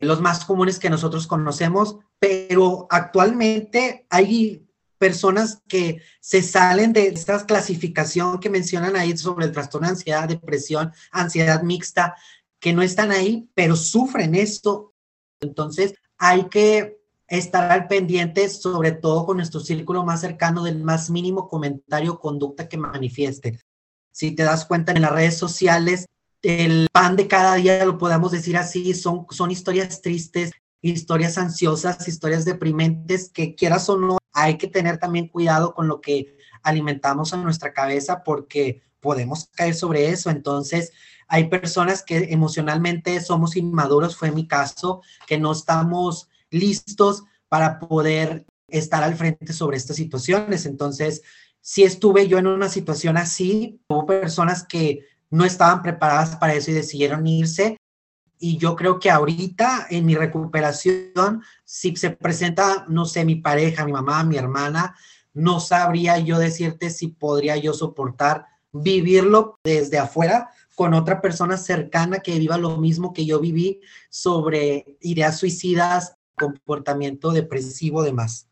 los 0.00 0.20
más 0.20 0.44
comunes 0.44 0.78
que 0.78 0.90
nosotros 0.90 1.26
conocemos, 1.26 1.96
pero 2.18 2.86
actualmente 2.90 4.06
hay 4.10 4.66
personas 5.00 5.62
que 5.66 6.02
se 6.20 6.42
salen 6.42 6.92
de 6.92 7.06
esta 7.06 7.46
clasificación 7.46 8.38
que 8.38 8.50
mencionan 8.50 8.96
ahí 8.96 9.16
sobre 9.16 9.46
el 9.46 9.52
trastorno 9.52 9.86
de 9.86 9.92
ansiedad, 9.92 10.28
depresión, 10.28 10.92
ansiedad 11.10 11.62
mixta, 11.62 12.14
que 12.60 12.74
no 12.74 12.82
están 12.82 13.10
ahí, 13.10 13.48
pero 13.54 13.76
sufren 13.76 14.34
esto. 14.34 14.92
Entonces, 15.40 15.94
hay 16.18 16.50
que 16.50 17.00
estar 17.26 17.72
al 17.72 17.86
pendiente, 17.88 18.46
sobre 18.50 18.92
todo 18.92 19.24
con 19.24 19.38
nuestro 19.38 19.60
círculo 19.60 20.04
más 20.04 20.20
cercano, 20.20 20.62
del 20.64 20.82
más 20.82 21.08
mínimo 21.08 21.48
comentario 21.48 22.12
o 22.12 22.20
conducta 22.20 22.68
que 22.68 22.76
manifieste. 22.76 23.58
Si 24.12 24.32
te 24.32 24.42
das 24.42 24.66
cuenta 24.66 24.92
en 24.92 25.00
las 25.00 25.12
redes 25.12 25.38
sociales, 25.38 26.04
el 26.42 26.88
pan 26.92 27.16
de 27.16 27.26
cada 27.26 27.54
día, 27.54 27.86
lo 27.86 27.96
podemos 27.96 28.32
decir 28.32 28.58
así, 28.58 28.92
son, 28.92 29.24
son 29.30 29.50
historias 29.50 30.02
tristes, 30.02 30.52
historias 30.82 31.38
ansiosas, 31.38 32.06
historias 32.06 32.44
deprimentes, 32.44 33.30
que 33.30 33.54
quieras 33.54 33.88
o 33.88 33.96
no, 33.96 34.19
hay 34.40 34.56
que 34.56 34.68
tener 34.68 34.98
también 34.98 35.28
cuidado 35.28 35.74
con 35.74 35.88
lo 35.88 36.00
que 36.00 36.36
alimentamos 36.62 37.32
en 37.32 37.42
nuestra 37.42 37.72
cabeza 37.72 38.22
porque 38.24 38.82
podemos 39.00 39.48
caer 39.54 39.74
sobre 39.74 40.08
eso. 40.08 40.30
Entonces, 40.30 40.92
hay 41.28 41.48
personas 41.48 42.02
que 42.02 42.28
emocionalmente 42.30 43.20
somos 43.20 43.56
inmaduros, 43.56 44.16
fue 44.16 44.32
mi 44.32 44.46
caso, 44.46 45.02
que 45.26 45.38
no 45.38 45.52
estamos 45.52 46.28
listos 46.50 47.24
para 47.48 47.78
poder 47.78 48.46
estar 48.68 49.02
al 49.02 49.14
frente 49.14 49.52
sobre 49.52 49.76
estas 49.76 49.96
situaciones. 49.96 50.66
Entonces, 50.66 51.22
si 51.60 51.84
estuve 51.84 52.26
yo 52.26 52.38
en 52.38 52.46
una 52.46 52.68
situación 52.68 53.16
así, 53.16 53.80
hubo 53.88 54.06
personas 54.06 54.64
que 54.64 55.06
no 55.30 55.44
estaban 55.44 55.82
preparadas 55.82 56.36
para 56.36 56.54
eso 56.54 56.70
y 56.70 56.74
decidieron 56.74 57.26
irse. 57.26 57.76
Y 58.42 58.56
yo 58.56 58.74
creo 58.74 58.98
que 58.98 59.10
ahorita 59.10 59.86
en 59.90 60.06
mi 60.06 60.16
recuperación, 60.16 61.42
si 61.64 61.94
se 61.94 62.10
presenta, 62.10 62.86
no 62.88 63.04
sé, 63.04 63.24
mi 63.24 63.36
pareja, 63.36 63.84
mi 63.84 63.92
mamá, 63.92 64.24
mi 64.24 64.36
hermana, 64.36 64.96
no 65.32 65.60
sabría 65.60 66.18
yo 66.18 66.38
decirte 66.38 66.90
si 66.90 67.08
podría 67.08 67.56
yo 67.56 67.72
soportar 67.72 68.46
vivirlo 68.72 69.58
desde 69.62 69.98
afuera 69.98 70.50
con 70.74 70.94
otra 70.94 71.20
persona 71.20 71.56
cercana 71.56 72.20
que 72.20 72.38
viva 72.38 72.56
lo 72.56 72.78
mismo 72.78 73.12
que 73.12 73.26
yo 73.26 73.38
viví 73.40 73.80
sobre 74.08 74.96
ideas 75.00 75.38
suicidas, 75.38 76.16
comportamiento 76.34 77.32
depresivo, 77.32 78.02
demás. 78.02 78.49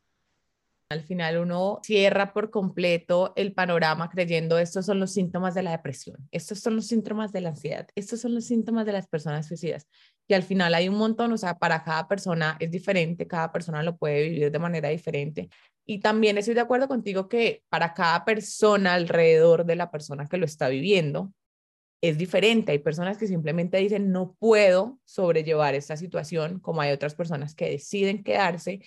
Al 0.90 1.02
final 1.02 1.36
uno 1.36 1.80
cierra 1.82 2.32
por 2.32 2.50
completo 2.50 3.34
el 3.36 3.52
panorama 3.52 4.08
creyendo 4.08 4.58
estos 4.58 4.86
son 4.86 4.98
los 4.98 5.12
síntomas 5.12 5.54
de 5.54 5.62
la 5.62 5.72
depresión, 5.72 6.26
estos 6.32 6.60
son 6.60 6.76
los 6.76 6.86
síntomas 6.86 7.30
de 7.30 7.42
la 7.42 7.50
ansiedad, 7.50 7.86
estos 7.94 8.22
son 8.22 8.34
los 8.34 8.46
síntomas 8.46 8.86
de 8.86 8.92
las 8.92 9.06
personas 9.06 9.46
suicidas. 9.46 9.86
Y 10.26 10.32
al 10.32 10.42
final 10.42 10.74
hay 10.74 10.88
un 10.88 10.96
montón, 10.96 11.30
o 11.32 11.36
sea, 11.36 11.58
para 11.58 11.84
cada 11.84 12.08
persona 12.08 12.56
es 12.58 12.70
diferente, 12.70 13.26
cada 13.26 13.52
persona 13.52 13.82
lo 13.82 13.98
puede 13.98 14.30
vivir 14.30 14.50
de 14.50 14.58
manera 14.58 14.88
diferente. 14.88 15.50
Y 15.84 16.00
también 16.00 16.38
estoy 16.38 16.54
de 16.54 16.60
acuerdo 16.62 16.88
contigo 16.88 17.28
que 17.28 17.64
para 17.68 17.92
cada 17.92 18.24
persona 18.24 18.94
alrededor 18.94 19.66
de 19.66 19.76
la 19.76 19.90
persona 19.90 20.26
que 20.26 20.38
lo 20.38 20.46
está 20.46 20.70
viviendo 20.70 21.34
es 22.00 22.16
diferente. 22.16 22.72
Hay 22.72 22.78
personas 22.78 23.18
que 23.18 23.26
simplemente 23.26 23.76
dicen 23.76 24.10
no 24.10 24.36
puedo 24.38 24.98
sobrellevar 25.04 25.74
esta 25.74 25.98
situación, 25.98 26.60
como 26.60 26.80
hay 26.80 26.92
otras 26.92 27.14
personas 27.14 27.54
que 27.54 27.68
deciden 27.70 28.22
quedarse 28.22 28.80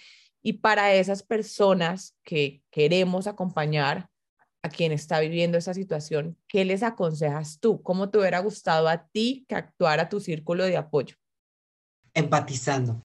y 0.43 0.53
para 0.53 0.93
esas 0.93 1.23
personas 1.23 2.15
que 2.23 2.63
queremos 2.71 3.27
acompañar 3.27 4.09
a 4.63 4.69
quien 4.69 4.91
está 4.91 5.19
viviendo 5.19 5.57
esa 5.57 5.73
situación, 5.73 6.37
¿qué 6.47 6.65
les 6.65 6.83
aconsejas 6.83 7.59
tú? 7.59 7.81
¿Cómo 7.81 8.09
te 8.09 8.19
hubiera 8.19 8.39
gustado 8.39 8.87
a 8.87 9.07
ti 9.07 9.45
que 9.47 9.55
actuara 9.55 10.09
tu 10.09 10.19
círculo 10.19 10.63
de 10.65 10.77
apoyo? 10.77 11.15
Empatizando. 12.13 13.01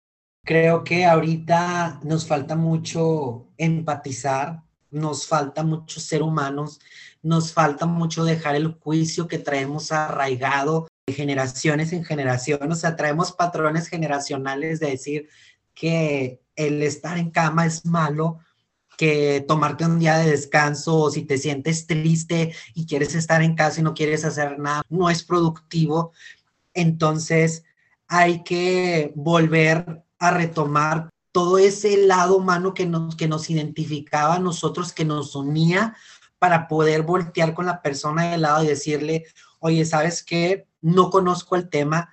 Creo 0.44 0.82
que 0.82 1.04
ahorita 1.04 2.00
nos 2.02 2.26
falta 2.26 2.56
mucho 2.56 3.48
empatizar, 3.58 4.62
nos 4.90 5.26
falta 5.26 5.62
mucho 5.62 6.00
ser 6.00 6.22
humanos, 6.22 6.80
nos 7.22 7.52
falta 7.52 7.86
mucho 7.86 8.24
dejar 8.24 8.56
el 8.56 8.74
juicio 8.74 9.28
que 9.28 9.38
traemos 9.38 9.92
arraigado 9.92 10.88
de 11.06 11.12
generaciones 11.12 11.92
en 11.92 12.04
generación, 12.04 12.70
o 12.70 12.74
sea, 12.74 12.96
traemos 12.96 13.32
patrones 13.32 13.88
generacionales 13.88 14.80
de 14.80 14.90
decir 14.90 15.28
que 15.74 16.40
el 16.56 16.82
estar 16.82 17.18
en 17.18 17.30
cama 17.30 17.66
es 17.66 17.84
malo, 17.84 18.38
que 18.96 19.44
tomarte 19.48 19.84
un 19.84 19.98
día 19.98 20.18
de 20.18 20.30
descanso 20.30 20.96
o 20.96 21.10
si 21.10 21.22
te 21.22 21.38
sientes 21.38 21.86
triste 21.86 22.54
y 22.74 22.86
quieres 22.86 23.14
estar 23.14 23.42
en 23.42 23.54
casa 23.54 23.80
y 23.80 23.82
no 23.82 23.94
quieres 23.94 24.24
hacer 24.24 24.58
nada, 24.58 24.82
no 24.88 25.10
es 25.10 25.22
productivo. 25.22 26.12
Entonces 26.74 27.64
hay 28.06 28.44
que 28.44 29.12
volver 29.14 30.04
a 30.18 30.30
retomar 30.30 31.08
todo 31.32 31.58
ese 31.58 31.96
lado 32.06 32.36
humano 32.36 32.74
que 32.74 32.86
nos, 32.86 33.16
que 33.16 33.26
nos 33.26 33.48
identificaba 33.48 34.36
a 34.36 34.38
nosotros, 34.38 34.92
que 34.92 35.04
nos 35.04 35.34
unía 35.34 35.96
para 36.38 36.68
poder 36.68 37.02
voltear 37.02 37.54
con 37.54 37.66
la 37.66 37.80
persona 37.80 38.30
de 38.30 38.38
lado 38.38 38.62
y 38.62 38.66
decirle, 38.68 39.24
oye, 39.60 39.84
¿sabes 39.84 40.22
qué? 40.22 40.66
No 40.80 41.08
conozco 41.08 41.56
el 41.56 41.68
tema, 41.68 42.12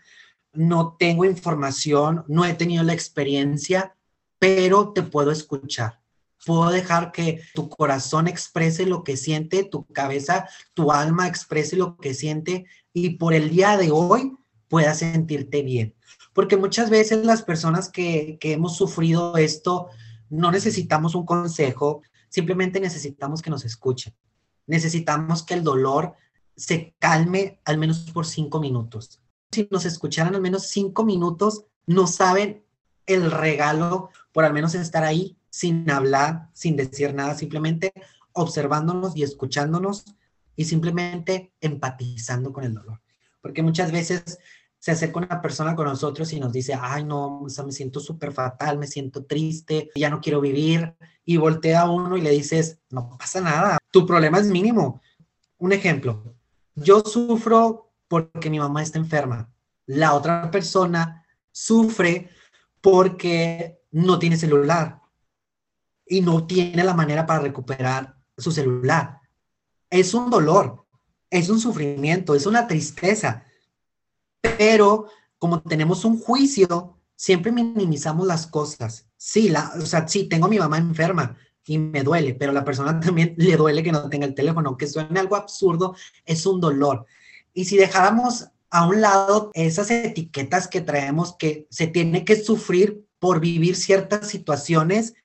no 0.54 0.96
tengo 0.98 1.26
información, 1.26 2.24
no 2.28 2.46
he 2.46 2.54
tenido 2.54 2.84
la 2.84 2.94
experiencia, 2.94 3.96
pero 4.40 4.94
te 4.94 5.04
puedo 5.04 5.32
escuchar. 5.32 6.00
Puedo 6.46 6.70
dejar 6.70 7.12
que 7.12 7.42
tu 7.54 7.70
corazón 7.70 8.28
exprese 8.28 8.86
lo 8.86 9.04
que 9.04 9.18
siente, 9.18 9.64
tu 9.64 9.86
cabeza, 9.88 10.48
tu 10.74 10.92
alma 10.92 11.28
exprese 11.28 11.76
lo 11.76 11.98
que 11.98 12.14
siente 12.14 12.66
y 12.94 13.12
por 13.12 13.34
el 13.34 13.50
día 13.50 13.78
de 13.78 13.92
hoy 13.92 14.38
puedas 14.70 15.00
sentirte 15.00 15.62
bien. 15.64 15.96
Porque 16.34 16.56
muchas 16.56 16.90
veces 16.90 17.26
las 17.26 17.44
personas 17.44 17.90
que, 17.90 18.38
que 18.40 18.54
hemos 18.54 18.78
sufrido 18.78 19.36
esto 19.36 19.88
no 20.30 20.52
necesitamos 20.52 21.16
un 21.16 21.26
consejo, 21.26 22.02
simplemente 22.30 22.80
necesitamos 22.80 23.42
que 23.42 23.50
nos 23.50 23.66
escuchen. 23.66 24.16
Necesitamos 24.66 25.44
que 25.44 25.56
el 25.56 25.64
dolor 25.64 26.14
se 26.56 26.96
calme 27.00 27.60
al 27.66 27.78
menos 27.78 28.12
por 28.12 28.26
cinco 28.26 28.60
minutos. 28.60 29.20
Nos 29.72 29.86
escucharan 29.86 30.36
al 30.36 30.42
menos 30.42 30.68
cinco 30.68 31.04
minutos, 31.04 31.66
no 31.86 32.08
saben 32.08 32.64
el 33.06 33.32
regalo 33.32 34.10
por 34.32 34.46
al 34.46 34.54
menos 34.54 34.76
estar 34.76 35.04
ahí 35.04 35.38
sin 35.50 35.90
hablar, 35.90 36.50
sin 36.54 36.76
decir 36.76 37.14
nada, 37.14 37.36
simplemente 37.36 37.92
observándonos 38.34 39.16
y 39.16 39.24
escuchándonos 39.24 40.06
y 40.56 40.66
simplemente 40.66 41.54
empatizando 41.60 42.54
con 42.54 42.64
el 42.64 42.74
dolor. 42.74 43.02
Porque 43.42 43.64
muchas 43.64 43.92
veces 43.92 44.38
se 44.78 44.92
acerca 44.92 45.20
una 45.20 45.42
persona 45.42 45.76
con 45.76 45.86
nosotros 45.86 46.32
y 46.32 46.40
nos 46.40 46.54
dice, 46.54 46.74
ay 46.80 47.04
no, 47.04 47.42
me 47.66 47.72
siento 47.72 48.00
súper 48.00 48.32
fatal, 48.32 48.78
me 48.78 48.88
siento 48.88 49.26
triste, 49.26 49.90
ya 49.96 50.10
no 50.10 50.22
quiero 50.22 50.40
vivir. 50.40 50.96
Y 51.26 51.38
voltea 51.38 51.82
a 51.82 51.90
uno 51.92 52.18
y 52.18 52.22
le 52.22 52.32
dices, 52.32 52.80
no 52.90 53.18
pasa 53.18 53.42
nada, 53.42 53.78
tu 53.92 54.06
problema 54.06 54.40
es 54.40 54.48
mínimo. 54.48 55.02
Un 55.58 55.74
ejemplo, 55.74 56.36
yo 56.76 57.02
sufro 57.02 57.89
porque 58.10 58.50
mi 58.50 58.60
mamá 58.60 58.84
está 58.84 59.00
enferma. 59.00 59.50
La 59.86 60.14
otra 60.14 60.52
persona 60.52 61.26
sufre 61.52 62.30
porque 62.82 63.80
no 63.92 64.20
tiene 64.20 64.36
celular 64.36 65.00
y 66.06 66.20
no 66.22 66.46
tiene 66.46 66.84
la 66.84 66.94
manera 66.94 67.26
para 67.26 67.40
recuperar 67.40 68.18
su 68.38 68.52
celular. 68.52 69.22
Es 69.90 70.14
un 70.14 70.30
dolor, 70.30 70.86
es 71.30 71.50
un 71.50 71.60
sufrimiento, 71.60 72.36
es 72.36 72.46
una 72.46 72.68
tristeza. 72.68 73.46
Pero 74.42 75.08
como 75.38 75.62
tenemos 75.62 76.04
un 76.04 76.20
juicio, 76.20 76.98
siempre 77.16 77.52
minimizamos 77.52 78.28
las 78.28 78.48
cosas. 78.48 79.08
Sí, 79.18 79.50
la, 79.50 79.72
o 79.82 79.86
sea, 79.86 80.08
sí, 80.08 80.28
tengo 80.28 80.48
a 80.48 80.50
mi 80.50 80.60
mamá 80.60 80.78
enferma 80.78 81.38
y 81.66 81.78
me 81.78 82.04
duele, 82.04 82.34
pero 82.34 82.52
a 82.52 82.56
la 82.56 82.66
persona 82.66 83.00
también 83.02 83.36
le 83.38 83.56
duele 83.56 83.84
que 83.84 83.92
no 83.92 84.10
tenga 84.10 84.26
el 84.26 84.34
teléfono, 84.34 84.76
que 84.78 84.88
suene 84.88 85.20
algo 85.20 85.36
absurdo, 85.36 85.96
es 86.26 86.46
un 86.46 86.60
dolor. 86.60 87.06
Y 87.54 87.66
si 87.66 87.78
dejáramos 87.78 88.50
a 88.70 88.88
un 88.88 89.02
lado 89.02 89.52
esas 89.54 89.90
etiquetas 89.92 90.68
que 90.68 90.82
traemos 90.82 91.36
que 91.38 91.68
se 91.70 91.88
tiene 91.88 92.24
que 92.24 92.36
sufrir 92.36 93.04
por 93.20 93.40
vivir 93.40 93.76
ciertas 93.76 94.28
situaciones 94.28 95.16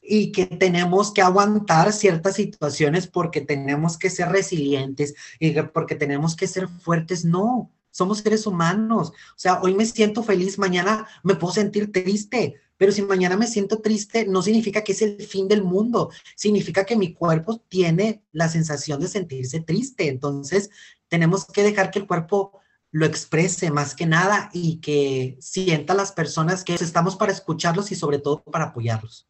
y 0.00 0.32
que 0.32 0.46
tenemos 0.46 1.12
que 1.12 1.20
aguantar 1.20 1.92
ciertas 1.92 2.36
situaciones 2.36 3.06
porque 3.06 3.42
tenemos 3.42 3.98
que 3.98 4.10
ser 4.10 4.30
resilientes 4.30 5.14
y 5.38 5.52
porque 5.62 5.94
tenemos 5.94 6.34
que 6.34 6.46
ser 6.46 6.66
fuertes. 6.68 7.24
No, 7.24 7.70
somos 7.90 8.18
seres 8.18 8.46
humanos. 8.46 9.10
O 9.10 9.38
sea, 9.38 9.60
hoy 9.60 9.74
me 9.74 9.84
siento 9.84 10.22
feliz, 10.22 10.58
mañana 10.58 11.06
me 11.22 11.34
puedo 11.34 11.52
sentir 11.52 11.92
triste, 11.92 12.54
pero 12.78 12.92
si 12.92 13.02
mañana 13.02 13.36
me 13.36 13.46
siento 13.46 13.80
triste, 13.80 14.24
no 14.24 14.40
significa 14.40 14.82
que 14.82 14.92
es 14.92 15.02
el 15.02 15.20
fin 15.20 15.48
del 15.48 15.62
mundo, 15.62 16.10
significa 16.36 16.84
que 16.84 16.96
mi 16.96 17.12
cuerpo 17.12 17.60
tiene 17.68 18.22
la 18.32 18.48
sensación 18.48 19.00
de 19.00 19.08
sentirse 19.08 19.60
triste. 19.60 20.08
Entonces, 20.08 20.70
tenemos 21.08 21.46
que 21.46 21.62
dejar 21.62 21.90
que 21.90 21.98
el 21.98 22.06
cuerpo 22.06 22.60
lo 22.90 23.04
exprese 23.04 23.70
más 23.70 23.94
que 23.94 24.06
nada 24.06 24.50
y 24.52 24.80
que 24.80 25.36
sienta 25.40 25.94
las 25.94 26.12
personas 26.12 26.64
que 26.64 26.74
estamos 26.74 27.16
para 27.16 27.32
escucharlos 27.32 27.92
y 27.92 27.94
sobre 27.94 28.18
todo 28.18 28.42
para 28.42 28.66
apoyarlos. 28.66 29.28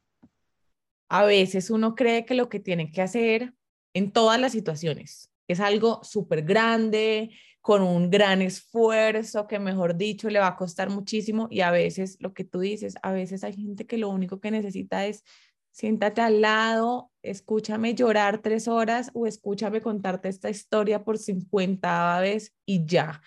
A 1.09 1.25
veces 1.25 1.71
uno 1.71 1.95
cree 1.95 2.25
que 2.25 2.35
lo 2.35 2.49
que 2.49 2.61
tiene 2.61 2.93
que 2.93 3.03
hacer 3.03 3.55
en 3.95 4.12
todas 4.12 4.41
las 4.41 4.53
situaciones, 4.53 5.31
es 5.49 5.61
algo 5.61 6.05
súper 6.05 6.43
grande, 6.43 7.31
con 7.61 7.83
un 7.83 8.09
gran 8.09 8.41
esfuerzo 8.41 9.47
que, 9.47 9.59
mejor 9.59 9.97
dicho, 9.97 10.31
le 10.31 10.38
va 10.38 10.47
a 10.47 10.57
costar 10.57 10.88
muchísimo 10.88 11.49
y 11.51 11.61
a 11.61 11.71
veces, 11.71 12.17
lo 12.21 12.33
que 12.33 12.45
tú 12.45 12.61
dices, 12.61 12.95
a 13.03 13.12
veces 13.12 13.45
hay 13.45 13.55
gente 13.55 13.87
que 13.87 13.99
lo 13.99 14.09
único 14.09 14.41
que 14.41 14.51
necesita 14.51 15.05
es 15.07 15.25
siéntate 15.79 16.21
al 16.21 16.41
lado, 16.41 17.12
escúchame 17.23 17.95
llorar 17.95 18.43
tres 18.43 18.67
horas 18.67 19.12
o 19.14 19.29
escúchame 19.29 19.81
contarte 19.81 20.29
esta 20.29 20.51
historia 20.51 21.05
por 21.05 21.19
50 21.19 22.19
veces 22.19 22.53
y 22.67 22.85
ya. 22.85 23.23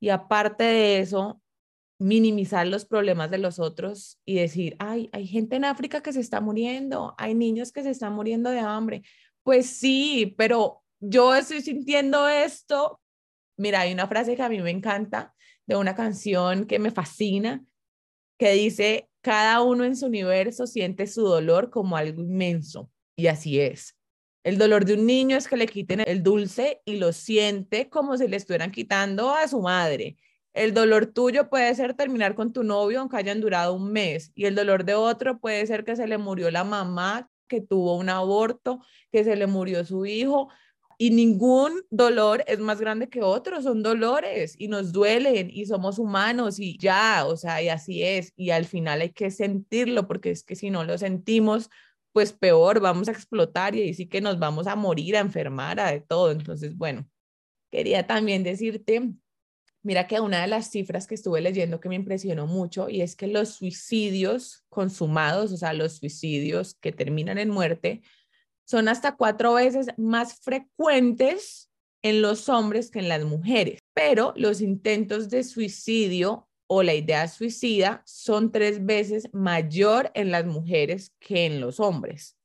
Y 0.00 0.08
aparte 0.08 0.64
de 0.64 0.98
eso, 0.98 1.40
minimizar 2.00 2.66
los 2.66 2.86
problemas 2.86 3.30
de 3.30 3.38
los 3.38 3.60
otros 3.60 4.20
y 4.24 4.34
decir, 4.34 4.74
ay, 4.80 5.08
hay 5.12 5.28
gente 5.28 5.54
en 5.54 5.64
África 5.64 6.02
que 6.02 6.12
se 6.12 6.18
está 6.18 6.40
muriendo, 6.40 7.14
hay 7.18 7.36
niños 7.36 7.70
que 7.70 7.84
se 7.84 7.90
están 7.90 8.14
muriendo 8.14 8.50
de 8.50 8.58
hambre. 8.58 9.02
Pues 9.44 9.66
sí, 9.66 10.34
pero 10.36 10.82
yo 10.98 11.36
estoy 11.36 11.62
sintiendo 11.62 12.26
esto. 12.26 13.00
Mira, 13.56 13.82
hay 13.82 13.92
una 13.92 14.08
frase 14.08 14.34
que 14.34 14.42
a 14.42 14.48
mí 14.48 14.60
me 14.60 14.72
encanta 14.72 15.36
de 15.66 15.76
una 15.76 15.94
canción 15.94 16.66
que 16.66 16.80
me 16.80 16.90
fascina, 16.90 17.64
que 18.40 18.50
dice, 18.54 19.08
cada 19.26 19.60
uno 19.60 19.82
en 19.82 19.96
su 19.96 20.06
universo 20.06 20.68
siente 20.68 21.08
su 21.08 21.22
dolor 21.22 21.68
como 21.68 21.96
algo 21.96 22.22
inmenso. 22.22 22.92
Y 23.16 23.26
así 23.26 23.58
es. 23.58 23.96
El 24.44 24.56
dolor 24.56 24.84
de 24.84 24.94
un 24.94 25.04
niño 25.04 25.36
es 25.36 25.48
que 25.48 25.56
le 25.56 25.66
quiten 25.66 25.98
el 25.98 26.22
dulce 26.22 26.80
y 26.84 26.98
lo 26.98 27.12
siente 27.12 27.88
como 27.88 28.16
si 28.16 28.28
le 28.28 28.36
estuvieran 28.36 28.70
quitando 28.70 29.34
a 29.34 29.48
su 29.48 29.60
madre. 29.60 30.16
El 30.54 30.74
dolor 30.74 31.06
tuyo 31.06 31.50
puede 31.50 31.74
ser 31.74 31.94
terminar 31.94 32.36
con 32.36 32.52
tu 32.52 32.62
novio 32.62 33.00
aunque 33.00 33.16
hayan 33.16 33.40
durado 33.40 33.74
un 33.74 33.90
mes 33.90 34.30
y 34.36 34.44
el 34.44 34.54
dolor 34.54 34.84
de 34.84 34.94
otro 34.94 35.40
puede 35.40 35.66
ser 35.66 35.82
que 35.82 35.96
se 35.96 36.06
le 36.06 36.18
murió 36.18 36.48
la 36.52 36.62
mamá, 36.62 37.28
que 37.48 37.60
tuvo 37.60 37.96
un 37.96 38.08
aborto, 38.08 38.78
que 39.10 39.24
se 39.24 39.34
le 39.34 39.48
murió 39.48 39.84
su 39.84 40.06
hijo 40.06 40.50
y 40.98 41.10
ningún 41.10 41.82
dolor 41.90 42.42
es 42.46 42.58
más 42.58 42.80
grande 42.80 43.08
que 43.08 43.22
otro, 43.22 43.60
son 43.62 43.82
dolores 43.82 44.54
y 44.58 44.68
nos 44.68 44.92
duelen 44.92 45.50
y 45.52 45.66
somos 45.66 45.98
humanos 45.98 46.58
y 46.58 46.78
ya, 46.78 47.26
o 47.26 47.36
sea, 47.36 47.62
y 47.62 47.68
así 47.68 48.02
es 48.02 48.32
y 48.36 48.50
al 48.50 48.64
final 48.64 49.00
hay 49.02 49.10
que 49.10 49.30
sentirlo 49.30 50.06
porque 50.06 50.30
es 50.30 50.42
que 50.42 50.56
si 50.56 50.70
no 50.70 50.84
lo 50.84 50.96
sentimos, 50.98 51.70
pues 52.12 52.32
peor, 52.32 52.80
vamos 52.80 53.08
a 53.08 53.12
explotar 53.12 53.74
y 53.76 53.82
ahí 53.82 54.06
que 54.08 54.20
nos 54.20 54.38
vamos 54.38 54.66
a 54.66 54.76
morir, 54.76 55.16
a 55.16 55.20
enfermar, 55.20 55.80
a 55.80 55.90
de 55.90 56.00
todo. 56.00 56.30
Entonces, 56.32 56.76
bueno, 56.76 57.06
quería 57.70 58.06
también 58.06 58.42
decirte 58.42 59.12
Mira 59.86 60.08
que 60.08 60.18
una 60.18 60.40
de 60.40 60.48
las 60.48 60.68
cifras 60.68 61.06
que 61.06 61.14
estuve 61.14 61.40
leyendo 61.40 61.78
que 61.78 61.88
me 61.88 61.94
impresionó 61.94 62.48
mucho 62.48 62.88
y 62.88 63.02
es 63.02 63.14
que 63.14 63.28
los 63.28 63.50
suicidios 63.50 64.64
consumados, 64.68 65.52
o 65.52 65.56
sea, 65.56 65.74
los 65.74 65.98
suicidios 65.98 66.74
que 66.74 66.90
terminan 66.90 67.38
en 67.38 67.50
muerte, 67.50 68.02
son 68.66 68.88
hasta 68.88 69.16
cuatro 69.16 69.54
veces 69.54 69.88
más 69.96 70.40
frecuentes 70.40 71.70
en 72.02 72.20
los 72.20 72.48
hombres 72.48 72.90
que 72.90 72.98
en 72.98 73.08
las 73.08 73.24
mujeres. 73.24 73.80
Pero 73.94 74.34
los 74.36 74.60
intentos 74.60 75.30
de 75.30 75.44
suicidio 75.44 76.48
o 76.68 76.82
la 76.82 76.94
idea 76.94 77.26
suicida 77.28 78.02
son 78.04 78.52
tres 78.52 78.84
veces 78.84 79.30
mayor 79.32 80.10
en 80.14 80.30
las 80.30 80.44
mujeres 80.44 81.12
que 81.20 81.46
en 81.46 81.60
los 81.60 81.80
hombres. 81.80 82.36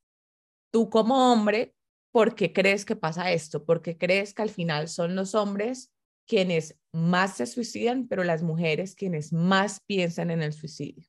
Tú 0.72 0.88
como 0.88 1.32
hombre, 1.32 1.74
¿por 2.12 2.34
qué 2.34 2.52
crees 2.52 2.84
que 2.84 2.96
pasa 2.96 3.32
esto? 3.32 3.64
¿Por 3.64 3.82
qué 3.82 3.98
crees 3.98 4.32
que 4.32 4.42
al 4.42 4.50
final 4.50 4.88
son 4.88 5.14
los 5.16 5.34
hombres 5.34 5.92
quienes 6.26 6.76
más 6.92 7.36
se 7.36 7.46
suicidan, 7.46 8.06
pero 8.06 8.24
las 8.24 8.42
mujeres 8.42 8.94
quienes 8.94 9.32
más 9.32 9.80
piensan 9.86 10.30
en 10.30 10.42
el 10.42 10.52
suicidio. 10.52 11.06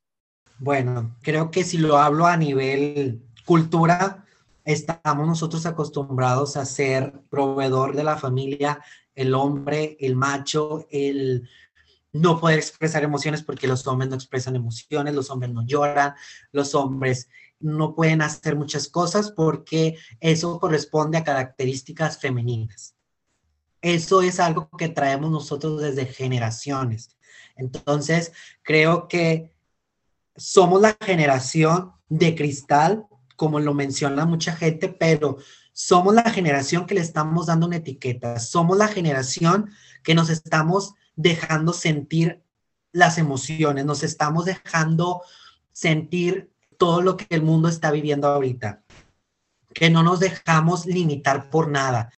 Bueno, 0.60 1.16
creo 1.22 1.52
que 1.52 1.64
si 1.64 1.78
lo 1.78 1.98
hablo 1.98 2.26
a 2.26 2.38
nivel 2.38 3.24
cultura, 3.46 4.26
estamos 4.66 5.28
nosotros 5.28 5.66
acostumbrados 5.66 6.58
a 6.58 6.66
ser 6.66 7.22
proveedor 7.30 7.96
de 7.96 8.04
la 8.04 8.18
familia, 8.18 8.82
el 9.16 9.34
hombre, 9.34 9.98
el 10.00 10.16
macho, 10.16 10.88
el 10.90 11.50
no 12.14 12.40
poder 12.40 12.60
expresar 12.60 13.04
emociones 13.04 13.42
porque 13.42 13.68
los 13.68 13.86
hombres 13.88 14.10
no 14.10 14.16
expresan 14.16 14.56
emociones, 14.56 15.16
los 15.16 15.30
hombres 15.32 15.52
no 15.52 15.66
lloran, 15.66 16.14
los 16.52 16.76
hombres 16.76 17.28
no 17.60 17.96
pueden 17.96 18.22
hacer 18.22 18.56
muchas 18.56 18.88
cosas 18.88 19.32
porque 19.32 19.98
eso 20.20 20.60
corresponde 20.60 21.18
a 21.18 21.24
características 21.24 22.20
femeninas. 22.20 22.96
Eso 23.82 24.22
es 24.22 24.40
algo 24.40 24.70
que 24.78 24.90
traemos 24.90 25.32
nosotros 25.32 25.82
desde 25.82 26.06
generaciones. 26.06 27.18
Entonces, 27.56 28.32
creo 28.62 29.08
que 29.08 29.54
somos 30.36 30.82
la 30.82 30.96
generación 31.02 31.94
de 32.10 32.36
cristal, 32.36 33.08
como 33.44 33.60
lo 33.60 33.74
menciona 33.74 34.26
mucha 34.26 34.56
gente, 34.56 34.88
pero 34.88 35.36
somos 35.74 36.16
la 36.16 36.32
generación 36.32 36.86
que 36.86 36.96
le 36.96 37.02
estamos 37.02 37.48
dando 37.48 37.68
una 37.68 37.76
etiqueta. 37.76 38.40
Somos 38.40 38.78
la 38.78 38.88
generación 38.88 39.70
que 40.02 40.16
nos 40.16 40.30
estamos 40.30 40.94
dejando 41.18 41.74
sentir 41.74 42.42
las 42.94 43.18
emociones, 43.18 43.84
nos 43.84 44.02
estamos 44.02 44.46
dejando 44.46 45.24
sentir 45.74 46.54
todo 46.78 47.02
lo 47.02 47.18
que 47.18 47.28
el 47.32 47.42
mundo 47.42 47.68
está 47.68 47.92
viviendo 47.92 48.30
ahorita, 48.30 48.82
que 49.74 49.90
no 49.90 50.04
nos 50.04 50.22
dejamos 50.22 50.86
limitar 50.86 51.50
por 51.50 51.68
nada 51.68 52.14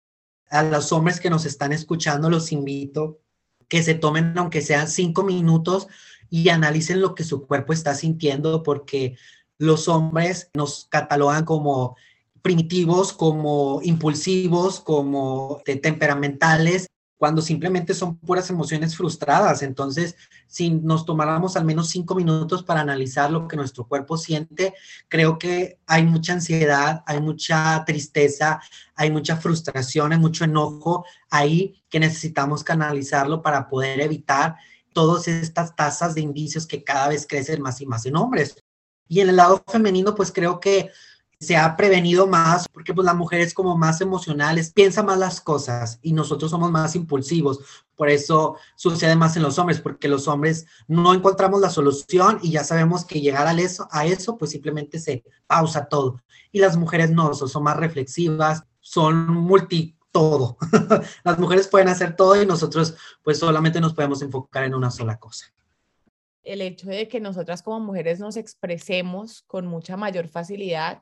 a 0.51 0.61
los 0.61 0.91
hombres 0.91 1.19
que 1.19 1.31
nos 1.31 1.47
están 1.47 1.73
escuchando, 1.73 2.29
los 2.29 2.51
invito 2.51 3.19
que 3.67 3.81
se 3.81 3.95
tomen, 3.95 4.37
aunque 4.37 4.61
sean 4.61 4.87
cinco 4.87 5.23
minutos, 5.23 5.87
y 6.29 6.49
analicen 6.49 7.01
lo 7.01 7.15
que 7.15 7.23
su 7.23 7.47
cuerpo 7.47 7.73
está 7.73 7.95
sintiendo, 7.95 8.61
porque 8.61 9.17
los 9.57 9.87
hombres 9.87 10.49
nos 10.53 10.87
catalogan 10.89 11.45
como 11.45 11.95
primitivos, 12.41 13.11
como 13.11 13.79
impulsivos, 13.83 14.79
como 14.79 15.61
temperamentales, 15.65 16.87
cuando 17.17 17.41
simplemente 17.41 17.93
son 17.93 18.17
puras 18.17 18.49
emociones 18.49 18.95
frustradas. 18.95 19.63
Entonces, 19.63 20.15
si 20.47 20.69
nos 20.69 21.05
tomáramos 21.05 21.55
al 21.55 21.65
menos 21.65 21.89
cinco 21.89 22.13
minutos 22.13 22.61
para 22.63 22.81
analizar 22.81 23.31
lo 23.31 23.47
que 23.47 23.55
nuestro 23.55 23.87
cuerpo 23.87 24.17
siente, 24.17 24.73
creo 25.07 25.39
que 25.39 25.79
hay 25.87 26.05
mucha 26.05 26.33
ansiedad, 26.33 27.03
hay 27.07 27.21
mucha 27.21 27.83
tristeza, 27.85 28.61
hay 28.95 29.11
mucha 29.11 29.37
frustración, 29.37 30.11
hay 30.11 30.19
mucho 30.19 30.43
enojo 30.43 31.05
ahí 31.29 31.81
que 31.89 31.99
necesitamos 31.99 32.63
canalizarlo 32.63 33.41
para 33.41 33.69
poder 33.69 34.01
evitar 34.01 34.57
todas 34.93 35.27
estas 35.27 35.75
tasas 35.75 36.15
de 36.15 36.21
indicios 36.21 36.67
que 36.67 36.83
cada 36.83 37.09
vez 37.09 37.25
crecen 37.27 37.61
más 37.61 37.81
y 37.81 37.85
más 37.85 38.05
en 38.05 38.17
hombres. 38.17 38.64
Y 39.07 39.19
en 39.21 39.29
el 39.29 39.35
lado 39.35 39.63
femenino, 39.67 40.15
pues 40.15 40.31
creo 40.31 40.59
que 40.59 40.91
se 41.39 41.57
ha 41.57 41.75
prevenido 41.75 42.27
más 42.27 42.67
porque 42.69 42.93
pues 42.93 43.05
la 43.05 43.13
mujer 43.13 43.41
es 43.41 43.53
como 43.53 43.77
más 43.77 44.01
emocional, 44.01 44.59
piensa 44.73 45.03
más 45.03 45.17
las 45.17 45.41
cosas 45.41 45.99
y 46.01 46.13
nosotros 46.13 46.51
somos 46.51 46.71
más 46.71 46.95
impulsivos. 46.95 47.59
Por 47.95 48.09
eso 48.09 48.57
sucede 48.75 49.15
más 49.15 49.35
en 49.37 49.43
los 49.43 49.57
hombres, 49.59 49.79
porque 49.79 50.07
los 50.07 50.27
hombres 50.27 50.65
no 50.87 51.13
encontramos 51.13 51.61
la 51.61 51.69
solución 51.69 52.39
y 52.41 52.51
ya 52.51 52.63
sabemos 52.63 53.05
que 53.05 53.21
llegar 53.21 53.47
a 53.47 53.53
eso, 53.53 53.87
a 53.91 54.05
eso 54.05 54.37
pues 54.37 54.51
simplemente 54.51 54.99
se 54.99 55.23
pausa 55.47 55.85
todo. 55.85 56.21
Y 56.51 56.59
las 56.59 56.77
mujeres 56.77 57.11
no, 57.11 57.33
son 57.33 57.63
más 57.63 57.77
reflexivas, 57.77 58.63
son 58.79 59.27
multi 59.27 59.97
todo. 60.11 60.57
las 61.23 61.37
mujeres 61.37 61.67
pueden 61.67 61.89
hacer 61.89 62.15
todo 62.15 62.41
y 62.41 62.45
nosotros 62.45 62.95
pues 63.23 63.39
solamente 63.39 63.81
nos 63.81 63.93
podemos 63.93 64.21
enfocar 64.21 64.63
en 64.63 64.75
una 64.75 64.91
sola 64.91 65.17
cosa 65.17 65.45
el 66.45 66.61
hecho 66.61 66.87
de 66.87 67.07
que 67.07 67.19
nosotras 67.19 67.61
como 67.61 67.79
mujeres 67.79 68.19
nos 68.19 68.37
expresemos 68.37 69.43
con 69.43 69.67
mucha 69.67 69.97
mayor 69.97 70.27
facilidad 70.27 71.01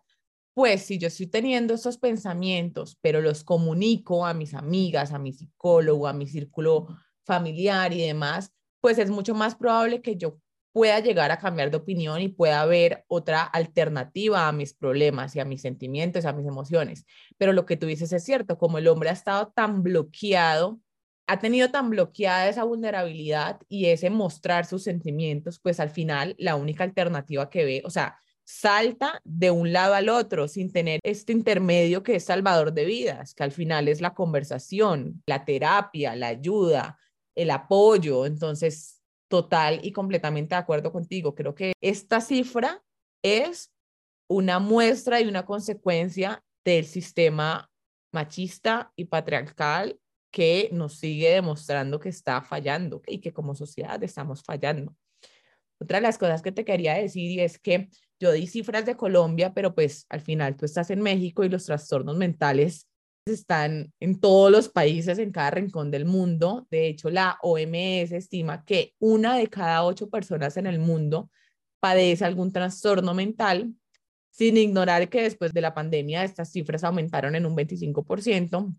pues 0.53 0.83
si 0.83 0.99
yo 0.99 1.07
estoy 1.07 1.27
teniendo 1.27 1.73
estos 1.73 1.97
pensamientos, 1.97 2.97
pero 3.01 3.21
los 3.21 3.43
comunico 3.43 4.25
a 4.25 4.33
mis 4.33 4.53
amigas, 4.53 5.11
a 5.11 5.19
mi 5.19 5.33
psicólogo, 5.33 6.07
a 6.07 6.13
mi 6.13 6.27
círculo 6.27 6.87
familiar 7.25 7.91
y 7.93 8.05
demás, 8.05 8.51
pues 8.79 8.97
es 8.99 9.09
mucho 9.09 9.33
más 9.33 9.55
probable 9.55 10.01
que 10.01 10.15
yo 10.15 10.39
pueda 10.71 10.99
llegar 10.99 11.31
a 11.31 11.37
cambiar 11.37 11.71
de 11.71 11.77
opinión 11.77 12.21
y 12.21 12.29
pueda 12.29 12.65
ver 12.65 13.03
otra 13.07 13.43
alternativa 13.43 14.47
a 14.47 14.51
mis 14.51 14.73
problemas 14.73 15.35
y 15.35 15.39
a 15.39 15.45
mis 15.45 15.61
sentimientos, 15.61 16.25
a 16.25 16.33
mis 16.33 16.47
emociones. 16.47 17.05
Pero 17.37 17.53
lo 17.53 17.65
que 17.65 17.77
tú 17.77 17.85
dices 17.85 18.11
es 18.11 18.23
cierto, 18.23 18.57
como 18.57 18.77
el 18.79 18.87
hombre 18.87 19.09
ha 19.09 19.13
estado 19.13 19.51
tan 19.55 19.83
bloqueado, 19.83 20.79
ha 21.27 21.39
tenido 21.39 21.71
tan 21.71 21.89
bloqueada 21.89 22.49
esa 22.49 22.63
vulnerabilidad 22.63 23.59
y 23.69 23.85
ese 23.85 24.09
mostrar 24.09 24.65
sus 24.65 24.83
sentimientos, 24.83 25.59
pues 25.59 25.79
al 25.79 25.89
final 25.89 26.35
la 26.37 26.55
única 26.55 26.83
alternativa 26.83 27.49
que 27.49 27.65
ve, 27.65 27.81
o 27.85 27.89
sea, 27.89 28.17
salta 28.43 29.21
de 29.23 29.51
un 29.51 29.71
lado 29.71 29.93
al 29.93 30.09
otro 30.09 30.47
sin 30.47 30.71
tener 30.71 30.99
este 31.03 31.31
intermedio 31.31 32.03
que 32.03 32.15
es 32.15 32.25
salvador 32.25 32.73
de 32.73 32.85
vidas, 32.85 33.33
que 33.33 33.43
al 33.43 33.51
final 33.51 33.87
es 33.87 34.01
la 34.01 34.13
conversación, 34.13 35.23
la 35.25 35.45
terapia, 35.45 36.15
la 36.15 36.27
ayuda, 36.27 36.97
el 37.35 37.51
apoyo. 37.51 38.25
Entonces, 38.25 39.01
total 39.29 39.79
y 39.81 39.91
completamente 39.91 40.55
de 40.55 40.59
acuerdo 40.59 40.91
contigo. 40.91 41.33
Creo 41.35 41.55
que 41.55 41.73
esta 41.81 42.21
cifra 42.21 42.83
es 43.23 43.71
una 44.29 44.59
muestra 44.59 45.21
y 45.21 45.27
una 45.27 45.45
consecuencia 45.45 46.43
del 46.65 46.85
sistema 46.85 47.69
machista 48.11 48.91
y 48.95 49.05
patriarcal 49.05 49.99
que 50.33 50.69
nos 50.73 50.95
sigue 50.95 51.29
demostrando 51.29 51.99
que 51.99 52.09
está 52.09 52.41
fallando 52.41 53.03
y 53.05 53.19
que 53.19 53.31
como 53.31 53.53
sociedad 53.53 54.01
estamos 54.03 54.41
fallando. 54.43 54.95
Otra 55.79 55.99
de 55.99 56.01
las 56.01 56.17
cosas 56.17 56.41
que 56.41 56.51
te 56.51 56.65
quería 56.65 56.95
decir 56.95 57.39
es 57.39 57.59
que 57.59 57.87
yo 58.19 58.31
di 58.31 58.47
cifras 58.47 58.83
de 58.85 58.97
Colombia, 58.97 59.53
pero 59.53 59.75
pues 59.75 60.07
al 60.09 60.21
final 60.21 60.55
tú 60.57 60.65
estás 60.65 60.89
en 60.89 61.01
México 61.01 61.43
y 61.43 61.49
los 61.49 61.65
trastornos 61.65 62.17
mentales 62.17 62.87
están 63.25 63.93
en 63.99 64.19
todos 64.19 64.51
los 64.51 64.69
países, 64.69 65.19
en 65.19 65.31
cada 65.31 65.51
rincón 65.51 65.91
del 65.91 66.05
mundo. 66.05 66.65
De 66.71 66.87
hecho, 66.87 67.11
la 67.11 67.37
OMS 67.43 68.11
estima 68.11 68.65
que 68.65 68.95
una 68.97 69.37
de 69.37 69.47
cada 69.47 69.85
ocho 69.85 70.09
personas 70.09 70.57
en 70.57 70.65
el 70.65 70.79
mundo 70.79 71.29
padece 71.79 72.25
algún 72.25 72.51
trastorno 72.51 73.13
mental, 73.13 73.75
sin 74.31 74.57
ignorar 74.57 75.09
que 75.09 75.21
después 75.21 75.53
de 75.53 75.61
la 75.61 75.75
pandemia 75.75 76.23
estas 76.23 76.51
cifras 76.51 76.83
aumentaron 76.83 77.35
en 77.35 77.45
un 77.45 77.55
25%. 77.55 78.73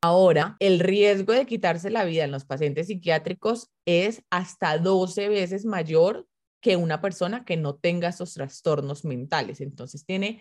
Ahora, 0.00 0.56
el 0.60 0.78
riesgo 0.78 1.32
de 1.32 1.46
quitarse 1.46 1.90
la 1.90 2.04
vida 2.04 2.24
en 2.24 2.30
los 2.30 2.44
pacientes 2.44 2.86
psiquiátricos 2.86 3.70
es 3.84 4.22
hasta 4.30 4.78
12 4.78 5.28
veces 5.28 5.64
mayor 5.64 6.26
que 6.60 6.76
una 6.76 7.00
persona 7.00 7.44
que 7.44 7.56
no 7.56 7.74
tenga 7.74 8.08
esos 8.08 8.34
trastornos 8.34 9.04
mentales. 9.04 9.60
Entonces, 9.60 10.04
tiene 10.04 10.40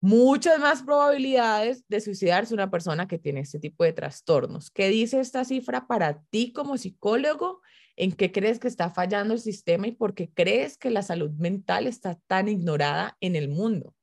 muchas 0.00 0.58
más 0.58 0.82
probabilidades 0.82 1.84
de 1.88 2.00
suicidarse 2.00 2.54
una 2.54 2.70
persona 2.70 3.06
que 3.06 3.18
tiene 3.18 3.40
este 3.40 3.60
tipo 3.60 3.84
de 3.84 3.92
trastornos. 3.92 4.70
¿Qué 4.70 4.88
dice 4.88 5.20
esta 5.20 5.44
cifra 5.44 5.86
para 5.86 6.22
ti 6.30 6.52
como 6.52 6.76
psicólogo? 6.76 7.60
¿En 7.96 8.12
qué 8.12 8.32
crees 8.32 8.58
que 8.58 8.68
está 8.68 8.90
fallando 8.90 9.34
el 9.34 9.40
sistema 9.40 9.86
y 9.86 9.92
por 9.92 10.14
qué 10.14 10.30
crees 10.32 10.76
que 10.76 10.90
la 10.90 11.02
salud 11.02 11.30
mental 11.32 11.86
está 11.86 12.18
tan 12.26 12.48
ignorada 12.48 13.16
en 13.20 13.36
el 13.36 13.48
mundo? 13.48 13.94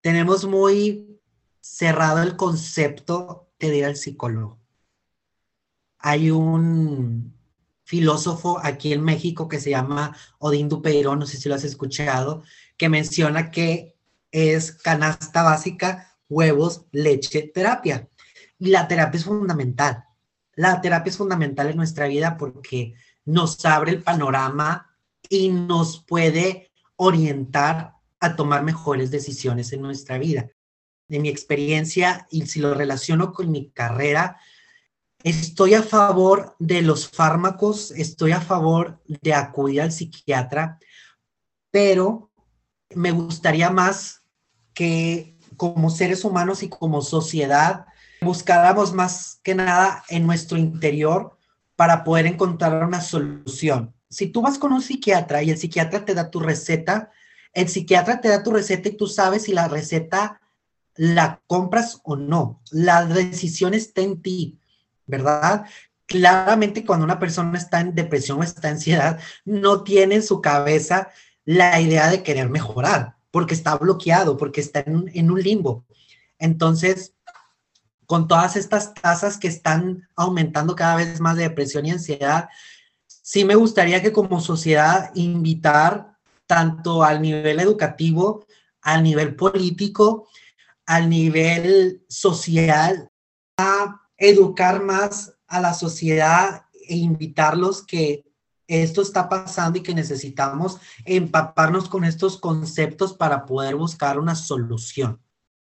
Tenemos 0.00 0.44
muy 0.46 1.20
cerrado 1.60 2.22
el 2.22 2.36
concepto 2.36 3.45
de 3.58 3.76
ir 3.76 3.84
al 3.84 3.96
psicólogo. 3.96 4.58
Hay 5.98 6.30
un 6.30 7.34
filósofo 7.84 8.58
aquí 8.62 8.92
en 8.92 9.02
México 9.02 9.48
que 9.48 9.60
se 9.60 9.70
llama 9.70 10.16
Odín 10.38 10.68
Dupeirón, 10.68 11.18
no 11.18 11.26
sé 11.26 11.36
si 11.36 11.48
lo 11.48 11.54
has 11.54 11.64
escuchado, 11.64 12.42
que 12.76 12.88
menciona 12.88 13.50
que 13.50 13.96
es 14.30 14.72
canasta 14.72 15.42
básica, 15.42 16.14
huevos, 16.28 16.86
leche, 16.90 17.50
terapia. 17.54 18.08
Y 18.58 18.68
la 18.68 18.88
terapia 18.88 19.18
es 19.18 19.24
fundamental. 19.24 20.04
La 20.54 20.80
terapia 20.80 21.10
es 21.10 21.16
fundamental 21.16 21.68
en 21.68 21.76
nuestra 21.76 22.08
vida 22.08 22.36
porque 22.36 22.94
nos 23.24 23.64
abre 23.64 23.92
el 23.92 24.02
panorama 24.02 24.96
y 25.28 25.48
nos 25.48 26.04
puede 26.04 26.70
orientar 26.96 27.94
a 28.20 28.36
tomar 28.36 28.62
mejores 28.62 29.10
decisiones 29.10 29.72
en 29.72 29.82
nuestra 29.82 30.18
vida. 30.18 30.50
De 31.08 31.20
mi 31.20 31.28
experiencia, 31.28 32.26
y 32.30 32.46
si 32.46 32.60
lo 32.60 32.74
relaciono 32.74 33.32
con 33.32 33.50
mi 33.50 33.70
carrera, 33.70 34.38
estoy 35.22 35.74
a 35.74 35.82
favor 35.82 36.56
de 36.58 36.82
los 36.82 37.08
fármacos, 37.08 37.90
estoy 37.92 38.32
a 38.32 38.40
favor 38.40 39.00
de 39.06 39.34
acudir 39.34 39.82
al 39.82 39.92
psiquiatra, 39.92 40.78
pero 41.70 42.30
me 42.94 43.10
gustaría 43.10 43.70
más 43.70 44.22
que 44.72 45.36
como 45.56 45.90
seres 45.90 46.24
humanos 46.24 46.62
y 46.62 46.68
como 46.68 47.02
sociedad 47.02 47.86
buscáramos 48.20 48.92
más 48.92 49.40
que 49.42 49.54
nada 49.54 50.04
en 50.08 50.26
nuestro 50.26 50.58
interior 50.58 51.38
para 51.76 52.04
poder 52.04 52.26
encontrar 52.26 52.84
una 52.84 53.00
solución. 53.00 53.94
Si 54.08 54.28
tú 54.28 54.42
vas 54.42 54.58
con 54.58 54.72
un 54.72 54.82
psiquiatra 54.82 55.42
y 55.42 55.50
el 55.50 55.58
psiquiatra 55.58 56.04
te 56.04 56.14
da 56.14 56.30
tu 56.30 56.40
receta, 56.40 57.10
el 57.52 57.68
psiquiatra 57.68 58.20
te 58.20 58.28
da 58.28 58.42
tu 58.42 58.52
receta 58.52 58.88
y 58.88 58.96
tú 58.96 59.06
sabes 59.06 59.44
si 59.44 59.52
la 59.52 59.68
receta 59.68 60.40
la 60.96 61.40
compras 61.46 62.00
o 62.04 62.16
no. 62.16 62.60
La 62.70 63.04
decisión 63.04 63.74
está 63.74 64.02
en 64.02 64.22
ti, 64.22 64.58
¿verdad? 65.06 65.66
Claramente 66.06 66.84
cuando 66.84 67.04
una 67.04 67.18
persona 67.18 67.58
está 67.58 67.80
en 67.80 67.94
depresión 67.94 68.40
o 68.40 68.42
está 68.42 68.68
en 68.68 68.74
ansiedad, 68.74 69.20
no 69.44 69.82
tiene 69.82 70.16
en 70.16 70.22
su 70.22 70.40
cabeza 70.40 71.10
la 71.44 71.80
idea 71.80 72.10
de 72.10 72.22
querer 72.22 72.48
mejorar 72.48 73.16
porque 73.36 73.52
está 73.52 73.76
bloqueado, 73.76 74.38
porque 74.38 74.62
está 74.62 74.80
en 74.86 75.30
un, 75.30 75.42
limbo. 75.42 75.84
Entonces, 76.38 77.12
con 78.06 78.28
todas 78.28 78.56
estas 78.56 78.94
tasas 78.94 79.36
que 79.36 79.48
están 79.48 80.08
aumentando 80.16 80.74
cada 80.74 80.96
vez 80.96 81.20
más 81.20 81.36
de 81.36 81.42
depresión 81.42 81.84
y 81.84 81.90
ansiedad, 81.90 82.48
sí 83.06 83.44
me 83.44 83.54
gustaría 83.54 84.00
que 84.00 84.10
como 84.10 84.40
sociedad 84.40 85.10
invitar 85.14 86.16
tanto 86.46 87.02
al 87.02 87.20
nivel 87.20 87.60
educativo, 87.60 88.46
al 88.80 89.02
nivel 89.02 89.36
político, 89.36 90.28
al 90.86 91.10
nivel 91.10 92.04
social, 92.08 93.08
a 93.58 94.00
educar 94.16 94.82
más 94.82 95.34
a 95.46 95.60
la 95.60 95.74
sociedad 95.74 96.62
e 96.88 96.96
invitarlos 96.96 97.84
que 97.84 98.24
esto 98.68 99.02
está 99.02 99.28
pasando 99.28 99.78
y 99.78 99.82
que 99.82 99.94
necesitamos 99.94 100.78
empaparnos 101.04 101.88
con 101.88 102.04
estos 102.04 102.38
conceptos 102.38 103.14
para 103.14 103.44
poder 103.44 103.76
buscar 103.76 104.18
una 104.18 104.34
solución. 104.34 105.20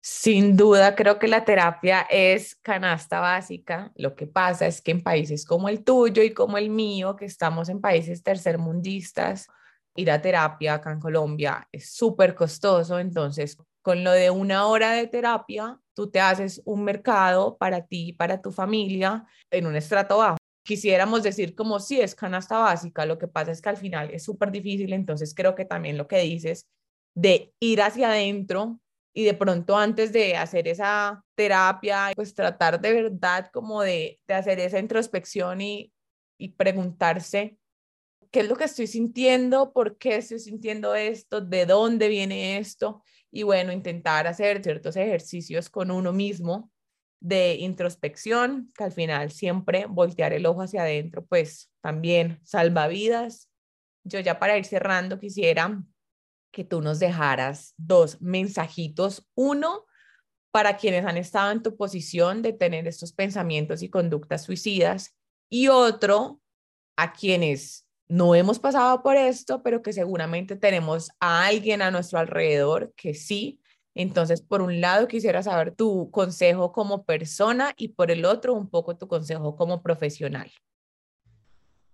Sin 0.01 0.55
duda, 0.55 0.95
creo 0.95 1.19
que 1.19 1.27
la 1.27 1.43
terapia 1.43 2.07
es 2.09 2.55
canasta 2.55 3.19
básica. 3.19 3.91
Lo 3.95 4.15
que 4.15 4.25
pasa 4.25 4.65
es 4.65 4.81
que 4.81 4.91
en 4.91 5.01
países 5.01 5.45
como 5.45 5.67
el 5.67 5.83
tuyo 5.83 6.23
y 6.23 6.33
como 6.33 6.57
el 6.57 6.69
mío, 6.69 7.17
que 7.17 7.25
estamos 7.25 7.67
en 7.67 7.81
países 7.81 8.23
tercermundistas, 8.23 9.47
ir 9.95 10.09
a 10.11 10.21
terapia 10.21 10.75
acá 10.75 10.91
en 10.91 11.01
Colombia 11.01 11.67
es 11.73 11.91
súper 11.91 12.35
costoso. 12.35 12.99
Entonces, 12.99 13.57
con 13.87 14.03
lo 14.03 14.11
de 14.11 14.29
una 14.29 14.67
hora 14.67 14.91
de 14.91 15.07
terapia, 15.07 15.79
tú 15.93 16.11
te 16.11 16.19
haces 16.19 16.61
un 16.65 16.83
mercado 16.83 17.57
para 17.57 17.85
ti, 17.85 18.11
para 18.11 18.41
tu 18.41 18.51
familia, 18.51 19.25
en 19.49 19.65
un 19.65 19.77
estrato 19.77 20.17
bajo. 20.17 20.35
Quisiéramos 20.65 21.23
decir 21.23 21.55
como 21.55 21.79
si 21.79 22.01
es 22.01 22.13
canasta 22.13 22.57
básica, 22.57 23.05
lo 23.05 23.17
que 23.17 23.29
pasa 23.29 23.51
es 23.51 23.61
que 23.61 23.69
al 23.69 23.77
final 23.77 24.09
es 24.11 24.25
súper 24.25 24.51
difícil, 24.51 24.91
entonces 24.91 25.33
creo 25.33 25.55
que 25.55 25.63
también 25.63 25.97
lo 25.97 26.05
que 26.05 26.17
dices 26.17 26.65
de 27.15 27.53
ir 27.61 27.81
hacia 27.81 28.09
adentro 28.09 28.77
y 29.15 29.23
de 29.23 29.35
pronto 29.35 29.77
antes 29.77 30.11
de 30.11 30.35
hacer 30.35 30.67
esa 30.67 31.23
terapia, 31.37 32.11
pues 32.13 32.33
tratar 32.33 32.81
de 32.81 32.91
verdad 32.91 33.49
como 33.53 33.83
de, 33.83 34.19
de 34.27 34.33
hacer 34.33 34.59
esa 34.59 34.79
introspección 34.79 35.61
y, 35.61 35.93
y 36.37 36.49
preguntarse 36.49 37.57
qué 38.31 38.41
es 38.41 38.49
lo 38.49 38.55
que 38.55 38.65
estoy 38.65 38.87
sintiendo, 38.87 39.73
por 39.73 39.97
qué 39.97 40.17
estoy 40.17 40.39
sintiendo 40.39 40.95
esto, 40.95 41.41
de 41.41 41.65
dónde 41.65 42.07
viene 42.07 42.57
esto 42.57 43.03
y 43.31 43.43
bueno, 43.43 43.71
intentar 43.71 44.27
hacer 44.27 44.63
ciertos 44.63 44.95
ejercicios 44.95 45.69
con 45.69 45.91
uno 45.91 46.13
mismo 46.13 46.71
de 47.19 47.55
introspección, 47.55 48.71
que 48.75 48.83
al 48.83 48.91
final 48.91 49.31
siempre 49.31 49.85
voltear 49.85 50.33
el 50.33 50.45
ojo 50.45 50.61
hacia 50.61 50.83
adentro, 50.83 51.25
pues 51.25 51.71
también 51.81 52.39
salva 52.43 52.87
vidas. 52.87 53.49
Yo 54.03 54.19
ya 54.19 54.39
para 54.39 54.57
ir 54.57 54.65
cerrando 54.65 55.19
quisiera 55.19 55.83
que 56.51 56.63
tú 56.63 56.81
nos 56.81 56.99
dejaras 56.99 57.73
dos 57.77 58.21
mensajitos. 58.21 59.27
Uno, 59.35 59.85
para 60.51 60.77
quienes 60.77 61.05
han 61.05 61.17
estado 61.17 61.51
en 61.51 61.61
tu 61.61 61.75
posición 61.75 62.41
de 62.41 62.53
tener 62.53 62.87
estos 62.87 63.13
pensamientos 63.13 63.83
y 63.83 63.89
conductas 63.89 64.43
suicidas. 64.43 65.15
Y 65.49 65.67
otro, 65.67 66.41
a 66.95 67.13
quienes 67.13 67.86
no 68.07 68.35
hemos 68.35 68.59
pasado 68.59 69.01
por 69.03 69.17
esto, 69.17 69.61
pero 69.63 69.81
que 69.81 69.93
seguramente 69.93 70.55
tenemos 70.55 71.11
a 71.19 71.45
alguien 71.45 71.81
a 71.81 71.91
nuestro 71.91 72.19
alrededor 72.19 72.93
que 72.95 73.13
sí 73.13 73.59
entonces, 73.97 74.41
por 74.41 74.61
un 74.61 74.79
lado, 74.79 75.07
quisiera 75.07 75.41
saber 75.41 75.71
tu 75.71 76.11
consejo 76.11 76.71
como 76.71 77.03
persona 77.03 77.73
y 77.75 77.89
por 77.89 78.11
el 78.11 78.25
otro, 78.25 78.53
un 78.53 78.69
poco 78.69 78.95
tu 78.95 79.07
consejo 79.07 79.55
como 79.55 79.81
profesional. 79.81 80.51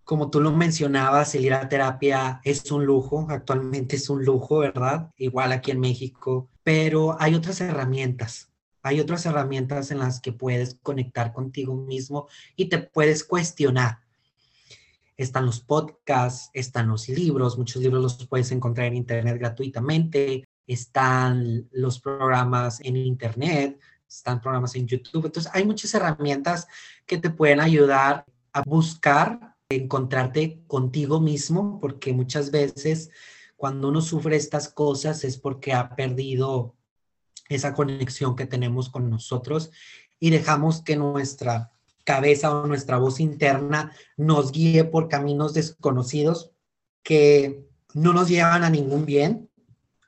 Como 0.04 0.30
tú 0.30 0.42
lo 0.42 0.52
mencionabas, 0.52 1.34
el 1.34 1.46
ir 1.46 1.54
a 1.54 1.70
terapia 1.70 2.42
es 2.44 2.70
un 2.74 2.86
lujo, 2.86 3.28
actualmente 3.30 3.96
es 3.96 4.10
un 4.10 4.26
lujo, 4.26 4.58
¿verdad? 4.58 5.12
Igual 5.16 5.54
aquí 5.54 5.72
en 5.72 5.80
México, 5.80 6.50
pero 6.62 7.16
hay 7.22 7.36
otras 7.36 7.62
herramientas, 7.62 8.52
hay 8.82 9.00
otras 9.00 9.26
herramientas 9.26 9.90
en 9.90 10.00
las 10.00 10.20
que 10.20 10.34
puedes 10.34 10.78
conectar 10.84 11.32
contigo 11.32 11.74
mismo 11.74 12.28
y 12.58 12.68
te 12.68 12.80
puedes 12.80 13.24
cuestionar. 13.24 14.03
Están 15.18 15.46
los 15.46 15.60
podcasts, 15.60 16.50
están 16.54 16.88
los 16.88 17.08
libros, 17.10 17.58
muchos 17.58 17.82
libros 17.82 18.02
los 18.02 18.28
puedes 18.28 18.52
encontrar 18.52 18.88
en 18.88 18.96
internet 18.96 19.38
gratuitamente, 19.38 20.44
están 20.68 21.68
los 21.72 22.00
programas 22.00 22.80
en 22.82 22.98
Internet, 22.98 23.80
están 24.08 24.42
programas 24.42 24.76
en 24.76 24.88
YouTube. 24.88 25.26
Entonces, 25.26 25.52
hay 25.54 25.66
muchas 25.66 25.94
herramientas 25.94 26.68
que 27.06 27.18
te 27.18 27.30
pueden 27.30 27.60
ayudar 27.60 28.26
a 28.54 28.62
buscar, 28.62 29.56
encontrarte 29.70 30.64
contigo 30.68 31.20
mismo, 31.20 31.80
porque 31.80 32.14
muchas 32.14 32.52
veces 32.52 33.10
cuando 33.56 33.90
uno 33.90 34.02
sufre 34.02 34.36
estas 34.36 34.70
cosas 34.70 35.24
es 35.24 35.38
porque 35.38 35.74
ha 35.74 35.96
perdido 35.96 36.76
esa 37.50 37.74
conexión 37.74 38.36
que 38.36 38.46
tenemos 38.46 38.90
con 38.90 39.10
nosotros 39.10 39.72
y 40.20 40.30
dejamos 40.30 40.82
que 40.82 40.96
nuestra 40.96 41.73
cabeza 42.04 42.52
o 42.52 42.68
nuestra 42.68 42.98
voz 42.98 43.20
interna 43.20 43.92
nos 44.18 44.52
guíe 44.52 44.84
por 44.84 45.08
caminos 45.08 45.54
desconocidos 45.54 46.52
que 47.02 47.68
no 47.94 48.14
nos 48.14 48.30
llevan 48.30 48.64
a 48.64 48.70
ningún 48.70 49.06
bien 49.06 49.50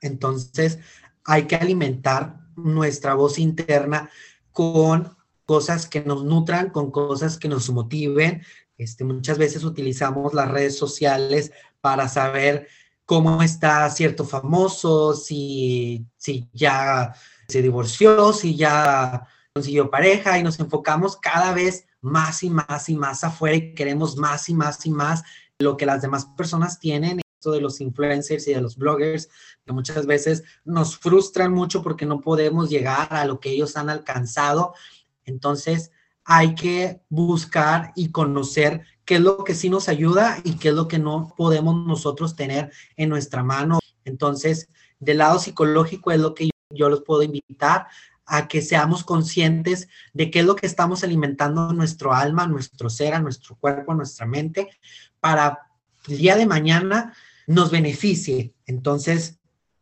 entonces, 0.06 0.78
hay 1.24 1.46
que 1.46 1.56
alimentar 1.56 2.40
nuestra 2.56 3.14
voz 3.14 3.38
interna 3.38 4.10
con 4.52 5.16
cosas 5.44 5.86
que 5.86 6.00
nos 6.00 6.24
nutran, 6.24 6.70
con 6.70 6.90
cosas 6.90 7.38
que 7.38 7.48
nos 7.48 7.68
motiven. 7.70 8.42
Este, 8.78 9.04
muchas 9.04 9.38
veces 9.38 9.64
utilizamos 9.64 10.34
las 10.34 10.50
redes 10.50 10.76
sociales 10.76 11.52
para 11.80 12.08
saber 12.08 12.68
cómo 13.04 13.42
está 13.42 13.88
cierto 13.90 14.24
famoso, 14.24 15.14
si, 15.14 16.06
si 16.16 16.48
ya 16.52 17.14
se 17.48 17.62
divorció, 17.62 18.32
si 18.32 18.56
ya 18.56 19.26
consiguió 19.56 19.90
pareja 19.90 20.38
y 20.38 20.42
nos 20.42 20.60
enfocamos 20.60 21.16
cada 21.16 21.54
vez 21.54 21.86
más 22.02 22.42
y 22.42 22.50
más 22.50 22.90
y 22.90 22.94
más 22.94 23.24
afuera 23.24 23.56
y 23.56 23.72
queremos 23.72 24.18
más 24.18 24.50
y 24.50 24.54
más 24.54 24.84
y 24.84 24.90
más 24.90 25.22
lo 25.58 25.78
que 25.78 25.86
las 25.86 26.02
demás 26.02 26.26
personas 26.36 26.78
tienen 26.78 27.22
esto 27.38 27.52
de 27.52 27.62
los 27.62 27.80
influencers 27.80 28.46
y 28.48 28.52
de 28.52 28.60
los 28.60 28.76
bloggers, 28.76 29.30
que 29.64 29.72
muchas 29.72 30.04
veces 30.04 30.44
nos 30.66 30.98
frustran 30.98 31.54
mucho 31.54 31.82
porque 31.82 32.04
no 32.04 32.20
podemos 32.20 32.68
llegar 32.68 33.08
a 33.14 33.24
lo 33.24 33.40
que 33.40 33.48
ellos 33.48 33.78
han 33.78 33.88
alcanzado. 33.88 34.74
Entonces, 35.24 35.90
hay 36.26 36.54
que 36.54 37.00
buscar 37.08 37.92
y 37.96 38.10
conocer 38.10 38.82
qué 39.06 39.14
es 39.14 39.22
lo 39.22 39.42
que 39.42 39.54
sí 39.54 39.70
nos 39.70 39.88
ayuda 39.88 40.36
y 40.44 40.58
qué 40.58 40.68
es 40.68 40.74
lo 40.74 40.86
que 40.86 40.98
no 40.98 41.32
podemos 41.34 41.86
nosotros 41.86 42.36
tener 42.36 42.72
en 42.98 43.08
nuestra 43.08 43.42
mano. 43.42 43.78
Entonces, 44.04 44.68
del 45.00 45.16
lado 45.16 45.38
psicológico 45.38 46.10
es 46.12 46.20
lo 46.20 46.34
que 46.34 46.50
yo, 46.74 46.90
los 46.90 47.00
puedo 47.04 47.22
invitar 47.22 47.86
a 48.26 48.48
que 48.48 48.60
seamos 48.60 49.04
conscientes 49.04 49.88
de 50.12 50.30
qué 50.30 50.40
es 50.40 50.44
lo 50.44 50.56
que 50.56 50.66
estamos 50.66 51.04
alimentando 51.04 51.72
nuestro 51.72 52.12
alma, 52.12 52.46
nuestro 52.46 52.90
ser, 52.90 53.14
a 53.14 53.20
nuestro 53.20 53.56
cuerpo, 53.56 53.94
nuestra 53.94 54.26
mente, 54.26 54.68
para 55.20 55.68
el 56.08 56.18
día 56.18 56.36
de 56.36 56.46
mañana 56.46 57.14
nos 57.46 57.70
beneficie. 57.70 58.52
Entonces, 58.66 59.38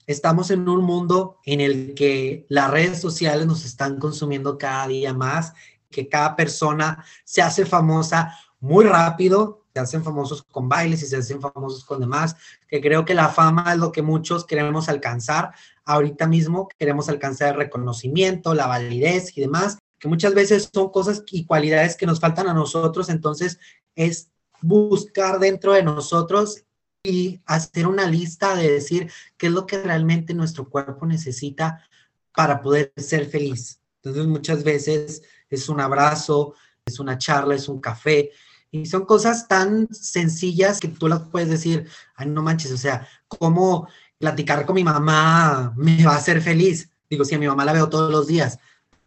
estamos 0.06 0.50
en 0.50 0.68
un 0.68 0.84
mundo 0.84 1.40
en 1.44 1.60
el 1.60 1.94
que 1.94 2.46
las 2.48 2.70
redes 2.70 3.00
sociales 3.00 3.46
nos 3.46 3.64
están 3.64 3.98
consumiendo 3.98 4.58
cada 4.58 4.86
día 4.88 5.14
más, 5.14 5.54
que 5.90 6.08
cada 6.08 6.36
persona 6.36 7.04
se 7.24 7.40
hace 7.40 7.64
famosa 7.64 8.36
muy 8.60 8.84
rápido, 8.84 9.63
hacen 9.80 10.04
famosos 10.04 10.42
con 10.42 10.68
bailes 10.68 11.02
y 11.02 11.06
se 11.06 11.16
hacen 11.16 11.40
famosos 11.40 11.84
con 11.84 12.00
demás, 12.00 12.36
que 12.68 12.80
creo 12.80 13.04
que 13.04 13.14
la 13.14 13.28
fama 13.28 13.72
es 13.72 13.78
lo 13.78 13.92
que 13.92 14.02
muchos 14.02 14.46
queremos 14.46 14.88
alcanzar. 14.88 15.52
Ahorita 15.84 16.26
mismo 16.26 16.68
queremos 16.78 17.08
alcanzar 17.08 17.50
el 17.50 17.56
reconocimiento, 17.56 18.54
la 18.54 18.66
validez 18.66 19.36
y 19.36 19.40
demás, 19.40 19.78
que 19.98 20.08
muchas 20.08 20.34
veces 20.34 20.70
son 20.72 20.90
cosas 20.90 21.22
y 21.30 21.46
cualidades 21.46 21.96
que 21.96 22.06
nos 22.06 22.20
faltan 22.20 22.48
a 22.48 22.54
nosotros, 22.54 23.08
entonces 23.08 23.58
es 23.94 24.30
buscar 24.60 25.38
dentro 25.38 25.72
de 25.72 25.82
nosotros 25.82 26.64
y 27.02 27.40
hacer 27.44 27.86
una 27.86 28.06
lista 28.06 28.56
de 28.56 28.70
decir 28.70 29.10
qué 29.36 29.48
es 29.48 29.52
lo 29.52 29.66
que 29.66 29.82
realmente 29.82 30.32
nuestro 30.32 30.68
cuerpo 30.68 31.04
necesita 31.04 31.86
para 32.34 32.62
poder 32.62 32.92
ser 32.96 33.26
feliz. 33.26 33.80
Entonces 34.02 34.26
muchas 34.26 34.64
veces 34.64 35.22
es 35.50 35.68
un 35.68 35.80
abrazo, 35.80 36.54
es 36.84 36.98
una 36.98 37.18
charla, 37.18 37.54
es 37.54 37.68
un 37.68 37.80
café. 37.80 38.30
Y 38.74 38.86
son 38.86 39.04
cosas 39.04 39.46
tan 39.46 39.86
sencillas 39.94 40.80
que 40.80 40.88
tú 40.88 41.06
las 41.06 41.20
puedes 41.20 41.48
decir, 41.48 41.86
ay, 42.16 42.26
no 42.26 42.42
manches, 42.42 42.72
o 42.72 42.76
sea, 42.76 43.06
¿cómo 43.28 43.86
platicar 44.18 44.66
con 44.66 44.74
mi 44.74 44.82
mamá 44.82 45.72
me 45.76 46.04
va 46.04 46.14
a 46.14 46.16
hacer 46.16 46.42
feliz? 46.42 46.90
Digo, 47.08 47.24
si 47.24 47.36
a 47.36 47.38
mi 47.38 47.46
mamá 47.46 47.64
la 47.64 47.72
veo 47.72 47.88
todos 47.88 48.10
los 48.10 48.26
días. 48.26 48.58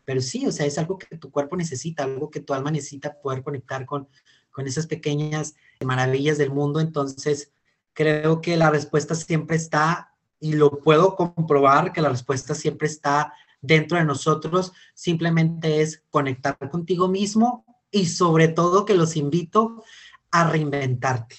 Pero 0.06 0.22
sí, 0.22 0.48
o 0.48 0.54
sea, 0.54 0.66
es 0.66 0.78
algo 0.78 0.98
que 0.98 1.18
tu 1.18 1.32
cuerpo 1.32 1.58
necesita, 1.58 2.06
algo 2.06 2.32
que 2.32 2.40
tu 2.40 2.54
alma 2.54 2.72
necesita 2.72 3.20
poder 3.20 3.44
conectar 3.44 3.86
con, 3.86 4.08
con 4.52 4.68
esas 4.68 4.88
pequeñas 4.88 5.56
maravillas 5.84 6.38
del 6.38 6.52
mundo. 6.52 6.80
Entonces, 6.80 7.52
creo 7.92 8.40
que 8.40 8.56
la 8.56 8.70
respuesta 8.70 9.16
siempre 9.16 9.58
está, 9.58 10.14
y 10.40 10.54
lo 10.54 10.80
puedo 10.80 11.18
comprobar, 11.18 11.92
que 11.92 12.02
la 12.02 12.08
respuesta 12.08 12.56
siempre 12.56 12.88
está 12.88 13.34
dentro 13.60 13.98
de 13.98 14.06
nosotros, 14.06 14.72
simplemente 14.94 15.82
es 15.82 16.04
conectar 16.10 16.58
contigo 16.70 17.10
mismo 17.10 17.66
y 17.92 18.08
sobre 18.08 18.48
todo 18.48 18.86
que 18.86 18.94
los 18.94 19.16
invito 19.16 19.84
a 20.32 20.50
reinventarte. 20.50 21.36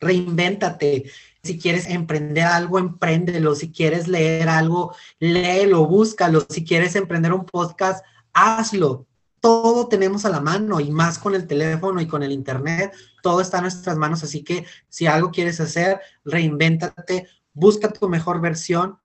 Reinvéntate. 0.00 1.10
Si 1.42 1.58
quieres 1.58 1.86
emprender 1.86 2.44
algo, 2.44 2.78
empréndelo. 2.78 3.54
Si 3.54 3.72
quieres 3.72 4.06
leer 4.06 4.48
algo, 4.48 4.94
léelo, 5.18 5.86
búscalo. 5.86 6.46
Si 6.48 6.64
quieres 6.64 6.94
emprender 6.94 7.32
un 7.32 7.46
podcast, 7.46 8.04
hazlo. 8.32 9.06
Todo 9.40 9.88
tenemos 9.88 10.24
a 10.24 10.30
la 10.30 10.40
mano 10.40 10.80
y 10.80 10.90
más 10.90 11.18
con 11.18 11.34
el 11.34 11.46
teléfono 11.46 12.00
y 12.00 12.06
con 12.06 12.22
el 12.22 12.32
internet 12.32 12.92
todo 13.22 13.40
está 13.40 13.58
en 13.58 13.64
nuestras 13.64 13.96
manos, 13.96 14.22
así 14.22 14.42
que 14.42 14.64
si 14.88 15.06
algo 15.06 15.30
quieres 15.30 15.60
hacer, 15.60 16.00
reinvéntate, 16.24 17.28
busca 17.52 17.90
tu 17.92 18.08
mejor 18.08 18.40
versión, 18.40 18.98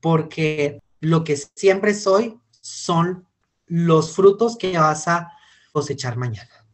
porque 0.00 0.80
lo 1.00 1.24
que 1.24 1.36
siempre 1.36 1.94
soy 1.94 2.38
son 2.60 3.26
los 3.66 4.14
frutos 4.14 4.56
que 4.56 4.78
vas 4.78 5.08
a 5.08 5.32
cosechar 5.74 6.16
mañana. 6.16 6.64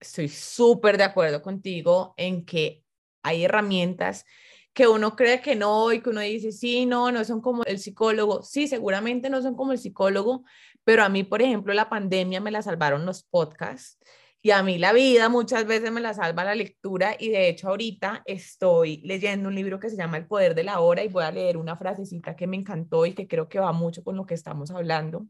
Estoy 0.00 0.30
súper 0.30 0.96
de 0.96 1.04
acuerdo 1.04 1.42
contigo 1.42 2.14
en 2.16 2.46
que 2.46 2.82
hay 3.22 3.44
herramientas 3.44 4.24
que 4.72 4.88
uno 4.88 5.14
cree 5.14 5.42
que 5.42 5.56
no 5.56 5.92
y 5.92 6.00
que 6.00 6.08
uno 6.08 6.20
dice, 6.20 6.50
sí, 6.50 6.86
no, 6.86 7.12
no 7.12 7.22
son 7.24 7.42
como 7.42 7.64
el 7.64 7.78
psicólogo. 7.78 8.42
Sí, 8.42 8.66
seguramente 8.66 9.28
no 9.28 9.42
son 9.42 9.54
como 9.56 9.72
el 9.72 9.78
psicólogo, 9.78 10.44
pero 10.84 11.02
a 11.04 11.10
mí, 11.10 11.22
por 11.22 11.42
ejemplo, 11.42 11.74
la 11.74 11.90
pandemia 11.90 12.40
me 12.40 12.50
la 12.50 12.62
salvaron 12.62 13.04
los 13.04 13.24
podcasts 13.24 13.98
y 14.40 14.52
a 14.52 14.62
mí 14.62 14.78
la 14.78 14.94
vida 14.94 15.28
muchas 15.28 15.66
veces 15.66 15.92
me 15.92 16.00
la 16.00 16.14
salva 16.14 16.44
la 16.44 16.54
lectura 16.54 17.14
y 17.18 17.28
de 17.28 17.50
hecho 17.50 17.68
ahorita 17.68 18.22
estoy 18.24 19.02
leyendo 19.04 19.50
un 19.50 19.54
libro 19.54 19.78
que 19.78 19.90
se 19.90 19.96
llama 19.98 20.16
El 20.16 20.26
Poder 20.26 20.54
de 20.54 20.64
la 20.64 20.80
Hora 20.80 21.04
y 21.04 21.08
voy 21.08 21.24
a 21.24 21.30
leer 21.30 21.58
una 21.58 21.76
frasecita 21.76 22.34
que 22.36 22.46
me 22.46 22.56
encantó 22.56 23.04
y 23.04 23.12
que 23.12 23.28
creo 23.28 23.50
que 23.50 23.58
va 23.58 23.72
mucho 23.72 24.02
con 24.02 24.16
lo 24.16 24.24
que 24.24 24.32
estamos 24.32 24.70
hablando. 24.70 25.26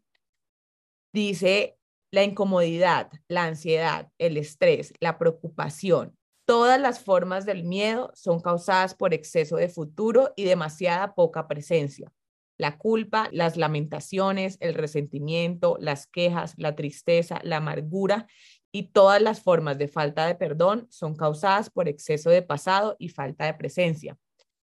Dice, 1.13 1.80
la 2.11 2.25
incomodidad, 2.25 3.11
la 3.29 3.45
ansiedad, 3.45 4.11
el 4.19 4.37
estrés, 4.37 4.93
la 5.01 5.19
preocupación, 5.19 6.17
todas 6.45 6.81
las 6.81 6.99
formas 6.99 7.47
del 7.47 7.63
miedo 7.63 8.11
son 8.15 8.41
causadas 8.41 8.95
por 8.95 9.15
exceso 9.15 9.57
de 9.57 9.69
futuro 9.69 10.33
y 10.35 10.45
demasiada 10.45 11.15
poca 11.15 11.47
presencia. 11.47 12.13
La 12.59 12.77
culpa, 12.77 13.29
las 13.31 13.57
lamentaciones, 13.57 14.57
el 14.61 14.75
resentimiento, 14.75 15.77
las 15.79 16.07
quejas, 16.09 16.55
la 16.57 16.75
tristeza, 16.75 17.41
la 17.45 17.59
amargura 17.59 18.27
y 18.73 18.89
todas 18.89 19.23
las 19.23 19.41
formas 19.41 19.79
de 19.79 19.89
falta 19.89 20.27
de 20.27 20.35
perdón 20.35 20.87
son 20.91 21.15
causadas 21.15 21.71
por 21.71 21.89
exceso 21.89 22.31
de 22.31 22.43
pasado 22.43 22.97
y 22.99 23.11
falta 23.11 23.47
de 23.47 23.55
presencia. 23.55 24.19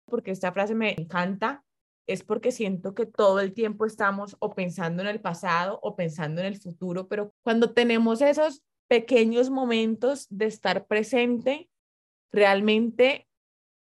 Porque 0.05 0.31
esta 0.31 0.51
frase 0.51 0.75
me 0.75 0.91
encanta, 0.91 1.63
es 2.07 2.23
porque 2.23 2.51
siento 2.51 2.93
que 2.93 3.05
todo 3.05 3.39
el 3.39 3.53
tiempo 3.53 3.85
estamos 3.85 4.35
o 4.39 4.53
pensando 4.53 5.01
en 5.01 5.07
el 5.07 5.21
pasado 5.21 5.79
o 5.81 5.95
pensando 5.95 6.41
en 6.41 6.47
el 6.47 6.57
futuro, 6.57 7.07
pero 7.07 7.33
cuando 7.43 7.73
tenemos 7.73 8.21
esos 8.21 8.63
pequeños 8.87 9.49
momentos 9.49 10.27
de 10.29 10.45
estar 10.45 10.87
presente, 10.87 11.69
realmente 12.31 13.27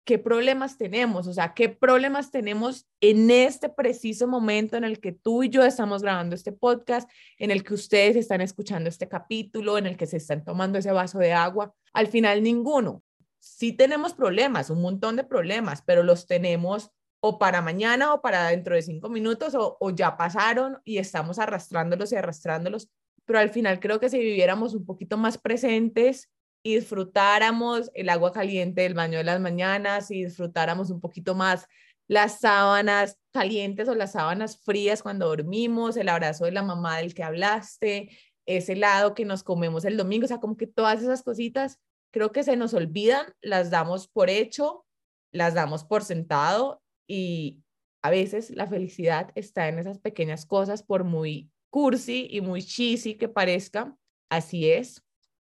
qué 0.04 0.18
problemas 0.18 0.76
tenemos, 0.78 1.26
o 1.26 1.32
sea, 1.32 1.54
qué 1.54 1.68
problemas 1.68 2.30
tenemos 2.30 2.86
en 3.00 3.30
este 3.30 3.68
preciso 3.68 4.26
momento 4.26 4.76
en 4.76 4.84
el 4.84 4.98
que 4.98 5.12
tú 5.12 5.42
y 5.42 5.50
yo 5.50 5.64
estamos 5.64 6.02
grabando 6.02 6.34
este 6.34 6.52
podcast, 6.52 7.08
en 7.38 7.50
el 7.50 7.62
que 7.62 7.74
ustedes 7.74 8.16
están 8.16 8.40
escuchando 8.40 8.88
este 8.88 9.08
capítulo, 9.08 9.78
en 9.78 9.86
el 9.86 9.96
que 9.96 10.06
se 10.06 10.16
están 10.16 10.44
tomando 10.44 10.78
ese 10.78 10.90
vaso 10.90 11.18
de 11.18 11.32
agua. 11.32 11.74
Al 11.92 12.06
final, 12.06 12.42
ninguno. 12.42 13.02
Sí 13.38 13.72
tenemos 13.72 14.12
problemas, 14.14 14.68
un 14.70 14.82
montón 14.82 15.16
de 15.16 15.24
problemas, 15.24 15.82
pero 15.82 16.02
los 16.02 16.26
tenemos 16.26 16.90
o 17.20 17.38
para 17.38 17.60
mañana 17.60 18.14
o 18.14 18.22
para 18.22 18.48
dentro 18.48 18.74
de 18.74 18.82
cinco 18.82 19.08
minutos 19.08 19.54
o, 19.54 19.90
ya 19.90 20.16
pasaron 20.16 20.78
y 20.84 20.98
estamos 20.98 21.38
arrastrándolos 21.38 22.12
y 22.12 22.16
arrastrándolos. 22.16 22.88
Pero 23.26 23.38
al 23.38 23.50
final 23.50 23.78
creo 23.78 24.00
que 24.00 24.08
si 24.08 24.18
viviéramos 24.18 24.74
un 24.74 24.84
poquito 24.86 25.18
más 25.18 25.38
presentes 25.38 26.30
y 26.62 26.76
disfrutáramos 26.76 27.90
el 27.94 28.08
agua 28.08 28.32
caliente 28.32 28.82
del 28.82 28.94
baño 28.94 29.18
de 29.18 29.24
las 29.24 29.40
mañanas 29.40 30.10
y 30.10 30.24
disfrutáramos 30.24 30.90
un 30.90 31.00
poquito 31.00 31.34
más 31.34 31.66
las 32.08 32.40
sábanas 32.40 33.18
calientes 33.32 33.88
o 33.88 33.94
las 33.94 34.12
sábanas 34.12 34.58
frías 34.64 35.02
cuando 35.02 35.28
dormimos, 35.28 35.96
el 35.96 36.08
abrazo 36.08 36.46
de 36.46 36.52
la 36.52 36.62
mamá 36.62 36.98
del 36.98 37.14
que 37.14 37.22
hablaste, 37.22 38.10
ese 38.46 38.72
helado 38.72 39.14
que 39.14 39.24
nos 39.24 39.44
comemos 39.44 39.84
el 39.84 39.96
domingo, 39.96 40.24
o 40.24 40.28
sea, 40.28 40.40
como 40.40 40.56
que 40.56 40.66
todas 40.66 41.02
esas 41.02 41.22
cositas 41.22 41.78
creo 42.10 42.32
que 42.32 42.42
se 42.42 42.56
nos 42.56 42.74
olvidan, 42.74 43.26
las 43.40 43.70
damos 43.70 44.08
por 44.08 44.28
hecho, 44.28 44.84
las 45.30 45.54
damos 45.54 45.84
por 45.84 46.02
sentado 46.02 46.82
y 47.10 47.58
a 48.02 48.10
veces 48.10 48.50
la 48.50 48.68
felicidad 48.68 49.32
está 49.34 49.68
en 49.68 49.80
esas 49.80 49.98
pequeñas 49.98 50.46
cosas, 50.46 50.84
por 50.84 51.02
muy 51.02 51.50
cursi 51.68 52.28
y 52.30 52.40
muy 52.40 52.62
cheesy 52.62 53.16
que 53.16 53.28
parezca, 53.28 53.96
así 54.30 54.70
es, 54.70 55.02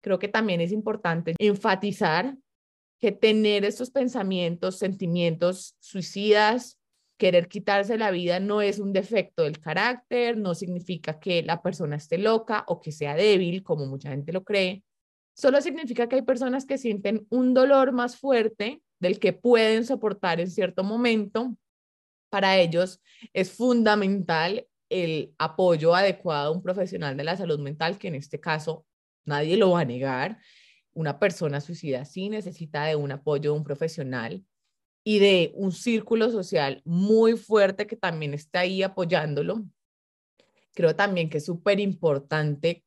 creo 0.01 0.20
que 0.20 0.28
también 0.28 0.60
es 0.60 0.74
importante 0.74 1.34
enfatizar 1.39 2.38
que 2.99 3.14
tener 3.14 3.64
estos 3.64 3.89
pensamientos, 3.89 4.78
sentimientos 4.78 5.76
suicidas, 5.80 6.78
querer 7.18 7.47
quitarse 7.47 7.97
la 7.97 8.12
vida 8.12 8.41
no 8.41 8.62
es 8.62 8.80
un 8.80 8.91
defecto 8.91 9.43
del 9.43 9.60
carácter, 9.62 10.38
no 10.38 10.56
significa 10.56 11.22
que 11.22 11.41
la 11.41 11.62
persona 11.62 11.95
esté 11.95 12.18
loca 12.18 12.66
o 12.68 12.82
que 12.82 12.91
sea 12.91 13.16
débil, 13.16 13.64
como 13.64 13.86
mucha 13.86 14.10
gente 14.10 14.34
lo 14.34 14.43
cree. 14.43 14.84
Solo 15.34 15.62
significa 15.62 16.10
que 16.10 16.18
hay 16.18 16.22
personas 16.22 16.66
que 16.66 16.78
sienten 16.78 17.26
un 17.30 17.53
dolor 17.53 17.93
más 17.93 18.18
fuerte 18.18 18.82
del 18.99 19.19
que 19.19 19.33
pueden 19.33 19.85
soportar 19.85 20.39
en 20.39 20.49
cierto 20.49 20.83
momento. 20.83 21.55
Para 22.29 22.57
ellos 22.57 23.01
es 23.33 23.51
fundamental 23.51 24.67
el 24.89 25.33
apoyo 25.37 25.95
adecuado 25.95 26.49
a 26.49 26.55
un 26.55 26.61
profesional 26.61 27.17
de 27.17 27.23
la 27.23 27.37
salud 27.37 27.59
mental, 27.59 27.97
que 27.97 28.07
en 28.07 28.15
este 28.15 28.39
caso 28.39 28.85
nadie 29.25 29.57
lo 29.57 29.71
va 29.71 29.81
a 29.81 29.85
negar. 29.85 30.39
Una 30.93 31.19
persona 31.19 31.61
suicida 31.61 32.05
sí 32.05 32.29
necesita 32.29 32.85
de 32.85 32.95
un 32.95 33.11
apoyo 33.11 33.51
de 33.51 33.57
un 33.57 33.63
profesional 33.63 34.45
y 35.03 35.19
de 35.19 35.51
un 35.55 35.71
círculo 35.71 36.31
social 36.31 36.81
muy 36.85 37.37
fuerte 37.37 37.87
que 37.87 37.95
también 37.95 38.33
está 38.33 38.61
ahí 38.61 38.83
apoyándolo. 38.83 39.65
creo 40.73 40.95
también 40.95 41.29
que 41.29 41.37
es 41.37 41.45
súper 41.45 41.79
importante 41.79 42.83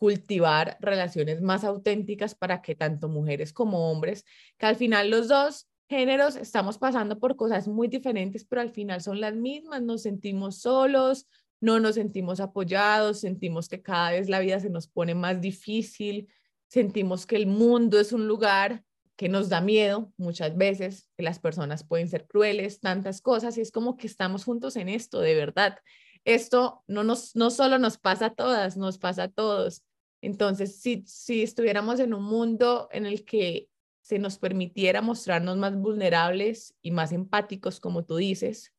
cultivar 0.00 0.78
relaciones 0.80 1.42
más 1.42 1.62
auténticas 1.62 2.34
para 2.34 2.62
que 2.62 2.74
tanto 2.74 3.10
mujeres 3.10 3.52
como 3.52 3.90
hombres, 3.90 4.24
que 4.56 4.64
al 4.64 4.76
final 4.76 5.10
los 5.10 5.28
dos 5.28 5.68
géneros 5.90 6.36
estamos 6.36 6.78
pasando 6.78 7.18
por 7.18 7.36
cosas 7.36 7.68
muy 7.68 7.86
diferentes, 7.86 8.46
pero 8.46 8.62
al 8.62 8.70
final 8.70 9.02
son 9.02 9.20
las 9.20 9.34
mismas, 9.34 9.82
nos 9.82 10.00
sentimos 10.00 10.62
solos, 10.62 11.28
no 11.60 11.80
nos 11.80 11.96
sentimos 11.96 12.40
apoyados, 12.40 13.20
sentimos 13.20 13.68
que 13.68 13.82
cada 13.82 14.12
vez 14.12 14.30
la 14.30 14.40
vida 14.40 14.58
se 14.58 14.70
nos 14.70 14.88
pone 14.88 15.14
más 15.14 15.38
difícil, 15.42 16.28
sentimos 16.66 17.26
que 17.26 17.36
el 17.36 17.46
mundo 17.46 18.00
es 18.00 18.14
un 18.14 18.26
lugar 18.26 18.82
que 19.16 19.28
nos 19.28 19.50
da 19.50 19.60
miedo 19.60 20.10
muchas 20.16 20.56
veces, 20.56 21.10
que 21.14 21.22
las 21.22 21.40
personas 21.40 21.84
pueden 21.84 22.08
ser 22.08 22.26
crueles, 22.26 22.80
tantas 22.80 23.20
cosas, 23.20 23.58
y 23.58 23.60
es 23.60 23.70
como 23.70 23.98
que 23.98 24.06
estamos 24.06 24.44
juntos 24.44 24.76
en 24.76 24.88
esto, 24.88 25.20
de 25.20 25.34
verdad. 25.34 25.76
Esto 26.24 26.84
no, 26.86 27.04
nos, 27.04 27.36
no 27.36 27.50
solo 27.50 27.78
nos 27.78 27.98
pasa 27.98 28.26
a 28.26 28.34
todas, 28.34 28.78
nos 28.78 28.96
pasa 28.96 29.24
a 29.24 29.28
todos. 29.28 29.84
Entonces, 30.22 30.80
si, 30.80 31.04
si 31.06 31.42
estuviéramos 31.42 32.00
en 32.00 32.14
un 32.14 32.24
mundo 32.24 32.88
en 32.92 33.06
el 33.06 33.24
que 33.24 33.68
se 34.02 34.18
nos 34.18 34.38
permitiera 34.38 35.02
mostrarnos 35.02 35.56
más 35.56 35.76
vulnerables 35.76 36.74
y 36.82 36.90
más 36.90 37.12
empáticos, 37.12 37.80
como 37.80 38.04
tú 38.04 38.16
dices, 38.16 38.72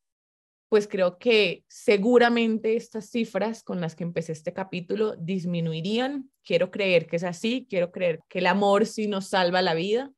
pues 0.68 0.88
creo 0.88 1.18
que 1.18 1.64
seguramente 1.68 2.76
estas 2.76 3.10
cifras 3.10 3.62
con 3.62 3.80
las 3.80 3.94
que 3.94 4.04
empecé 4.04 4.32
este 4.32 4.52
capítulo 4.52 5.16
disminuirían. 5.16 6.30
Quiero 6.44 6.70
creer 6.70 7.06
que 7.06 7.16
es 7.16 7.24
así, 7.24 7.66
quiero 7.68 7.92
creer 7.92 8.20
que 8.28 8.38
el 8.38 8.46
amor 8.46 8.86
sí 8.86 9.06
nos 9.06 9.28
salva 9.28 9.62
la 9.62 9.74
vida 9.74 10.12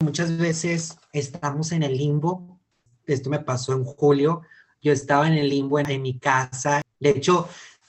Muchas 0.00 0.38
veces 0.38 0.96
estamos 1.12 1.72
en 1.72 1.82
el 1.82 1.96
limbo. 1.96 2.60
Esto 3.04 3.30
me 3.30 3.40
pasó 3.40 3.72
en 3.72 3.84
julio. 3.84 4.42
Yo 4.80 4.92
estaba 4.92 5.26
en 5.26 5.34
el 5.34 5.48
limbo 5.48 5.80
en, 5.80 6.00
mi 6.00 6.20
casa. 6.20 6.82
De 7.00 7.10
hecho, 7.10 7.48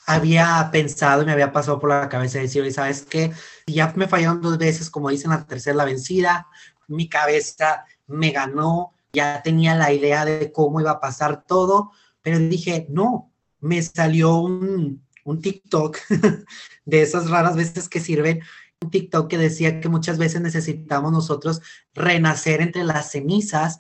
había 0.09 0.69
pensado 0.71 1.21
y 1.21 1.25
me 1.25 1.31
había 1.31 1.51
pasado 1.51 1.79
por 1.79 1.89
la 1.89 2.09
cabeza 2.09 2.39
decir, 2.39 2.71
¿sabes 2.73 3.03
qué? 3.03 3.31
Ya 3.67 3.93
me 3.95 4.07
fallaron 4.07 4.41
dos 4.41 4.57
veces, 4.57 4.89
como 4.89 5.09
dicen, 5.09 5.29
la 5.29 5.45
tercera 5.45 5.77
la 5.77 5.85
vencida. 5.85 6.47
Mi 6.87 7.07
cabeza 7.07 7.85
me 8.07 8.31
ganó. 8.31 8.93
Ya 9.13 9.41
tenía 9.43 9.75
la 9.75 9.93
idea 9.93 10.25
de 10.25 10.51
cómo 10.51 10.81
iba 10.81 10.91
a 10.91 10.99
pasar 10.99 11.43
todo, 11.45 11.91
pero 12.21 12.39
dije, 12.39 12.87
no, 12.89 13.31
me 13.59 13.81
salió 13.81 14.37
un, 14.37 15.03
un 15.25 15.41
TikTok 15.41 15.97
de 16.85 17.01
esas 17.01 17.29
raras 17.29 17.55
veces 17.55 17.87
que 17.87 17.99
sirven 17.99 18.41
un 18.81 18.89
TikTok 18.89 19.29
que 19.29 19.37
decía 19.37 19.79
que 19.79 19.89
muchas 19.89 20.17
veces 20.17 20.41
necesitamos 20.41 21.11
nosotros 21.11 21.61
renacer 21.93 22.61
entre 22.61 22.83
las 22.83 23.11
cenizas 23.11 23.79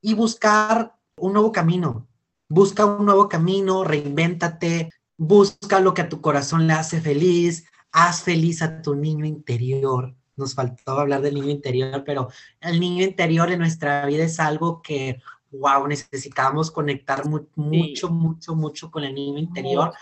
y 0.00 0.14
buscar 0.14 0.94
un 1.16 1.32
nuevo 1.32 1.50
camino. 1.50 2.06
Busca 2.48 2.84
un 2.84 3.06
nuevo 3.06 3.28
camino, 3.28 3.84
reinvéntate, 3.84 4.90
busca 5.16 5.80
lo 5.80 5.94
que 5.94 6.02
a 6.02 6.08
tu 6.08 6.20
corazón 6.20 6.66
le 6.66 6.72
hace 6.72 7.00
feliz, 7.00 7.66
haz 7.92 8.22
feliz 8.22 8.62
a 8.62 8.82
tu 8.82 8.94
niño 8.94 9.24
interior. 9.24 10.14
Nos 10.36 10.54
faltó 10.54 10.98
hablar 10.98 11.22
del 11.22 11.34
niño 11.34 11.50
interior, 11.50 12.02
pero 12.04 12.28
el 12.60 12.80
niño 12.80 13.04
interior 13.04 13.50
en 13.50 13.60
nuestra 13.60 14.04
vida 14.06 14.24
es 14.24 14.40
algo 14.40 14.82
que, 14.82 15.20
wow, 15.52 15.86
necesitamos 15.86 16.70
conectar 16.70 17.24
mucho, 17.28 18.08
mucho, 18.10 18.54
mucho 18.56 18.90
con 18.90 19.04
el 19.04 19.14
niño 19.14 19.38
interior 19.38 19.92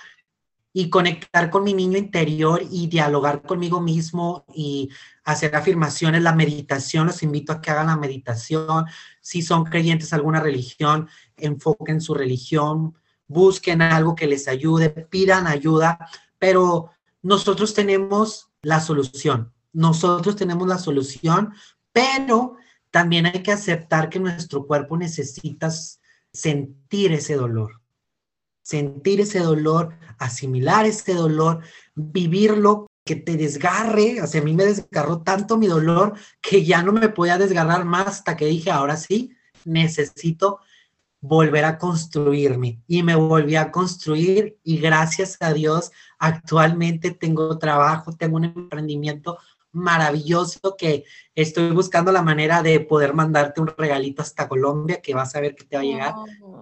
y 0.72 0.88
conectar 0.88 1.50
con 1.50 1.64
mi 1.64 1.74
niño 1.74 1.98
interior 1.98 2.62
y 2.70 2.86
dialogar 2.86 3.42
conmigo 3.42 3.80
mismo 3.80 4.46
y 4.54 4.88
hacer 5.22 5.54
afirmaciones, 5.54 6.22
la 6.22 6.34
meditación, 6.34 7.06
los 7.06 7.22
invito 7.22 7.52
a 7.52 7.60
que 7.60 7.70
hagan 7.70 7.88
la 7.88 7.96
meditación, 7.96 8.86
si 9.20 9.42
son 9.42 9.64
creyentes 9.64 10.14
alguna 10.14 10.40
religión, 10.40 11.08
enfoquen 11.36 12.00
su 12.00 12.14
religión, 12.14 12.94
busquen 13.32 13.82
algo 13.82 14.14
que 14.14 14.26
les 14.26 14.48
ayude, 14.48 14.90
pidan 14.90 15.46
ayuda, 15.46 15.98
pero 16.38 16.90
nosotros 17.22 17.74
tenemos 17.74 18.50
la 18.62 18.80
solución, 18.80 19.52
nosotros 19.72 20.36
tenemos 20.36 20.68
la 20.68 20.78
solución, 20.78 21.52
pero 21.92 22.56
también 22.90 23.26
hay 23.26 23.42
que 23.42 23.52
aceptar 23.52 24.08
que 24.08 24.20
nuestro 24.20 24.66
cuerpo 24.66 24.96
necesita 24.96 25.70
sentir 26.32 27.12
ese 27.12 27.34
dolor 27.34 27.82
sentir 28.62 29.20
ese 29.20 29.40
dolor, 29.40 29.98
asimilar 30.18 30.86
ese 30.86 31.14
dolor, 31.14 31.60
vivirlo, 31.94 32.86
que 33.04 33.16
te 33.16 33.36
desgarre. 33.36 34.22
O 34.22 34.24
a 34.24 34.42
mí 34.42 34.54
me 34.54 34.64
desgarró 34.64 35.22
tanto 35.22 35.58
mi 35.58 35.66
dolor 35.66 36.14
que 36.40 36.64
ya 36.64 36.82
no 36.82 36.92
me 36.92 37.08
podía 37.08 37.38
desgarrar 37.38 37.84
más 37.84 38.06
hasta 38.06 38.36
que 38.36 38.46
dije, 38.46 38.70
ahora 38.70 38.96
sí, 38.96 39.32
necesito 39.64 40.60
volver 41.22 41.64
a 41.64 41.78
construirme. 41.78 42.82
Y 42.86 43.02
me 43.02 43.14
volví 43.14 43.56
a 43.56 43.70
construir 43.70 44.58
y 44.62 44.78
gracias 44.78 45.38
a 45.40 45.54
Dios 45.54 45.90
actualmente 46.18 47.12
tengo 47.12 47.58
trabajo, 47.58 48.12
tengo 48.12 48.36
un 48.36 48.44
emprendimiento 48.44 49.38
maravilloso 49.70 50.76
que 50.76 51.04
estoy 51.34 51.70
buscando 51.70 52.12
la 52.12 52.20
manera 52.20 52.62
de 52.62 52.78
poder 52.80 53.14
mandarte 53.14 53.62
un 53.62 53.68
regalito 53.68 54.20
hasta 54.20 54.46
Colombia 54.46 55.00
que 55.00 55.14
vas 55.14 55.34
a 55.34 55.40
ver 55.40 55.54
que 55.54 55.64
te 55.64 55.76
va 55.76 55.82
a 55.82 55.86
llegar. 55.86 56.14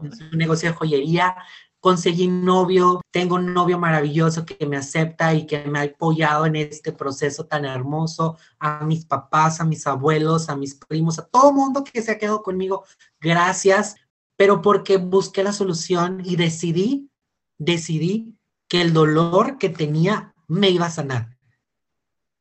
Es 0.04 0.20
un 0.20 0.38
negocio 0.38 0.68
de 0.68 0.76
joyería 0.76 1.34
conseguí 1.80 2.28
novio, 2.28 3.00
tengo 3.10 3.36
un 3.36 3.52
novio 3.54 3.78
maravilloso 3.78 4.44
que 4.44 4.66
me 4.66 4.76
acepta 4.76 5.34
y 5.34 5.46
que 5.46 5.64
me 5.64 5.78
ha 5.78 5.82
apoyado 5.82 6.46
en 6.46 6.56
este 6.56 6.92
proceso 6.92 7.46
tan 7.46 7.64
hermoso, 7.64 8.36
a 8.58 8.84
mis 8.84 9.06
papás, 9.06 9.60
a 9.60 9.64
mis 9.64 9.86
abuelos, 9.86 10.50
a 10.50 10.56
mis 10.56 10.74
primos, 10.74 11.18
a 11.18 11.26
todo 11.26 11.52
mundo 11.52 11.82
que 11.82 12.02
se 12.02 12.12
ha 12.12 12.18
quedado 12.18 12.42
conmigo, 12.42 12.84
gracias, 13.18 13.96
pero 14.40 14.62
porque 14.62 14.96
busqué 14.96 15.44
la 15.44 15.52
solución 15.52 16.22
y 16.24 16.36
decidí, 16.36 17.10
decidí 17.58 18.38
que 18.68 18.80
el 18.80 18.94
dolor 18.94 19.58
que 19.58 19.68
tenía 19.68 20.34
me 20.48 20.70
iba 20.70 20.86
a 20.86 20.90
sanar. 20.90 21.36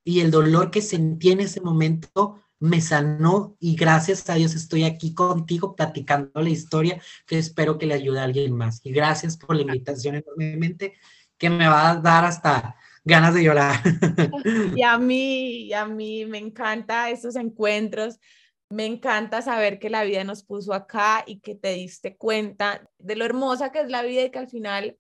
Y 0.06 0.22
el 0.22 0.32
dolor 0.32 0.72
que 0.72 0.82
sentí 0.82 1.32
en 1.32 1.41
ese 1.41 1.60
momento 1.60 2.41
me 2.58 2.80
sanó 2.80 3.58
y 3.60 3.76
gracias 3.76 4.30
a 4.30 4.36
Dios 4.36 4.56
estoy 4.56 4.86
aquí 4.86 5.14
contigo 5.14 5.76
platicando 5.76 6.39
la 6.41 6.50
historia 6.50 7.02
que 7.28 7.38
espero 7.38 7.78
que 7.78 7.86
le 7.86 7.95
ayude 7.95 8.22
a 8.22 8.24
alguien 8.24 8.56
más. 8.56 8.80
Y 8.86 8.93
gracias 8.93 9.36
por 9.36 9.58
la 9.58 9.64
invitación 9.64 10.16
enormemente 10.16 10.93
que 11.38 11.50
me 11.50 11.68
va 11.68 11.89
a 11.89 11.95
dar 11.97 12.24
hasta 12.24 12.78
ganas 13.04 13.34
de 13.34 13.43
llorar. 13.43 13.76
Y 14.74 14.84
a 14.84 14.97
mí, 14.97 15.64
y 15.64 15.74
a 15.74 15.86
mí 15.86 16.26
me 16.26 16.38
encanta 16.38 17.10
esos 17.10 17.36
encuentros. 17.36 18.22
Me 18.70 18.86
encanta 18.86 19.41
saber 19.41 19.80
que 19.80 19.89
la 19.89 20.03
vida 20.03 20.24
nos 20.24 20.43
puso 20.43 20.74
acá 20.74 21.24
y 21.26 21.39
que 21.39 21.55
te 21.55 21.74
diste 21.74 22.17
cuenta 22.17 22.88
de 22.99 23.15
lo 23.15 23.26
hermosa 23.26 23.72
que 23.72 23.82
es 23.82 23.89
la 23.89 24.03
vida 24.03 24.24
y 24.24 24.30
que 24.30 24.39
al 24.39 24.47
final 24.47 24.97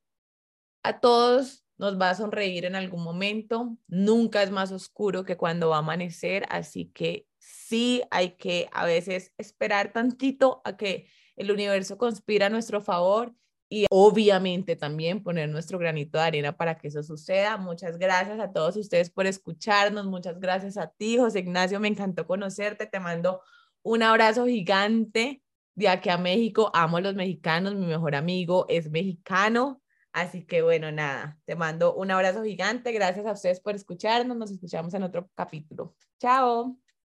a 0.81 0.99
todos 0.99 1.63
nos 1.77 1.99
va 1.99 2.09
a 2.09 2.15
sonreír 2.15 2.65
en 2.65 2.75
algún 2.75 3.03
momento. 3.03 3.77
Nunca 3.87 4.41
es 4.41 4.49
más 4.49 4.71
oscuro 4.71 5.23
que 5.23 5.37
cuando 5.37 5.69
va 5.69 5.77
a 5.77 5.79
amanecer, 5.79 6.45
así 6.49 6.91
que 6.93 7.27
sí 7.37 8.01
hay 8.11 8.31
que 8.37 8.69
a 8.71 8.85
veces 8.85 9.33
esperar 9.37 9.93
tantito 9.93 10.61
a 10.65 10.75
que 10.75 11.07
el 11.35 11.51
universo 11.51 11.97
conspira 11.97 12.47
a 12.47 12.49
nuestro 12.49 12.81
favor 12.81 13.33
y 13.69 13.85
obviamente 13.91 14.75
también 14.75 15.21
poner 15.21 15.47
nuestro 15.47 15.77
granito 15.77 16.17
de 16.17 16.23
arena 16.23 16.57
para 16.57 16.77
que 16.77 16.87
eso 16.87 17.03
suceda. 17.03 17.55
Muchas 17.57 17.97
gracias 17.97 18.39
a 18.39 18.51
todos 18.51 18.75
ustedes 18.75 19.11
por 19.11 19.27
escucharnos, 19.27 20.07
muchas 20.07 20.39
gracias 20.39 20.75
a 20.75 20.87
ti, 20.87 21.17
José 21.17 21.39
Ignacio, 21.39 21.79
me 21.79 21.87
encantó 21.87 22.25
conocerte, 22.25 22.87
te 22.87 22.99
mando 22.99 23.41
un 23.83 24.03
abrazo 24.03 24.45
gigante 24.45 25.41
de 25.75 25.89
aquí 25.89 26.09
a 26.09 26.17
México, 26.17 26.71
amo 26.73 26.97
a 26.97 27.01
los 27.01 27.15
mexicanos, 27.15 27.75
mi 27.75 27.85
mejor 27.85 28.15
amigo 28.15 28.65
es 28.69 28.89
mexicano, 28.91 29.81
así 30.11 30.45
que 30.45 30.61
bueno, 30.61 30.91
nada, 30.91 31.39
te 31.45 31.55
mando 31.55 31.95
un 31.95 32.11
abrazo 32.11 32.43
gigante, 32.43 32.91
gracias 32.91 33.25
a 33.25 33.31
ustedes 33.31 33.59
por 33.61 33.75
escucharnos, 33.75 34.35
nos 34.35 34.51
escuchamos 34.51 34.93
en 34.93 35.03
otro 35.03 35.29
capítulo. 35.35 35.95
Chao. 36.19 36.88